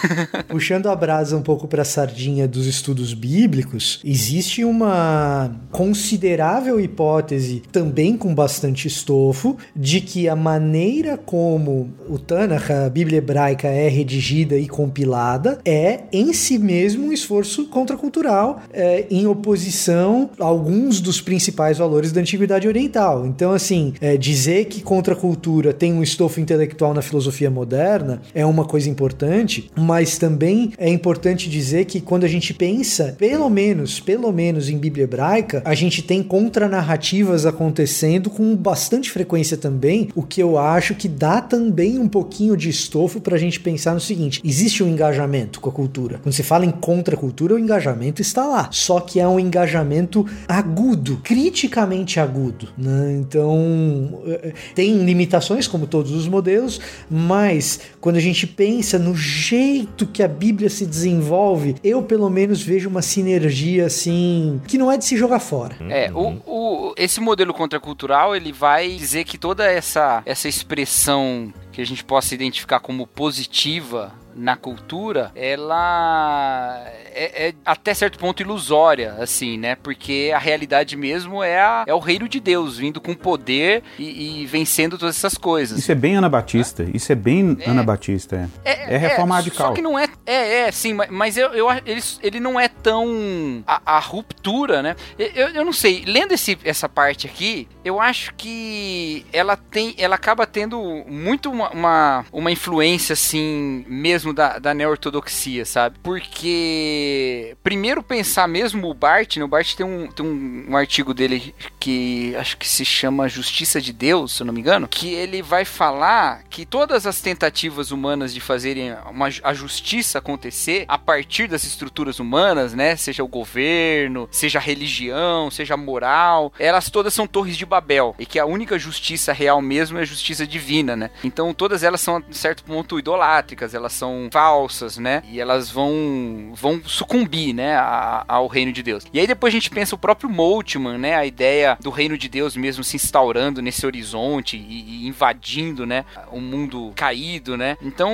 Puxando 0.47 0.87
a 0.87 0.95
brasa 0.95 1.35
um 1.35 1.41
pouco 1.41 1.67
para 1.67 1.81
a 1.81 1.85
sardinha 1.85 2.47
dos 2.47 2.67
estudos 2.67 3.13
bíblicos, 3.13 3.99
existe 4.05 4.63
uma 4.63 5.51
considerável 5.71 6.79
hipótese, 6.79 7.61
também 7.69 8.15
com 8.15 8.33
bastante 8.33 8.87
estofo, 8.87 9.57
de 9.75 9.99
que 9.99 10.29
a 10.29 10.37
maneira 10.37 11.17
como 11.17 11.91
o 12.07 12.17
Tanakh, 12.17 12.71
a 12.71 12.89
Bíblia 12.89 13.17
hebraica, 13.17 13.67
é 13.67 13.89
redigida 13.89 14.55
e 14.57 14.69
compilada 14.69 15.59
é 15.65 16.01
em 16.13 16.31
si 16.31 16.57
mesmo 16.57 17.07
um 17.07 17.11
esforço 17.11 17.65
contracultural, 17.67 18.61
é, 18.71 19.05
em 19.09 19.27
oposição 19.27 20.28
alguns 20.39 20.99
dos 20.99 21.21
principais 21.21 21.77
valores 21.77 22.11
da 22.11 22.21
antiguidade 22.21 22.67
oriental. 22.67 23.25
Então, 23.25 23.51
assim, 23.51 23.93
é, 24.01 24.17
dizer 24.17 24.65
que 24.65 24.81
contracultura 24.81 25.73
tem 25.73 25.93
um 25.93 26.03
estofo 26.03 26.39
intelectual 26.39 26.93
na 26.93 27.01
filosofia 27.01 27.49
moderna 27.49 28.21
é 28.33 28.45
uma 28.45 28.65
coisa 28.65 28.89
importante, 28.89 29.69
mas 29.75 30.17
também 30.17 30.71
é 30.77 30.89
importante 30.89 31.49
dizer 31.49 31.85
que 31.85 32.01
quando 32.01 32.23
a 32.23 32.27
gente 32.27 32.53
pensa, 32.53 33.15
pelo 33.17 33.49
menos, 33.49 33.99
pelo 33.99 34.31
menos 34.31 34.69
em 34.69 34.77
Bíblia 34.77 35.03
hebraica, 35.03 35.61
a 35.65 35.75
gente 35.75 36.01
tem 36.01 36.21
contranarrativas 36.21 37.45
acontecendo 37.45 38.29
com 38.29 38.55
bastante 38.55 39.09
frequência 39.11 39.57
também, 39.57 40.09
o 40.15 40.23
que 40.23 40.41
eu 40.41 40.57
acho 40.57 40.95
que 40.95 41.07
dá 41.07 41.41
também 41.41 41.97
um 41.97 42.07
pouquinho 42.07 42.55
de 42.55 42.69
estofo 42.69 43.19
para 43.19 43.35
a 43.35 43.39
gente 43.39 43.59
pensar 43.59 43.93
no 43.93 43.99
seguinte: 43.99 44.41
existe 44.43 44.83
um 44.83 44.87
engajamento 44.87 45.59
com 45.59 45.69
a 45.69 45.73
cultura. 45.73 46.19
Quando 46.21 46.33
se 46.33 46.43
fala 46.43 46.65
em 46.65 46.71
contracultura, 46.71 47.55
o 47.55 47.59
engajamento 47.59 48.21
está 48.21 48.45
lá. 48.45 48.69
Só 48.71 48.99
que 48.99 49.19
é 49.19 49.27
um 49.27 49.39
engajamento 49.39 50.18
agudo, 50.47 51.17
criticamente 51.23 52.19
agudo. 52.19 52.69
Né? 52.77 53.17
Então, 53.19 54.21
é, 54.25 54.53
tem 54.73 55.03
limitações, 55.03 55.67
como 55.67 55.87
todos 55.87 56.11
os 56.11 56.27
modelos, 56.27 56.79
mas 57.09 57.81
quando 57.99 58.15
a 58.15 58.21
gente 58.21 58.47
pensa 58.47 58.97
no 58.97 59.15
jeito 59.15 60.07
que 60.07 60.23
a 60.23 60.27
Bíblia 60.27 60.69
se 60.69 60.85
desenvolve, 60.85 61.75
eu 61.83 62.01
pelo 62.03 62.29
menos 62.29 62.61
vejo 62.61 62.89
uma 62.89 63.01
sinergia 63.01 63.85
assim 63.85 64.61
que 64.67 64.77
não 64.77 64.91
é 64.91 64.97
de 64.97 65.05
se 65.05 65.17
jogar 65.17 65.39
fora. 65.39 65.75
É, 65.89 66.11
o, 66.11 66.41
o, 66.45 66.93
esse 66.97 67.19
modelo 67.19 67.53
contracultural 67.53 68.35
ele 68.35 68.51
vai 68.51 68.89
dizer 68.95 69.23
que 69.23 69.37
toda 69.37 69.65
essa, 69.65 70.21
essa 70.25 70.47
expressão 70.47 71.53
que 71.71 71.81
a 71.81 71.85
gente 71.85 72.03
possa 72.03 72.33
identificar 72.33 72.79
como 72.79 73.07
positiva 73.07 74.13
na 74.39 74.55
cultura, 74.55 75.31
ela 75.35 76.85
é, 77.13 77.49
é, 77.49 77.53
até 77.65 77.93
certo 77.93 78.17
ponto 78.17 78.41
ilusória, 78.41 79.15
assim, 79.19 79.57
né? 79.57 79.75
Porque 79.75 80.31
a 80.33 80.39
realidade 80.39 80.95
mesmo 80.95 81.43
é, 81.43 81.59
a, 81.59 81.83
é 81.85 81.93
o 81.93 81.99
reino 81.99 82.27
de 82.29 82.39
Deus 82.39 82.77
vindo 82.77 83.01
com 83.01 83.13
poder 83.13 83.83
e, 83.97 84.41
e, 84.41 84.45
vencendo 84.45 84.97
todas 84.97 85.17
essas 85.17 85.37
coisas. 85.37 85.77
Isso 85.77 85.91
é 85.91 85.95
bem 85.95 86.15
Anabatista. 86.15 86.83
É. 86.83 86.89
Isso 86.93 87.11
é 87.11 87.15
bem 87.15 87.57
é. 87.59 87.69
Anabatista. 87.69 88.49
É, 88.63 88.71
é, 88.71 88.93
é 88.95 88.97
reforma 88.97 89.35
radical. 89.35 89.67
Só 89.67 89.73
que 89.73 89.81
não 89.81 89.99
é. 89.99 90.07
É, 90.25 90.59
é, 90.61 90.71
sim, 90.71 90.93
mas, 90.93 91.09
mas 91.09 91.37
eu, 91.37 91.49
eu, 91.49 91.67
ele, 91.85 92.01
ele 92.23 92.39
não 92.39 92.59
é 92.59 92.67
tão. 92.67 93.63
A, 93.67 93.97
a 93.97 93.99
ruptura, 93.99 94.81
né? 94.81 94.95
Eu, 95.17 95.49
eu 95.49 95.65
não 95.65 95.73
sei. 95.73 96.03
Lendo 96.05 96.33
esse, 96.33 96.57
essa 96.63 96.87
parte 96.87 97.27
aqui, 97.27 97.67
eu 97.83 97.99
acho 97.99 98.33
que 98.35 99.25
ela 99.33 99.57
tem. 99.57 99.93
Ela 99.97 100.15
acaba 100.15 100.47
tendo 100.47 101.03
muito 101.07 101.51
uma, 101.51 101.69
uma, 101.71 102.25
uma 102.31 102.51
influência, 102.51 103.13
assim, 103.13 103.83
mesmo 103.87 104.28
da, 104.33 104.59
da 104.59 104.73
neo-ortodoxia, 104.73 105.65
sabe? 105.65 105.97
Porque, 106.01 107.55
primeiro 107.63 108.01
pensar 108.03 108.47
mesmo 108.47 108.89
o 108.89 108.93
Bart, 108.93 109.37
né? 109.37 109.43
O 109.43 109.47
Bart 109.47 109.75
tem 109.75 109.85
um, 109.85 110.07
tem 110.07 110.25
um, 110.25 110.65
um 110.69 110.77
artigo 110.77 111.13
dele 111.13 111.53
que 111.79 112.35
acho 112.35 112.57
que 112.57 112.67
se 112.67 112.83
chama 112.83 113.29
Justiça 113.29 113.81
de 113.81 113.93
Deus, 113.93 114.33
se 114.35 114.41
eu 114.41 114.45
não 114.45 114.53
me 114.53 114.59
engano, 114.59 114.87
que 114.87 115.13
ele 115.13 115.41
vai 115.41 115.65
falar 115.65 116.43
que 116.49 116.65
todas 116.65 117.05
as 117.05 117.21
tentativas 117.21 117.91
humanas 117.91 118.33
de 118.33 118.39
fazerem 118.39 118.95
uma, 119.09 119.29
a 119.43 119.53
justiça 119.53 120.19
acontecer 120.19 120.85
a 120.87 120.97
partir 120.97 121.47
das 121.47 121.63
estruturas 121.63 122.19
humanas, 122.19 122.73
né? 122.73 122.95
Seja 122.95 123.23
o 123.23 123.27
governo, 123.27 124.27
seja 124.31 124.59
a 124.59 124.61
religião, 124.61 125.49
seja 125.51 125.73
a 125.73 125.77
moral, 125.77 126.53
elas 126.59 126.89
todas 126.89 127.13
são 127.13 127.27
torres 127.27 127.57
de 127.57 127.65
Babel 127.65 128.15
e 128.17 128.25
que 128.25 128.39
a 128.39 128.45
única 128.45 128.77
justiça 128.77 129.33
real 129.33 129.61
mesmo 129.61 129.97
é 129.97 130.01
a 130.01 130.05
justiça 130.05 130.45
divina, 130.45 130.95
né? 130.95 131.11
Então 131.23 131.53
todas 131.53 131.83
elas 131.83 132.01
são, 132.01 132.17
a 132.17 132.23
certo 132.31 132.63
ponto, 132.63 132.99
idolátricas, 132.99 133.73
elas 133.73 133.93
são 133.93 134.08
falsas, 134.31 134.97
né? 134.97 135.23
E 135.29 135.39
elas 135.39 135.69
vão, 135.69 136.51
vão 136.53 136.81
sucumbir, 136.85 137.53
né? 137.53 137.75
A, 137.75 138.25
ao 138.27 138.47
reino 138.47 138.71
de 138.71 138.83
Deus. 138.83 139.05
E 139.13 139.19
aí 139.19 139.27
depois 139.27 139.51
a 139.51 139.57
gente 139.57 139.69
pensa 139.69 139.95
o 139.95 139.97
próprio 139.97 140.29
Moltmann, 140.29 140.97
né? 140.97 141.15
A 141.15 141.25
ideia 141.25 141.77
do 141.81 141.89
reino 141.89 142.17
de 142.17 142.29
Deus 142.29 142.55
mesmo 142.55 142.83
se 142.83 142.95
instaurando 142.95 143.61
nesse 143.61 143.85
horizonte 143.85 144.57
e, 144.57 145.05
e 145.05 145.07
invadindo, 145.07 145.85
né? 145.85 146.05
O 146.31 146.39
mundo 146.39 146.91
caído, 146.95 147.57
né? 147.57 147.77
Então, 147.81 148.13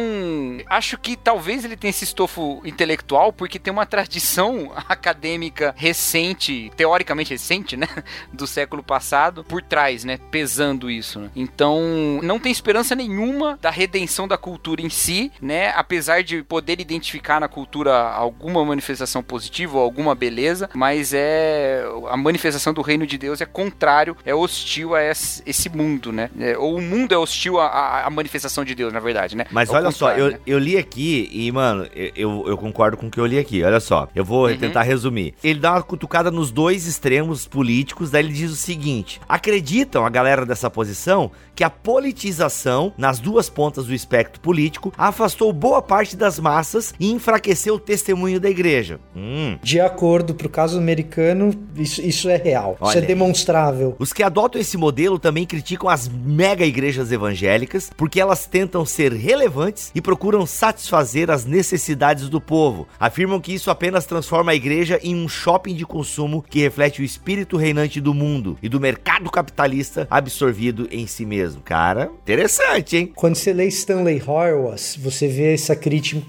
acho 0.68 0.98
que 0.98 1.16
talvez 1.16 1.66
ele 1.66 1.76
tenha 1.76 1.89
esse 1.89 2.04
estofo 2.04 2.62
intelectual 2.66 3.32
porque 3.34 3.60
tem 3.60 3.72
uma 3.72 3.86
tradição 3.86 4.72
acadêmica 4.88 5.74
recente, 5.78 6.72
teoricamente 6.76 7.32
recente, 7.32 7.76
né? 7.76 7.88
Do 8.32 8.48
século 8.48 8.84
passado, 8.84 9.43
por 9.43 9.62
trás, 9.62 10.04
né? 10.04 10.18
Pesando 10.32 10.89
isso, 10.89 11.20
né? 11.20 11.30
Então, 11.36 11.82
não 12.24 12.39
tem 12.39 12.52
esperança 12.52 12.96
nenhuma 12.96 13.58
da 13.62 13.70
redenção 13.70 14.28
da 14.28 14.38
cultura 14.38 14.82
em 14.82 14.89
si, 14.89 15.32
né? 15.41 15.70
Apesar 15.86 16.24
de 16.24 16.42
poder 16.42 16.82
identificar 16.82 17.40
na 17.40 17.48
cultura 17.48 17.94
alguma 17.96 18.66
manifestação 18.66 19.22
positiva 19.22 19.78
ou 19.78 19.84
alguma 19.84 20.16
beleza, 20.16 20.68
mas 20.74 21.14
é 21.14 21.86
a 22.10 22.18
manifestação 22.18 22.74
do 22.74 22.82
reino 22.82 23.06
de 23.06 23.20
Deus 23.20 23.40
é 23.40 23.46
contrário, 23.46 24.18
é 24.26 24.34
hostil 24.34 24.96
a 24.96 25.04
esse 25.04 25.70
mundo, 25.70 26.12
né? 26.12 26.32
É, 26.40 26.58
ou 26.58 26.78
o 26.78 26.82
mundo 26.82 27.14
é 27.14 27.18
hostil 27.18 27.60
à, 27.60 28.10
manifestação 28.10 28.66
de 28.66 28.74
Deus, 28.74 28.92
na 28.92 29.00
verdade, 29.00 29.38
né? 29.38 29.46
Mas 29.52 29.70
é 29.70 29.74
olha 29.74 29.92
só, 29.92 30.12
eu, 30.14 30.32
né? 30.32 30.40
eu 30.48 30.58
li 30.58 30.76
aqui 30.76 31.30
e, 31.32 31.52
mano, 31.52 31.88
eu, 31.94 32.46
eu 32.48 32.58
concordo 32.58 32.98
com 32.98 33.06
o 33.06 33.12
que 33.12 33.20
eu 33.20 33.26
li 33.28 33.38
aqui. 33.38 33.64
Olha 33.64 33.80
só, 33.80 34.10
eu 34.16 34.26
vou 34.26 34.48
uhum. 34.48 34.58
tentar 34.58 34.82
resumir. 34.82 35.36
Ele 35.44 35.60
dá 35.60 35.74
uma 35.74 35.84
cutucada 35.84 36.32
nos 36.32 36.52
dois 36.52 36.88
extremos 36.88 37.48
políticos, 37.48 38.10
daí 38.10 38.24
ele 38.24 38.34
diz 38.34 38.50
o 38.50 38.56
seguinte: 38.56 39.22
acreditam 39.30 40.04
a 40.04 40.10
galera 40.10 40.48
dessa 40.48 40.68
posição 40.68 41.32
que 41.56 41.64
a 41.64 41.70
politização 41.70 42.94
nas 42.98 43.20
duas 43.20 43.50
pontas 43.50 43.86
do 43.86 43.94
espectro 43.94 44.42
político 44.42 44.94
afastou 44.98 45.54
boa 45.54 45.75
parte 45.82 46.16
das 46.16 46.40
massas 46.40 46.94
e 47.00 47.12
enfraqueceu 47.12 47.76
o 47.76 47.80
testemunho 47.80 48.40
da 48.40 48.50
igreja. 48.50 49.00
Hum. 49.16 49.58
De 49.62 49.80
acordo, 49.80 50.34
pro 50.34 50.50
caso 50.50 50.78
americano, 50.78 51.54
isso, 51.76 52.02
isso 52.02 52.30
é 52.30 52.38
real. 52.38 52.78
Olha 52.80 52.90
isso 52.90 52.98
é 52.98 53.02
demonstrável. 53.02 53.96
Os 54.00 54.12
que 54.12 54.24
adotam 54.24 54.60
esse 54.60 54.78
modelo 54.78 55.20
também 55.20 55.46
criticam 55.46 55.90
as 55.90 56.08
mega 56.08 56.66
igrejas 56.66 57.12
evangélicas 57.12 57.90
porque 57.96 58.20
elas 58.20 58.46
tentam 58.46 58.86
ser 58.86 59.14
relevantes 59.14 59.92
e 59.94 60.02
procuram 60.02 60.46
satisfazer 60.46 61.30
as 61.30 61.46
necessidades 61.46 62.30
do 62.30 62.42
povo. 62.42 62.88
Afirmam 63.00 63.40
que 63.40 63.54
isso 63.54 63.72
apenas 63.72 64.06
transforma 64.06 64.52
a 64.52 64.56
igreja 64.56 65.00
em 65.04 65.16
um 65.16 65.30
shopping 65.30 65.76
de 65.76 65.86
consumo 65.86 66.44
que 66.50 66.60
reflete 66.60 67.02
o 67.02 67.06
espírito 67.06 67.58
reinante 67.58 68.02
do 68.02 68.14
mundo 68.14 68.58
e 68.62 68.68
do 68.68 68.80
mercado 68.80 69.30
capitalista 69.30 70.08
absorvido 70.10 70.88
em 70.92 71.08
si 71.08 71.26
mesmo 71.26 71.36
mesmo. 71.36 71.62
Cara, 71.62 72.12
interessante, 72.24 72.98
hein? 72.98 73.12
Quando 73.14 73.36
você 73.36 73.54
lê 73.54 73.68
Stanley 73.68 74.22
Horowitz, 74.26 74.98
você 74.98 75.28
vê 75.28 75.54
essa, 75.72 75.78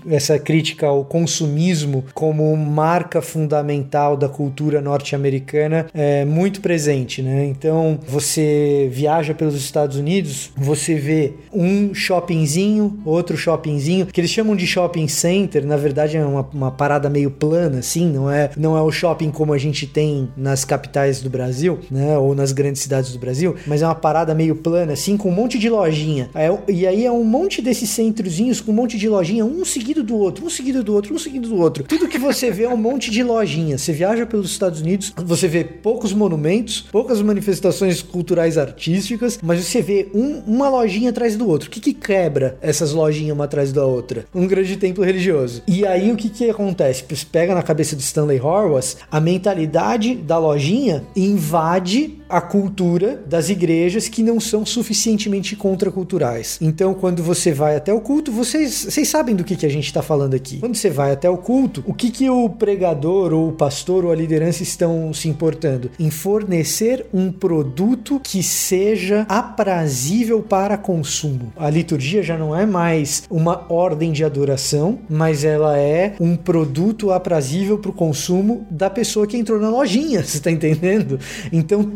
essa 0.08 0.38
crítica 0.38 0.86
ao 0.86 1.04
consumismo 1.04 2.04
como 2.14 2.54
marca 2.56 3.22
fundamental 3.22 4.16
da 4.16 4.28
cultura 4.28 4.80
norte-americana 4.80 5.86
é, 5.94 6.24
muito 6.24 6.60
presente, 6.60 7.22
né? 7.22 7.46
Então, 7.46 7.98
você 8.06 8.88
viaja 8.92 9.34
pelos 9.34 9.54
Estados 9.54 9.96
Unidos, 9.96 10.50
você 10.56 10.94
vê 10.94 11.32
um 11.52 11.94
shoppingzinho, 11.94 12.98
outro 13.04 13.36
shoppingzinho, 13.36 14.06
que 14.06 14.20
eles 14.20 14.30
chamam 14.30 14.54
de 14.54 14.66
shopping 14.66 15.08
center, 15.08 15.66
na 15.66 15.76
verdade 15.76 16.16
é 16.16 16.24
uma, 16.24 16.46
uma 16.52 16.70
parada 16.70 17.08
meio 17.08 17.30
plana, 17.30 17.78
assim, 17.78 18.06
não 18.06 18.30
é, 18.30 18.50
não 18.56 18.76
é 18.76 18.82
o 18.82 18.92
shopping 18.92 19.30
como 19.30 19.52
a 19.52 19.58
gente 19.58 19.86
tem 19.86 20.28
nas 20.36 20.64
capitais 20.64 21.22
do 21.22 21.30
Brasil, 21.30 21.78
né? 21.90 22.18
Ou 22.18 22.34
nas 22.34 22.52
grandes 22.52 22.82
cidades 22.82 23.12
do 23.12 23.18
Brasil, 23.18 23.56
mas 23.66 23.82
é 23.82 23.86
uma 23.86 23.94
parada 23.94 24.34
meio 24.34 24.56
plana, 24.56 24.92
assim, 24.92 25.06
assim, 25.06 25.16
com 25.16 25.28
um 25.28 25.32
monte 25.32 25.58
de 25.58 25.70
lojinha. 25.70 26.28
É, 26.34 26.50
e 26.68 26.86
aí 26.86 27.04
é 27.04 27.12
um 27.12 27.24
monte 27.24 27.62
desses 27.62 27.88
centrozinhos 27.90 28.60
com 28.60 28.72
um 28.72 28.74
monte 28.74 28.98
de 28.98 29.08
lojinha, 29.08 29.25
um 29.34 29.64
seguido 29.64 30.02
do 30.02 30.16
outro, 30.16 30.44
um 30.44 30.50
seguido 30.50 30.82
do 30.82 30.94
outro, 30.94 31.14
um 31.14 31.18
seguido 31.18 31.48
do 31.48 31.56
outro. 31.56 31.84
Tudo 31.84 32.08
que 32.08 32.18
você 32.18 32.50
vê 32.50 32.64
é 32.64 32.68
um 32.68 32.76
monte 32.76 33.10
de 33.10 33.22
lojinha. 33.22 33.78
Você 33.78 33.92
viaja 33.92 34.26
pelos 34.26 34.50
Estados 34.50 34.80
Unidos, 34.80 35.12
você 35.16 35.48
vê 35.48 35.64
poucos 35.64 36.12
monumentos, 36.12 36.86
poucas 36.92 37.20
manifestações 37.22 38.02
culturais 38.02 38.58
artísticas, 38.58 39.38
mas 39.42 39.64
você 39.64 39.82
vê 39.82 40.08
um, 40.14 40.42
uma 40.46 40.68
lojinha 40.68 41.10
atrás 41.10 41.36
do 41.36 41.48
outro. 41.48 41.68
O 41.68 41.70
que, 41.70 41.80
que 41.80 41.94
quebra 41.94 42.58
essas 42.60 42.92
lojinhas 42.92 43.34
uma 43.34 43.44
atrás 43.44 43.72
da 43.72 43.84
outra? 43.84 44.26
Um 44.34 44.46
grande 44.46 44.76
templo 44.76 45.04
religioso. 45.04 45.62
E 45.66 45.86
aí 45.86 46.10
o 46.10 46.16
que, 46.16 46.28
que 46.28 46.50
acontece? 46.50 47.04
Você 47.08 47.26
pega 47.30 47.54
na 47.54 47.62
cabeça 47.62 47.96
do 47.96 48.00
Stanley 48.00 48.40
Horowitz, 48.40 48.96
a 49.10 49.20
mentalidade 49.20 50.14
da 50.14 50.38
lojinha 50.38 51.04
invade 51.14 52.16
a 52.28 52.40
cultura 52.40 53.22
das 53.26 53.48
igrejas 53.48 54.08
que 54.08 54.22
não 54.22 54.40
são 54.40 54.66
suficientemente 54.66 55.54
contraculturais. 55.54 56.58
Então, 56.60 56.94
quando 56.94 57.22
você 57.22 57.52
vai 57.52 57.76
até 57.76 57.92
o 57.92 58.00
culto, 58.00 58.32
vocês, 58.32 58.84
vocês 58.84 59.08
sabem 59.16 59.34
do 59.34 59.44
que, 59.44 59.56
que 59.56 59.64
a 59.64 59.70
gente 59.70 59.86
está 59.86 60.02
falando 60.02 60.34
aqui. 60.34 60.58
Quando 60.58 60.74
você 60.74 60.90
vai 60.90 61.10
até 61.10 61.30
o 61.30 61.38
culto, 61.38 61.82
o 61.86 61.94
que, 61.94 62.10
que 62.10 62.28
o 62.28 62.50
pregador 62.50 63.32
ou 63.32 63.48
o 63.48 63.52
pastor 63.52 64.04
ou 64.04 64.12
a 64.12 64.14
liderança 64.14 64.62
estão 64.62 65.10
se 65.14 65.26
importando? 65.26 65.90
Em 65.98 66.10
fornecer 66.10 67.06
um 67.14 67.32
produto 67.32 68.20
que 68.22 68.42
seja 68.42 69.24
aprazível 69.26 70.42
para 70.42 70.76
consumo. 70.76 71.50
A 71.56 71.70
liturgia 71.70 72.22
já 72.22 72.36
não 72.36 72.54
é 72.54 72.66
mais 72.66 73.22
uma 73.30 73.64
ordem 73.72 74.12
de 74.12 74.22
adoração, 74.22 74.98
mas 75.08 75.44
ela 75.44 75.78
é 75.78 76.14
um 76.20 76.36
produto 76.36 77.10
aprazível 77.10 77.78
para 77.78 77.90
o 77.90 77.94
consumo 77.94 78.66
da 78.70 78.90
pessoa 78.90 79.26
que 79.26 79.38
entrou 79.38 79.58
na 79.58 79.70
lojinha, 79.70 80.20
você 80.22 80.36
está 80.36 80.50
entendendo? 80.50 81.18
Então, 81.50 81.90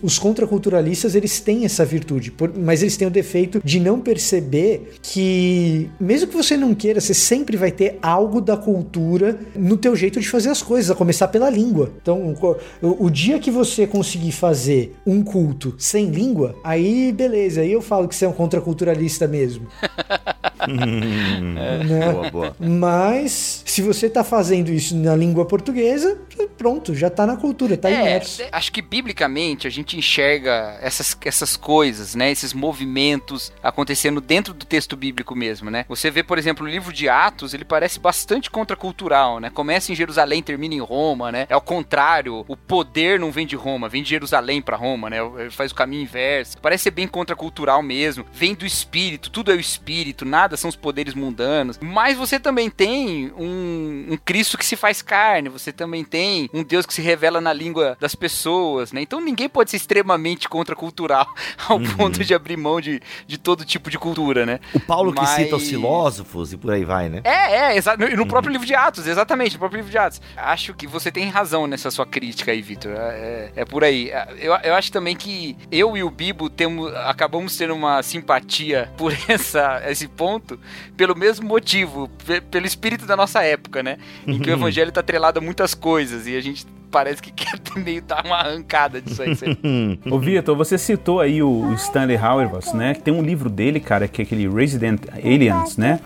os 0.00 0.18
contraculturalistas, 0.18 1.14
eles 1.14 1.38
têm 1.38 1.66
essa 1.66 1.84
virtude, 1.84 2.32
mas 2.58 2.80
eles 2.80 2.96
têm 2.96 3.08
o 3.08 3.10
defeito 3.10 3.60
de 3.62 3.78
não 3.78 4.00
perceber 4.00 4.94
que, 5.02 5.90
mesmo 6.00 6.28
que 6.28 6.36
você 6.36 6.61
não 6.62 6.74
queira, 6.74 7.00
você 7.00 7.12
sempre 7.12 7.56
vai 7.56 7.70
ter 7.70 7.98
algo 8.00 8.40
da 8.40 8.56
cultura 8.56 9.38
no 9.54 9.76
teu 9.76 9.94
jeito 9.94 10.18
de 10.20 10.28
fazer 10.28 10.48
as 10.48 10.62
coisas, 10.62 10.90
a 10.90 10.94
começar 10.94 11.28
pela 11.28 11.50
língua. 11.50 11.92
Então, 12.00 12.34
o, 12.80 13.04
o 13.06 13.10
dia 13.10 13.38
que 13.38 13.50
você 13.50 13.86
conseguir 13.86 14.32
fazer 14.32 14.96
um 15.06 15.22
culto 15.22 15.74
sem 15.78 16.06
língua, 16.10 16.56
aí 16.64 17.12
beleza, 17.12 17.60
aí 17.60 17.70
eu 17.72 17.82
falo 17.82 18.08
que 18.08 18.14
você 18.16 18.24
é 18.24 18.28
um 18.28 18.32
contraculturalista 18.32 19.26
mesmo. 19.28 19.66
né? 20.68 22.12
Boa, 22.12 22.30
boa. 22.30 22.56
Mas 22.58 23.62
se 23.66 23.82
você 23.82 24.08
tá 24.08 24.22
fazendo 24.24 24.72
isso 24.72 24.96
na 24.96 25.14
língua 25.16 25.44
portuguesa, 25.44 26.18
pronto, 26.56 26.94
já 26.94 27.10
tá 27.10 27.26
na 27.26 27.36
cultura, 27.36 27.76
tá 27.76 27.90
É, 27.90 28.00
imerso. 28.00 28.42
acho 28.50 28.72
que 28.72 28.80
biblicamente 28.82 29.66
a 29.66 29.70
gente 29.70 29.96
enxerga 29.96 30.78
essas, 30.80 31.16
essas 31.24 31.56
coisas, 31.56 32.14
né? 32.14 32.30
Esses 32.30 32.52
movimentos 32.52 33.52
acontecendo 33.62 34.20
dentro 34.20 34.54
do 34.54 34.64
texto 34.64 34.96
bíblico 34.96 35.34
mesmo, 35.34 35.70
né? 35.70 35.84
Você 35.88 36.10
vê, 36.10 36.22
por 36.22 36.38
exemplo, 36.38 36.51
o 36.60 36.66
livro 36.68 36.92
de 36.92 37.08
Atos, 37.08 37.54
ele 37.54 37.64
parece 37.64 37.98
bastante 37.98 38.50
contracultural, 38.50 39.38
né? 39.40 39.50
Começa 39.50 39.92
em 39.92 39.94
Jerusalém, 39.94 40.42
termina 40.42 40.74
em 40.74 40.80
Roma, 40.80 41.30
né? 41.32 41.46
É 41.48 41.56
o 41.56 41.60
contrário, 41.60 42.44
o 42.48 42.56
poder 42.56 43.18
não 43.18 43.30
vem 43.30 43.46
de 43.46 43.56
Roma, 43.56 43.88
vem 43.88 44.02
de 44.02 44.10
Jerusalém 44.10 44.60
pra 44.60 44.76
Roma, 44.76 45.08
né? 45.10 45.18
Ele 45.38 45.50
faz 45.50 45.72
o 45.72 45.74
caminho 45.74 46.02
inverso. 46.02 46.58
Parece 46.60 46.84
ser 46.84 46.90
bem 46.90 47.06
contracultural 47.06 47.82
mesmo. 47.82 48.24
Vem 48.32 48.54
do 48.54 48.66
espírito, 48.66 49.30
tudo 49.30 49.52
é 49.52 49.54
o 49.54 49.60
espírito, 49.60 50.24
nada 50.24 50.56
são 50.56 50.68
os 50.68 50.76
poderes 50.76 51.14
mundanos. 51.14 51.78
Mas 51.80 52.16
você 52.16 52.38
também 52.40 52.68
tem 52.70 53.32
um, 53.36 54.06
um 54.10 54.16
Cristo 54.16 54.58
que 54.58 54.64
se 54.64 54.76
faz 54.76 55.02
carne, 55.02 55.48
você 55.48 55.72
também 55.72 56.04
tem 56.04 56.48
um 56.52 56.62
Deus 56.62 56.86
que 56.86 56.94
se 56.94 57.02
revela 57.02 57.40
na 57.40 57.52
língua 57.52 57.96
das 58.00 58.14
pessoas, 58.14 58.92
né? 58.92 59.02
Então 59.02 59.20
ninguém 59.20 59.48
pode 59.48 59.70
ser 59.70 59.76
extremamente 59.76 60.48
contracultural 60.48 61.26
ao 61.68 61.78
ponto 61.80 62.24
de 62.24 62.34
abrir 62.34 62.56
mão 62.56 62.80
de, 62.80 63.00
de 63.26 63.38
todo 63.38 63.64
tipo 63.64 63.90
de 63.90 63.98
cultura, 63.98 64.44
né? 64.46 64.60
O 64.74 64.80
Paulo 64.80 65.12
que 65.12 65.20
Mas- 65.20 65.30
cita 65.30 65.56
os 65.56 65.68
filósofos 65.68 66.41
e 66.50 66.56
por 66.56 66.72
aí 66.72 66.82
vai, 66.84 67.10
né? 67.10 67.20
É, 67.24 67.56
é, 67.72 67.76
exa- 67.76 67.96
no, 67.96 68.08
no 68.16 68.26
próprio 68.26 68.50
livro 68.50 68.66
de 68.66 68.74
Atos, 68.74 69.06
exatamente, 69.06 69.52
no 69.52 69.58
próprio 69.58 69.76
livro 69.76 69.90
de 69.90 69.98
Atos. 69.98 70.20
Acho 70.34 70.72
que 70.72 70.86
você 70.86 71.12
tem 71.12 71.28
razão 71.28 71.66
nessa 71.66 71.90
sua 71.90 72.06
crítica 72.06 72.50
aí, 72.50 72.62
Vitor. 72.62 72.92
É, 72.92 72.96
é- 72.96 73.52
é 73.56 73.64
por 73.66 73.84
aí. 73.84 74.10
Eu, 74.40 74.54
eu 74.64 74.74
acho 74.74 74.90
também 74.90 75.14
que 75.14 75.56
eu 75.70 75.96
e 75.96 76.02
o 76.02 76.10
Bibo 76.10 76.48
temos, 76.48 76.92
acabamos 76.96 77.54
tendo 77.56 77.74
uma 77.74 78.02
simpatia 78.02 78.90
por 78.96 79.12
essa, 79.28 79.82
esse 79.86 80.08
ponto, 80.08 80.58
pelo 80.96 81.14
mesmo 81.14 81.46
motivo, 81.46 82.08
pe- 82.26 82.40
pelo 82.40 82.66
espírito 82.66 83.04
da 83.06 83.14
nossa 83.16 83.42
época, 83.42 83.82
né? 83.82 83.98
Em 84.26 84.38
que 84.38 84.48
o 84.50 84.52
evangelho 84.54 84.90
tá 84.90 85.00
atrelado 85.00 85.38
a 85.38 85.42
muitas 85.42 85.74
coisas 85.74 86.26
e 86.26 86.34
a 86.36 86.40
gente 86.40 86.64
parece 86.92 87.22
que 87.22 87.32
quer 87.32 87.58
ter 87.58 87.80
meio 87.80 88.02
dar 88.02 88.24
uma 88.24 88.36
arrancada 88.36 89.00
disso 89.00 89.22
aí. 89.22 89.32
Ô, 90.08 90.18
Vitor, 90.18 90.54
você 90.54 90.76
citou 90.76 91.18
aí 91.18 91.42
o, 91.42 91.72
Stanley 91.74 92.16
Hauerwas, 92.16 92.72
né? 92.74 92.94
Que 92.94 93.02
tem 93.02 93.14
um 93.14 93.22
livro 93.22 93.48
dele, 93.48 93.80
cara, 93.80 94.06
que 94.06 94.22
é 94.22 94.24
aquele 94.24 94.48
Resident 94.48 95.00
Aliens, 95.12 95.76
né? 95.76 95.98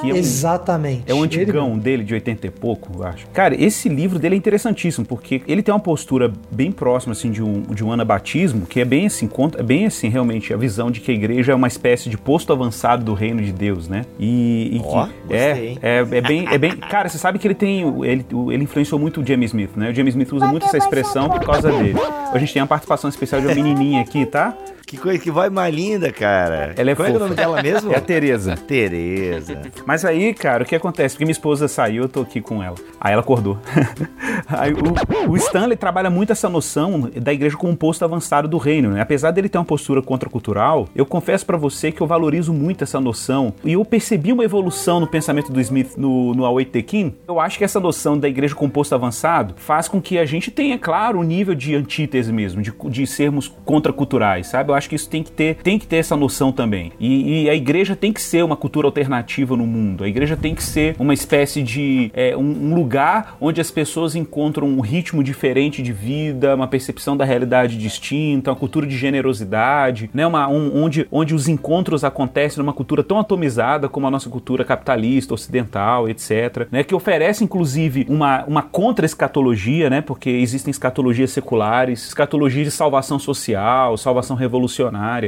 Que 0.00 0.10
é 0.10 0.14
um, 0.14 0.16
Exatamente. 0.16 1.04
É 1.06 1.14
o 1.14 1.18
Ele 1.18 1.24
antigão 1.24 1.78
dele, 1.78 2.02
de 2.02 2.12
80 2.12 2.46
e 2.46 2.50
pouco, 2.50 2.98
eu 2.98 3.06
acho. 3.06 3.26
Cara, 3.28 3.54
esse 3.60 3.88
livro 3.88 4.18
dele 4.18 4.34
é 4.34 4.38
interessantíssimo, 4.38 5.06
porque 5.06 5.42
ele 5.46 5.62
tem 5.62 5.72
uma 5.72 5.80
postura 5.80 6.32
bem 6.50 6.72
próxima, 6.72 7.12
assim, 7.12 7.30
de 7.30 7.42
um, 7.42 7.62
de 7.62 7.84
um 7.84 7.92
anabatismo, 7.92 8.66
que 8.66 8.80
é 8.80 8.84
bem 8.84 9.06
assim, 9.06 9.28
conta, 9.28 9.60
é 9.60 9.62
bem 9.62 9.86
assim, 9.86 10.08
realmente, 10.08 10.52
a 10.52 10.56
visão 10.56 10.90
de 10.90 11.00
que 11.00 11.10
a 11.10 11.14
igreja 11.14 11.52
é 11.52 11.54
uma 11.54 11.68
espécie 11.68 12.10
de 12.10 12.18
posto 12.18 12.52
avançado 12.52 13.04
do 13.04 13.14
reino 13.14 13.40
de 13.42 13.52
Deus, 13.52 13.88
né? 13.88 14.02
E, 14.18 14.76
e 14.76 14.80
Ó, 14.84 15.06
que 15.06 15.12
gostei, 15.28 15.68
hein? 15.68 15.78
é, 15.80 15.98
é, 15.98 15.98
é 15.98 16.20
bem, 16.20 16.46
é 16.50 16.58
bem... 16.58 16.76
Cara, 16.90 17.08
você 17.08 17.18
sabe 17.18 17.38
que 17.38 17.46
ele 17.46 17.54
tem... 17.54 17.82
Ele, 18.04 18.26
ele 18.52 18.64
influenciou 18.64 18.98
muito 18.98 19.20
o 19.20 19.26
James 19.26 19.50
Smith, 19.50 19.70
né? 19.76 19.90
O 19.90 19.94
James 19.94 20.15
Smith 20.16 20.32
usa 20.32 20.46
muito 20.46 20.64
essa 20.66 20.78
expressão 20.78 21.28
por 21.28 21.44
causa 21.44 21.70
dele. 21.70 21.94
A 22.32 22.38
gente 22.38 22.52
tem 22.52 22.62
uma 22.62 22.68
participação 22.68 23.10
especial 23.10 23.40
de 23.40 23.46
uma 23.46 23.54
menininha 23.54 24.00
aqui, 24.00 24.24
tá? 24.24 24.56
Que 24.86 24.96
coisa, 24.96 25.18
que 25.18 25.32
voz 25.32 25.50
mais 25.50 25.74
linda, 25.74 26.12
cara. 26.12 26.72
Ela 26.76 26.92
é 26.92 26.94
Qual 26.94 27.08
é 27.08 27.10
o 27.10 27.14
fofa. 27.14 27.24
nome 27.24 27.34
dela 27.34 27.60
mesmo? 27.60 27.92
É 27.92 27.96
a 27.96 28.00
Tereza. 28.00 28.54
Tereza. 28.54 29.60
Mas 29.84 30.04
aí, 30.04 30.32
cara, 30.32 30.62
o 30.62 30.66
que 30.66 30.76
acontece? 30.76 31.16
Porque 31.16 31.24
minha 31.24 31.32
esposa 31.32 31.66
saiu, 31.66 32.04
eu 32.04 32.08
tô 32.08 32.20
aqui 32.20 32.40
com 32.40 32.62
ela. 32.62 32.76
Aí 33.00 33.12
ela 33.12 33.20
acordou. 33.20 33.58
aí 34.46 34.72
o, 34.72 35.32
o 35.32 35.36
Stanley 35.36 35.76
trabalha 35.76 36.08
muito 36.08 36.30
essa 36.30 36.48
noção 36.48 37.10
da 37.20 37.32
igreja 37.32 37.56
como 37.56 37.72
um 37.72 37.76
posto 37.76 38.04
avançado 38.04 38.46
do 38.46 38.58
reino, 38.58 38.90
né? 38.90 39.00
Apesar 39.00 39.32
dele 39.32 39.48
ter 39.48 39.58
uma 39.58 39.64
postura 39.64 40.00
contracultural, 40.00 40.88
eu 40.94 41.04
confesso 41.04 41.44
pra 41.44 41.56
você 41.56 41.90
que 41.90 42.00
eu 42.00 42.06
valorizo 42.06 42.52
muito 42.52 42.84
essa 42.84 43.00
noção. 43.00 43.52
E 43.64 43.72
eu 43.72 43.84
percebi 43.84 44.32
uma 44.32 44.44
evolução 44.44 45.00
no 45.00 45.08
pensamento 45.08 45.50
do 45.50 45.60
Smith 45.60 45.96
no, 45.96 46.32
no 46.32 46.44
Away 46.44 46.64
Tekin. 46.64 47.12
Eu 47.26 47.40
acho 47.40 47.58
que 47.58 47.64
essa 47.64 47.80
noção 47.80 48.16
da 48.16 48.28
igreja 48.28 48.54
como 48.54 48.70
posto 48.70 48.94
avançado 48.94 49.54
faz 49.56 49.88
com 49.88 50.00
que 50.00 50.16
a 50.16 50.24
gente 50.24 50.48
tenha, 50.52 50.78
claro, 50.78 51.18
um 51.18 51.24
nível 51.24 51.56
de 51.56 51.74
antítese 51.74 52.32
mesmo, 52.32 52.62
de, 52.62 52.72
de 52.88 53.04
sermos 53.04 53.48
contraculturais, 53.64 54.46
sabe? 54.46 54.70
Eu 54.70 54.75
acho 54.76 54.88
que 54.88 54.94
isso 54.94 55.08
tem 55.08 55.22
que 55.22 55.30
ter, 55.30 55.56
tem 55.56 55.78
que 55.78 55.86
ter 55.86 55.96
essa 55.96 56.16
noção 56.16 56.52
também. 56.52 56.92
E, 57.00 57.44
e 57.44 57.50
a 57.50 57.54
igreja 57.54 57.96
tem 57.96 58.12
que 58.12 58.20
ser 58.20 58.44
uma 58.44 58.56
cultura 58.56 58.86
alternativa 58.86 59.56
no 59.56 59.66
mundo. 59.66 60.04
A 60.04 60.08
igreja 60.08 60.36
tem 60.36 60.54
que 60.54 60.62
ser 60.62 60.94
uma 60.98 61.14
espécie 61.14 61.62
de 61.62 62.10
é, 62.14 62.36
um, 62.36 62.70
um 62.70 62.74
lugar 62.74 63.36
onde 63.40 63.60
as 63.60 63.70
pessoas 63.70 64.14
encontram 64.14 64.66
um 64.68 64.80
ritmo 64.80 65.22
diferente 65.22 65.82
de 65.82 65.92
vida, 65.92 66.54
uma 66.54 66.66
percepção 66.68 67.16
da 67.16 67.24
realidade 67.24 67.76
distinta, 67.78 68.50
uma 68.50 68.56
cultura 68.56 68.86
de 68.86 68.96
generosidade, 68.96 70.10
né? 70.12 70.26
Uma, 70.26 70.48
um- 70.48 70.82
onde, 70.84 71.06
onde 71.10 71.34
os 71.34 71.48
encontros 71.48 72.04
acontecem 72.04 72.62
numa 72.62 72.72
cultura 72.72 73.02
tão 73.02 73.18
atomizada 73.18 73.88
como 73.88 74.06
a 74.06 74.10
nossa 74.10 74.28
cultura 74.28 74.64
capitalista, 74.64 75.34
ocidental, 75.34 76.08
etc. 76.08 76.66
Né? 76.70 76.82
Que 76.84 76.94
oferece, 76.94 77.44
inclusive, 77.44 78.06
uma, 78.08 78.44
uma 78.44 78.62
contra-escatologia, 78.62 79.88
né? 79.88 80.00
Porque 80.00 80.28
existem 80.30 80.70
escatologias 80.70 81.30
seculares, 81.30 82.06
escatologia 82.08 82.64
de 82.64 82.70
salvação 82.70 83.18
social, 83.18 83.96
salvação 83.96 84.36
revolucionária. 84.36 84.65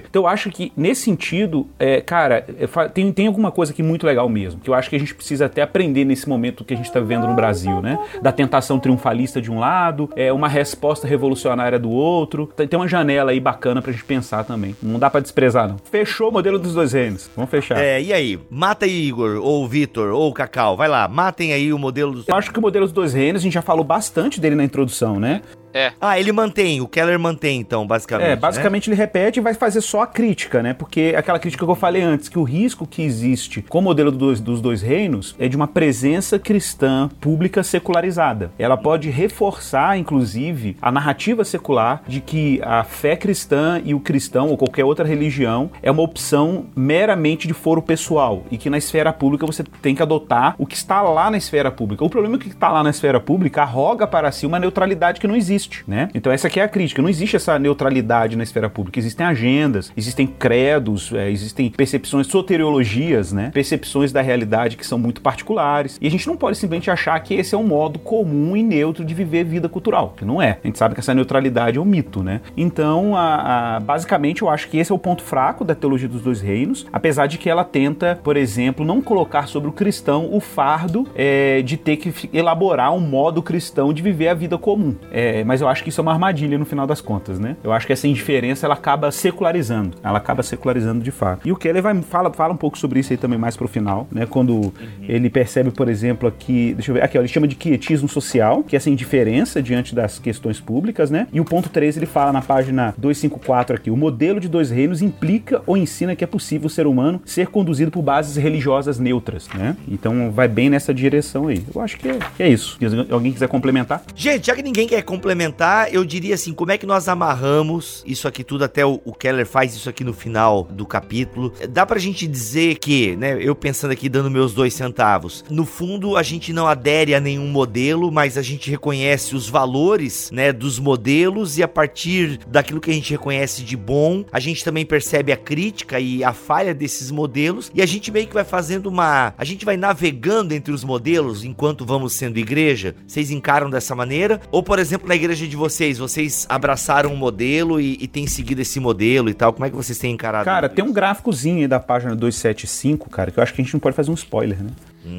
Então 0.09 0.23
eu 0.23 0.27
acho 0.29 0.51
que, 0.51 0.73
nesse 0.77 1.03
sentido, 1.03 1.67
é, 1.79 2.01
cara, 2.01 2.45
é, 2.59 2.89
tem, 2.89 3.13
tem 3.13 3.27
alguma 3.27 3.51
coisa 3.51 3.73
aqui 3.73 3.83
muito 3.83 4.07
legal 4.07 4.29
mesmo, 4.29 4.61
que 4.61 4.71
eu 4.71 4.75
acho 4.75 4.91
que 4.91 4.97
a 4.97 4.99
gente 4.99 5.15
precisa 5.15 5.47
até 5.47 5.63
aprender 5.63 6.05
nesse 6.05 6.29
momento 6.29 6.65
que 6.65 6.75
a 6.75 6.77
gente 6.77 6.87
está 6.87 7.01
vivendo 7.01 7.27
no 7.27 7.35
Brasil, 7.35 7.81
né? 7.81 7.99
Da 8.23 8.33
tentação 8.33 8.79
triunfalista 8.79 9.41
de 9.41 9.51
um 9.51 9.59
lado, 9.59 10.11
é 10.17 10.33
uma 10.33 10.49
resposta 10.49 11.07
revolucionária 11.07 11.79
do 11.79 11.91
outro. 11.91 12.51
Tem 12.57 12.79
uma 12.79 12.89
janela 12.89 13.31
aí 13.31 13.41
bacana 13.41 13.83
pra 13.83 13.93
gente 13.93 14.05
pensar 14.05 14.45
também. 14.45 14.77
Não 14.83 14.99
dá 14.99 15.11
pra 15.11 15.21
desprezar, 15.21 15.69
não. 15.69 15.77
Fechou 15.91 16.31
o 16.31 16.33
modelo 16.33 16.59
dos 16.59 16.75
dois 16.75 16.93
reinos. 16.93 17.31
Vamos 17.35 17.51
fechar. 17.51 17.79
É, 17.79 18.01
e 18.01 18.13
aí? 18.13 18.39
Mata 18.51 18.87
aí, 18.87 19.09
Igor, 19.09 19.41
ou 19.43 19.67
Vitor, 19.69 20.13
ou 20.13 20.33
Cacau. 20.33 20.77
Vai 20.77 20.89
lá, 20.89 21.09
matem 21.09 21.53
aí 21.53 21.73
o 21.73 21.79
modelo 21.79 22.13
dos. 22.13 22.29
Eu 22.29 22.35
acho 22.35 22.53
que 22.53 22.59
o 22.59 22.63
modelo 22.63 22.87
dos 22.87 22.93
dois 22.93 23.15
reinos, 23.15 23.41
a 23.41 23.45
gente 23.45 23.55
já 23.55 23.63
falou 23.63 23.85
bastante 23.85 24.41
dele 24.41 24.55
na 24.55 24.65
introdução, 24.65 25.19
né? 25.19 25.43
É. 25.73 25.93
Ah, 26.01 26.19
ele 26.19 26.33
mantém, 26.33 26.81
o 26.81 26.89
Keller 26.89 27.19
mantém, 27.19 27.61
então, 27.61 27.87
basicamente. 27.87 28.27
É, 28.27 28.31
né? 28.31 28.37
basicamente 28.37 28.89
ele 28.89 28.97
repete 28.97 29.39
e 29.39 29.43
vai 29.43 29.55
fazer 29.55 29.81
só 29.81 30.03
a 30.03 30.07
crítica, 30.07 30.63
né? 30.63 30.73
Porque 30.73 31.15
aquela 31.17 31.39
crítica 31.39 31.65
que 31.65 31.71
eu 31.71 31.75
falei 31.77 32.03
antes, 32.03 32.29
que 32.29 32.39
o 32.39 32.43
risco 32.43 32.87
que 32.87 33.03
existe 33.03 33.63
com 33.69 33.79
o 33.79 33.83
modelo 33.83 34.11
do 34.11 34.19
dois- 34.19 34.41
dos 34.41 34.61
dois 34.61 34.81
reinos 34.83 35.37
é 35.39 35.49
de 35.49 35.57
uma 35.57 35.67
presença 35.69 36.39
cristã 36.39 37.09
pública 37.21 37.63
secularizada. 37.63 38.51
Ela 38.59 38.77
pode 38.77 39.11
reforçar, 39.11 39.99
inclusive, 39.99 40.77
a 40.81 40.91
narrativa 40.91 41.45
secular 41.45 42.03
de 42.07 42.21
que 42.21 42.61
a 42.65 42.83
fé 42.85 43.17
cristã 43.17 43.81
e 43.85 43.95
o 43.95 44.01
cristão 44.01 44.49
ou 44.49 44.57
qualquer 44.57 44.85
outra 44.85 45.07
religião 45.07 45.71
é 45.83 45.91
uma 45.91 46.03
opção 46.03 46.67
meramente 46.75 47.47
de 47.47 47.55
foro 47.55 47.83
pessoal 47.83 48.45
e 48.51 48.57
que 48.57 48.71
na 48.71 48.79
esfera 48.79 49.13
pública 49.13 49.47
você 49.47 49.63
tem 49.83 49.95
que 49.95 50.03
adotar 50.03 50.55
o 50.59 50.67
que 50.67 50.75
está 50.77 51.03
lá 51.03 51.31
na 51.31 51.37
esfera 51.37 51.71
pública. 51.71 52.05
O 52.05 52.11
problema 52.11 52.37
é 52.37 52.39
que 52.39 52.47
o 52.47 52.49
que 52.49 52.55
está 52.57 52.71
lá 52.71 52.83
na 52.83 52.91
esfera 52.91 53.21
pública 53.21 53.63
arroga 53.63 54.07
para 54.07 54.31
si 54.33 54.47
uma 54.47 54.59
neutralidade 54.59 55.21
que 55.21 55.27
não 55.27 55.37
existe, 55.37 55.68
né? 55.87 56.09
Então 56.15 56.33
essa 56.33 56.47
aqui 56.49 56.61
é 56.61 56.63
a 56.63 56.69
crítica. 56.69 57.01
Não 57.03 57.09
existe 57.09 57.37
essa 57.37 57.59
neutralidade 57.59 58.37
na 58.37 58.43
esfera 58.43 58.69
pública. 58.69 58.99
Existem 58.99 59.27
agendas, 59.27 59.93
existem 59.97 60.27
credos, 60.27 61.13
é, 61.13 61.31
existem 61.31 61.71
percepções, 61.71 62.27
soteriologias, 62.27 63.33
né? 63.33 63.51
Percepções 63.53 64.13
da 64.13 64.21
realidade 64.21 64.77
que 64.77 64.87
são 64.87 64.99
muito 64.99 65.21
particulares. 65.21 65.99
E 66.01 66.07
a 66.07 66.11
gente 66.11 66.27
não 66.27 66.37
pode 66.37 66.57
simplesmente 66.57 66.91
achar 66.91 67.19
que 67.21 67.35
esse 67.35 67.55
é 67.55 67.59
um 67.59 67.67
modo 67.67 67.99
comum 67.99 68.57
e 68.57 68.63
neutro 68.63 69.05
de 69.05 69.15
viver 69.15 69.45
vida 69.45 69.69
cultural, 69.69 70.15
que 70.17 70.25
não 70.25 70.41
é. 70.43 70.59
A 70.63 70.67
gente 70.67 70.79
sabe 70.79 70.95
que 70.95 71.01
essa 71.01 71.15
neutralidade 71.15 71.79
é 71.79 71.81
um 71.81 71.85
mito, 71.85 72.23
né? 72.23 72.41
Então, 72.57 73.17
a- 73.17 73.77
a- 73.77 73.81
basicamente, 73.81 74.43
eu 74.43 74.49
acho 74.49 74.69
que 74.69 74.79
esse 74.79 74.91
é 74.93 74.95
o 74.95 74.99
ponto 74.99 75.23
fraco 75.23 75.65
da 75.65 75.75
teologia 75.75 76.09
dos 76.09 76.23
dois 76.23 76.41
reinos, 76.41 76.87
apesar 76.93 77.27
de 77.27 77.39
que 77.39 77.49
ela 77.49 77.65
tenta, 77.65 78.19
por 78.23 78.37
exemplo, 78.37 78.85
não 78.85 79.01
colocar 79.01 79.47
sobre 79.47 79.69
o 79.69 79.73
cristão 79.73 80.29
o 80.33 80.41
fardo 80.41 81.07
é, 81.15 81.63
de 81.63 81.77
ter 81.77 81.97
que 81.97 82.29
elaborar 82.33 82.93
um 82.95 83.01
modo 83.01 83.43
cristão 83.43 83.93
de 83.93 84.03
viver 84.03 84.29
a 84.29 84.35
vida 84.35 84.59
comum. 84.59 84.95
É, 85.13 85.45
mas 85.49 85.63
eu 85.63 85.69
acho 85.69 85.83
que 85.83 85.89
isso 85.89 85.99
é 85.99 86.03
uma 86.03 86.13
armadilha 86.13 86.59
no 86.59 86.67
final 86.67 86.87
das 86.87 87.01
contas, 87.01 87.39
né? 87.39 87.57
Eu 87.65 87.73
acho 87.73 87.87
que 87.87 87.93
essa 87.95 88.07
indiferença 88.07 88.67
ela 88.67 88.75
acaba 88.75 89.11
secularizando, 89.11 89.97
ela 90.05 90.19
acaba 90.19 90.43
secularizando 90.43 91.03
de 91.03 91.11
fato. 91.11 91.49
E 91.49 91.51
o 91.51 91.57
Keller 91.57 91.83
vai 91.83 91.99
fala, 92.03 92.31
fala 92.31 92.53
um 92.53 92.57
pouco 92.57 92.77
sobre 92.77 93.01
isso 93.01 93.15
aí 93.15 93.17
também 93.17 93.39
mais 93.39 93.57
pro 93.57 93.67
final, 93.67 94.07
né? 94.13 94.27
Quando 94.27 94.75
ele 95.01 95.31
percebe, 95.31 95.71
por 95.71 95.89
exemplo, 95.89 96.29
aqui, 96.29 96.75
deixa 96.75 96.91
eu 96.91 96.97
ver, 96.97 97.03
aqui 97.03 97.17
ó, 97.17 97.23
ele 97.23 97.29
chama 97.29 97.49
de 97.49 97.55
quietismo 97.55 98.07
social, 98.11 98.63
que 98.63 98.77
é 98.77 98.79
essa 98.79 98.91
indiferença 98.91 99.63
diante 99.63 99.95
das 99.95 100.19
questões 100.19 100.61
públicas, 100.61 101.11
né? 101.11 101.27
E 101.33 101.41
o 101.41 101.47
ponto 101.47 101.71
3 101.71 101.97
ele 101.97 102.05
fala 102.05 102.31
na 102.31 102.43
página 102.43 102.95
254 102.99 103.75
aqui, 103.75 103.91
o 103.91 103.97
modelo 103.97 104.39
de 104.39 104.51
dois 104.51 104.71
reinos 104.71 105.01
implica 105.01 105.63
ou 105.67 105.79
ensina 105.79 106.15
que 106.15 106.23
é 106.23 106.27
possível 106.27 106.67
o 106.67 106.71
ser 106.71 106.87
humano 106.87 107.23
ser 107.25 107.47
conduzido 107.47 107.91
por 107.91 108.03
bases 108.03 108.37
religiosas 108.37 108.99
neutras, 108.99 109.49
né? 109.55 109.75
Então 109.89 110.31
vai 110.31 110.47
bem 110.47 110.69
nessa 110.69 110.93
direção 110.93 111.49
aí. 111.49 111.65
Eu 111.75 111.81
acho 111.81 111.97
que 111.97 112.07
é, 112.07 112.19
que 112.37 112.43
é 112.43 112.49
isso. 112.51 112.77
Se 112.79 113.11
alguém 113.11 113.33
quiser 113.33 113.49
complementar? 113.49 114.03
Gente, 114.15 114.49
já 114.49 114.55
que 114.55 114.63
ninguém 114.63 114.87
quer 114.87 115.01
complementar 115.01 115.38
complementar, 115.39 115.95
eu 115.95 116.05
diria 116.05 116.35
assim, 116.35 116.53
como 116.53 116.73
é 116.73 116.79
que 116.79 116.87
nós 116.87 117.09
amarramos 117.09 118.03
isso 118.05 118.27
aqui 118.27 118.43
tudo, 118.43 118.65
até 118.65 118.85
o, 118.85 119.01
o 119.05 119.13
Keller 119.13 119.47
faz 119.47 119.75
isso 119.75 119.89
aqui 119.89 120.03
no 120.03 120.13
final 120.13 120.65
do 120.65 120.85
capítulo. 120.85 121.53
Dá 121.71 121.87
pra 121.87 121.99
gente 121.99 122.27
dizer 122.27 122.79
que, 122.79 123.15
né, 123.15 123.39
eu 123.41 123.55
pensando 123.55 123.93
aqui, 123.93 124.09
dando 124.09 124.31
meus 124.31 124.53
dois 124.53 124.75
centavos, 124.75 125.45
no 125.49 125.65
fundo 125.65 126.17
a 126.17 126.23
gente 126.25 126.53
não 126.53 126.67
adere 126.67 127.15
a 127.15 127.21
nenhum 127.21 127.47
modelo, 127.47 128.11
mas 128.11 128.37
a 128.37 128.43
gente 128.43 128.69
reconhece 128.69 129.37
os 129.37 129.49
valores, 129.49 130.31
né, 130.33 130.53
dos 130.53 130.81
modelos 130.81 131.57
e 131.57 131.63
a 131.63 131.69
partir 131.69 132.41
daquilo 132.49 132.81
que 132.81 132.91
a 132.91 132.95
gente 132.95 133.13
reconhece 133.13 133.63
de 133.63 133.77
bom, 133.77 134.25
a 134.33 134.41
gente 134.41 134.65
também 134.65 134.85
percebe 134.85 135.31
a 135.31 135.37
crítica 135.37 136.01
e 136.01 136.25
a 136.25 136.33
falha 136.33 136.75
desses 136.75 137.13
modelos 137.13 137.71
e 137.73 137.81
a 137.81 137.87
gente 137.87 138.11
meio 138.11 138.27
que 138.27 138.35
vai 138.35 138.45
fazendo 138.45 138.87
uma, 138.87 139.33
a 139.39 139.45
gente 139.45 139.65
vai 139.65 139.77
navegando 139.77 140.53
entre 140.53 140.73
os 140.73 140.83
modelos 140.83 141.45
enquanto 141.45 141.87
vamos 141.87 142.13
sendo 142.15 142.39
igreja. 142.39 142.97
Vocês 143.07 143.31
encaram 143.31 143.71
dessa 143.71 143.95
maneira? 143.95 144.41
Ou 144.51 144.63
por 144.63 144.79
exemplo, 144.79 145.07
na 145.07 145.15
igreja 145.15 145.28
de 145.37 145.57
vocês, 145.57 145.99
vocês 145.99 146.47
abraçaram 146.49 147.13
um 147.13 147.17
modelo 147.17 147.81
e, 147.81 147.99
e 148.01 148.07
têm 148.07 148.27
seguido 148.27 148.63
esse 148.63 148.81
modelo 148.81 149.29
e 149.29 149.35
tal? 149.35 149.53
Como 149.53 149.67
é 149.67 149.71
que 149.71 149.77
vocês 149.77 149.99
têm 149.99 150.13
encarado? 150.13 150.45
Cara, 150.45 150.69
tem 150.69 150.85
um 150.85 150.93
gráficozinho 150.93 151.59
aí 151.59 151.69
da 151.69 151.81
página 151.81 152.15
275, 152.15 153.11
cara, 153.11 153.31
que 153.31 153.39
eu 153.39 153.43
acho 153.43 153.53
que 153.53 153.61
a 153.61 153.65
gente 153.65 153.75
não 153.75 153.81
pode 153.81 153.95
fazer 153.95 154.11
um 154.11 154.15
spoiler, 154.15 154.63
né? 154.63 154.71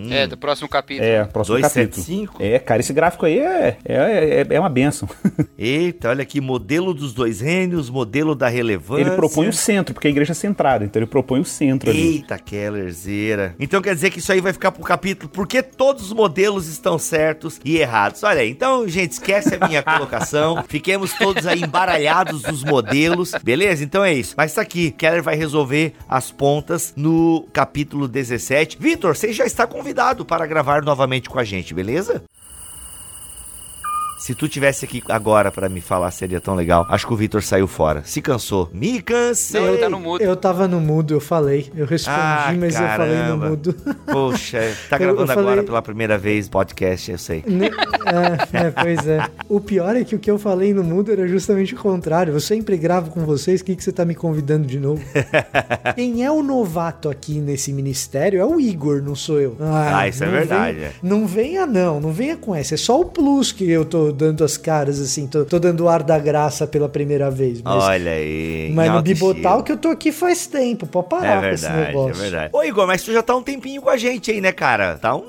É, 0.10 0.28
do 0.28 0.38
próximo 0.38 0.68
capítulo. 0.68 1.08
É, 1.08 1.26
próximo 1.26 1.58
275? 1.58 2.34
capítulo. 2.34 2.56
É, 2.56 2.60
cara, 2.60 2.80
esse 2.80 2.94
gráfico 2.94 3.26
aí 3.26 3.40
é, 3.40 3.78
é, 3.86 3.94
é, 4.42 4.48
é 4.50 4.60
uma 4.60 4.70
benção. 4.70 5.08
Eita, 5.58 6.10
olha 6.10 6.22
aqui, 6.22 6.40
modelo 6.40 6.94
dos 6.94 7.14
dois 7.14 7.42
reinos, 7.42 7.90
modelo 7.90 8.36
da 8.36 8.48
relevância. 8.48 9.02
Ele 9.02 9.12
propõe 9.12 9.48
o 9.48 9.54
centro, 9.54 9.94
porque 9.94 10.08
a 10.08 10.12
igreja 10.12 10.32
é 10.32 10.36
centrada, 10.36 10.86
então 10.86 11.00
ele 11.00 11.10
propõe 11.10 11.40
o 11.40 11.46
centro 11.46 11.90
ali. 11.90 12.16
Eita, 12.16 12.38
Kellerzeira. 12.38 13.56
Então 13.60 13.82
quer 13.82 13.94
dizer 13.94 14.10
que 14.10 14.20
isso 14.20 14.32
aí 14.32 14.42
vai 14.42 14.54
ficar 14.54 14.72
pro 14.72 14.84
capítulo 14.84 15.30
porque 15.30 15.62
todos 15.62 16.04
os 16.04 16.14
modelos 16.14 16.68
estão 16.68 16.98
certos 16.98 17.60
e 17.64 17.78
errados. 17.78 18.24
Olha 18.24 18.42
aí, 18.42 18.50
então, 18.50 18.88
gente, 18.88 19.14
esquece 19.14 19.58
a 19.60 19.68
minha 19.68 19.82
colocação. 19.84 20.64
Fiquemos 20.68 21.14
todos 21.14 21.46
aí 21.46 21.62
embaralhados 21.62 22.42
dos 22.42 22.64
modelos, 22.64 23.34
beleza? 23.44 23.84
Então 23.84 24.04
é 24.04 24.14
isso. 24.14 24.34
Mas 24.38 24.54
tá 24.54 24.62
aqui, 24.62 24.92
Keller 24.92 25.24
vai 25.24 25.36
resolver 25.36 25.94
as 26.08 26.32
pontas 26.32 26.94
no 26.96 27.48
capítulo 27.54 28.08
17. 28.08 28.78
Vitor, 28.80 29.16
você 29.16 29.32
já 29.32 29.46
está 29.46 29.66
convidado 29.80 30.26
para 30.26 30.46
gravar 30.46 30.84
novamente 30.84 31.30
com 31.30 31.40
a 31.40 31.44
gente, 31.44 31.74
beleza? 31.74 32.24
Se 34.20 34.36
tu 34.36 34.48
tivesse 34.50 34.84
aqui 34.86 35.02
agora 35.08 35.50
para 35.52 35.70
me 35.70 35.80
falar, 35.80 36.12
seria 36.12 36.42
tão 36.42 36.54
legal. 36.54 36.86
Acho 36.90 37.08
que 37.08 37.14
o 37.14 37.16
Vitor 37.16 37.42
saiu 37.42 37.68
fora. 37.68 38.04
Se 38.06 38.22
cansou. 38.22 38.70
Me 38.74 39.02
cansei. 39.02 39.60
Não, 39.62 39.68
ele 39.70 39.78
tá 39.78 39.90
no 39.90 40.00
mudo. 40.00 40.22
Eu 40.22 40.36
tava 40.36 40.68
no 40.68 40.80
mudo, 40.82 41.14
eu 41.14 41.22
falei. 41.22 41.72
Eu 41.76 41.86
respondi, 41.86 42.18
Ah, 42.20 42.54
mas 42.60 42.76
eu 42.76 42.82
falei 42.82 43.16
no 43.16 43.22
caramba. 43.24 43.50
mudo. 43.50 43.76
Poxa, 44.12 44.60
tá 44.90 44.98
Eu- 44.98 45.00
gravando 45.00 45.22
eu 45.24 45.28
falei- 45.28 45.44
agora 45.52 45.64
pela 45.64 45.82
primeira 45.82 46.18
vez 46.18 46.50
podcast, 46.50 47.12
eu 47.12 47.18
sei. 47.18 47.44
Ne- 47.48 47.68
é, 47.70 48.68
é, 48.68 48.72
pois 48.72 49.08
é. 49.08 49.26
O 49.48 49.62
pior 49.62 49.96
é 49.96 50.04
que 50.04 50.16
o 50.16 50.20
que 50.20 50.30
eu 50.30 50.38
falei 50.38 50.74
no 50.74 50.84
mudo 50.84 51.12
era 51.12 51.26
justamente 51.28 51.74
o 51.74 51.78
contrário. 51.78 52.34
Eu 52.34 52.40
sempre 52.42 52.76
gravo 52.78 53.12
com 53.12 53.22
vocês, 53.26 53.62
o 53.62 53.64
que, 53.64 53.76
que 53.76 53.84
você 53.84 53.92
tá 53.92 54.04
me 54.04 54.16
convidando 54.16 54.68
de 54.68 54.80
novo? 54.80 55.02
Quem 55.96 56.26
é 56.26 56.32
o 56.32 56.44
novato 56.44 57.10
aqui 57.10 57.40
nesse 57.40 57.72
ministério 57.72 58.40
é 58.42 58.46
o 58.46 58.60
Igor, 58.60 59.02
não 59.02 59.16
sou 59.16 59.40
eu. 59.40 59.56
Ah, 59.62 60.08
isso 60.08 60.24
é 60.24 60.28
verdade, 60.28 60.78
vem- 60.78 60.86
é. 60.88 60.92
Não 61.02 61.26
venha, 61.26 61.66
não, 61.66 62.00
não 62.02 62.12
venha 62.12 62.36
com 62.36 62.54
essa. 62.54 62.74
É 62.74 62.78
só 62.78 63.00
o 63.00 63.06
plus 63.06 63.52
que 63.52 63.70
eu 63.70 63.86
tô 63.86 64.09
dando 64.12 64.44
as 64.44 64.58
caras, 64.58 65.00
assim, 65.00 65.28
tô, 65.28 65.46
tô 65.46 65.60
dando 65.60 65.82
o 65.86 65.90
ar 65.90 66.04
da 66.04 66.18
graça 66.20 66.66
pela 66.68 66.88
primeira 66.90 67.30
vez. 67.32 67.62
Mas, 67.62 67.84
Olha 67.84 68.12
aí. 68.12 68.72
mas 68.74 68.92
no 68.92 69.02
Bibotal 69.02 69.64
que 69.64 69.72
eu 69.72 69.78
tô 69.78 69.90
aqui 69.90 70.12
faz 70.12 70.48
tempo, 70.48 70.86
pode 70.88 71.10
parar 71.10 71.44
É 71.44 71.50
com 71.50 71.54
esse 71.56 71.64
verdade, 71.66 71.84
é 71.84 71.88
negócio. 71.88 72.22
verdade. 72.22 72.50
Ô, 72.54 72.64
Igor, 72.64 72.88
mas 72.88 73.02
tu 73.04 73.12
já 73.14 73.22
tá 73.22 73.36
um 73.36 73.42
tempinho 73.44 73.82
com 73.82 73.90
a 73.90 73.98
gente 73.98 74.32
aí, 74.32 74.42
né, 74.42 74.52
cara? 74.52 74.98
Tá, 74.98 75.16
um, 75.16 75.26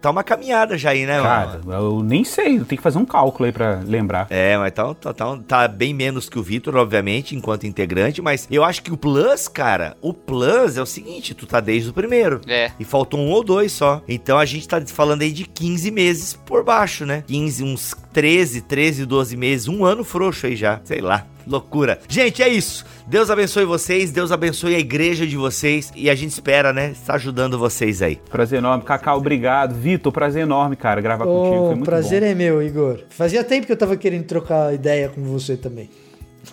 tá 0.00 0.10
uma 0.10 0.22
caminhada 0.22 0.76
já 0.76 0.90
aí, 0.90 1.06
né, 1.06 1.20
Cara, 1.20 1.60
mano? 1.64 1.72
eu 1.72 2.02
nem 2.02 2.24
sei, 2.24 2.58
eu 2.58 2.64
tenho 2.64 2.78
que 2.78 2.82
fazer 2.82 2.98
um 2.98 3.04
cálculo 3.04 3.46
aí 3.46 3.52
pra 3.52 3.80
lembrar. 3.84 4.26
É, 4.30 4.56
mas 4.56 4.72
tá, 4.72 4.94
tá, 4.94 5.12
tá, 5.12 5.38
tá 5.46 5.68
bem 5.68 5.92
menos 5.94 6.28
que 6.28 6.38
o 6.38 6.42
Vitor, 6.42 6.76
obviamente, 6.76 7.34
enquanto 7.34 7.66
integrante, 7.66 8.20
mas 8.22 8.46
eu 8.50 8.64
acho 8.64 8.82
que 8.82 8.92
o 8.92 8.96
Plus, 8.96 9.48
cara, 9.48 9.96
o 10.00 10.12
Plus 10.12 10.76
é 10.76 10.82
o 10.82 10.86
seguinte, 10.86 11.34
tu 11.34 11.46
tá 11.46 11.60
desde 11.60 11.90
o 11.90 11.92
primeiro. 11.92 12.40
É. 12.46 12.70
E 12.78 12.84
faltou 12.84 13.20
um 13.20 13.30
ou 13.30 13.42
dois 13.42 13.72
só. 13.72 14.02
Então 14.08 14.38
a 14.38 14.44
gente 14.44 14.66
tá 14.68 14.80
falando 14.86 15.22
aí 15.22 15.32
de 15.32 15.44
15 15.44 15.90
meses 15.90 16.38
por 16.46 16.64
baixo, 16.64 17.04
né? 17.06 17.24
15, 17.26 17.64
uns 17.64 17.94
13, 18.12 18.62
13, 18.62 19.06
12 19.06 19.36
meses, 19.36 19.68
um 19.68 19.84
ano 19.84 20.04
frouxo 20.04 20.46
aí 20.46 20.56
já. 20.56 20.80
Sei 20.84 21.00
lá. 21.00 21.26
Loucura. 21.48 21.98
Gente, 22.08 22.42
é 22.42 22.48
isso. 22.48 22.84
Deus 23.06 23.30
abençoe 23.30 23.64
vocês, 23.64 24.10
Deus 24.12 24.30
abençoe 24.30 24.74
a 24.74 24.78
igreja 24.78 25.26
de 25.26 25.36
vocês 25.36 25.90
e 25.96 26.10
a 26.10 26.14
gente 26.14 26.30
espera, 26.30 26.72
né, 26.72 26.90
estar 26.90 27.14
ajudando 27.14 27.58
vocês 27.58 28.02
aí. 28.02 28.16
Prazer 28.30 28.58
enorme. 28.58 28.84
Cacau, 28.84 29.16
obrigado. 29.18 29.74
Vitor, 29.74 30.12
prazer 30.12 30.42
enorme, 30.42 30.76
cara, 30.76 31.00
gravar 31.00 31.24
contigo. 31.24 31.48
Foi 31.48 31.58
O 31.58 31.76
muito 31.76 31.84
prazer 31.84 32.20
bom. 32.20 32.26
é 32.26 32.34
meu, 32.34 32.62
Igor. 32.62 33.00
Fazia 33.08 33.42
tempo 33.42 33.66
que 33.66 33.72
eu 33.72 33.76
tava 33.76 33.96
querendo 33.96 34.24
trocar 34.24 34.74
ideia 34.74 35.08
com 35.08 35.22
você 35.22 35.56
também. 35.56 35.88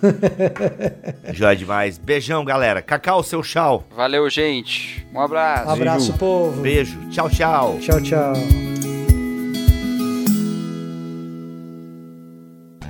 Joia 1.33 1.55
demais. 1.55 1.97
Beijão, 1.97 2.43
galera. 2.43 2.81
Cacau, 2.81 3.23
seu 3.23 3.41
tchau. 3.41 3.85
Valeu, 3.95 4.29
gente. 4.29 5.05
Um 5.13 5.19
abraço. 5.19 5.69
Abraço, 5.69 6.13
povo. 6.13 6.61
Beijo. 6.61 6.97
Tchau, 7.09 7.29
tchau. 7.29 7.77
Tchau, 7.79 8.01
tchau. 8.01 8.94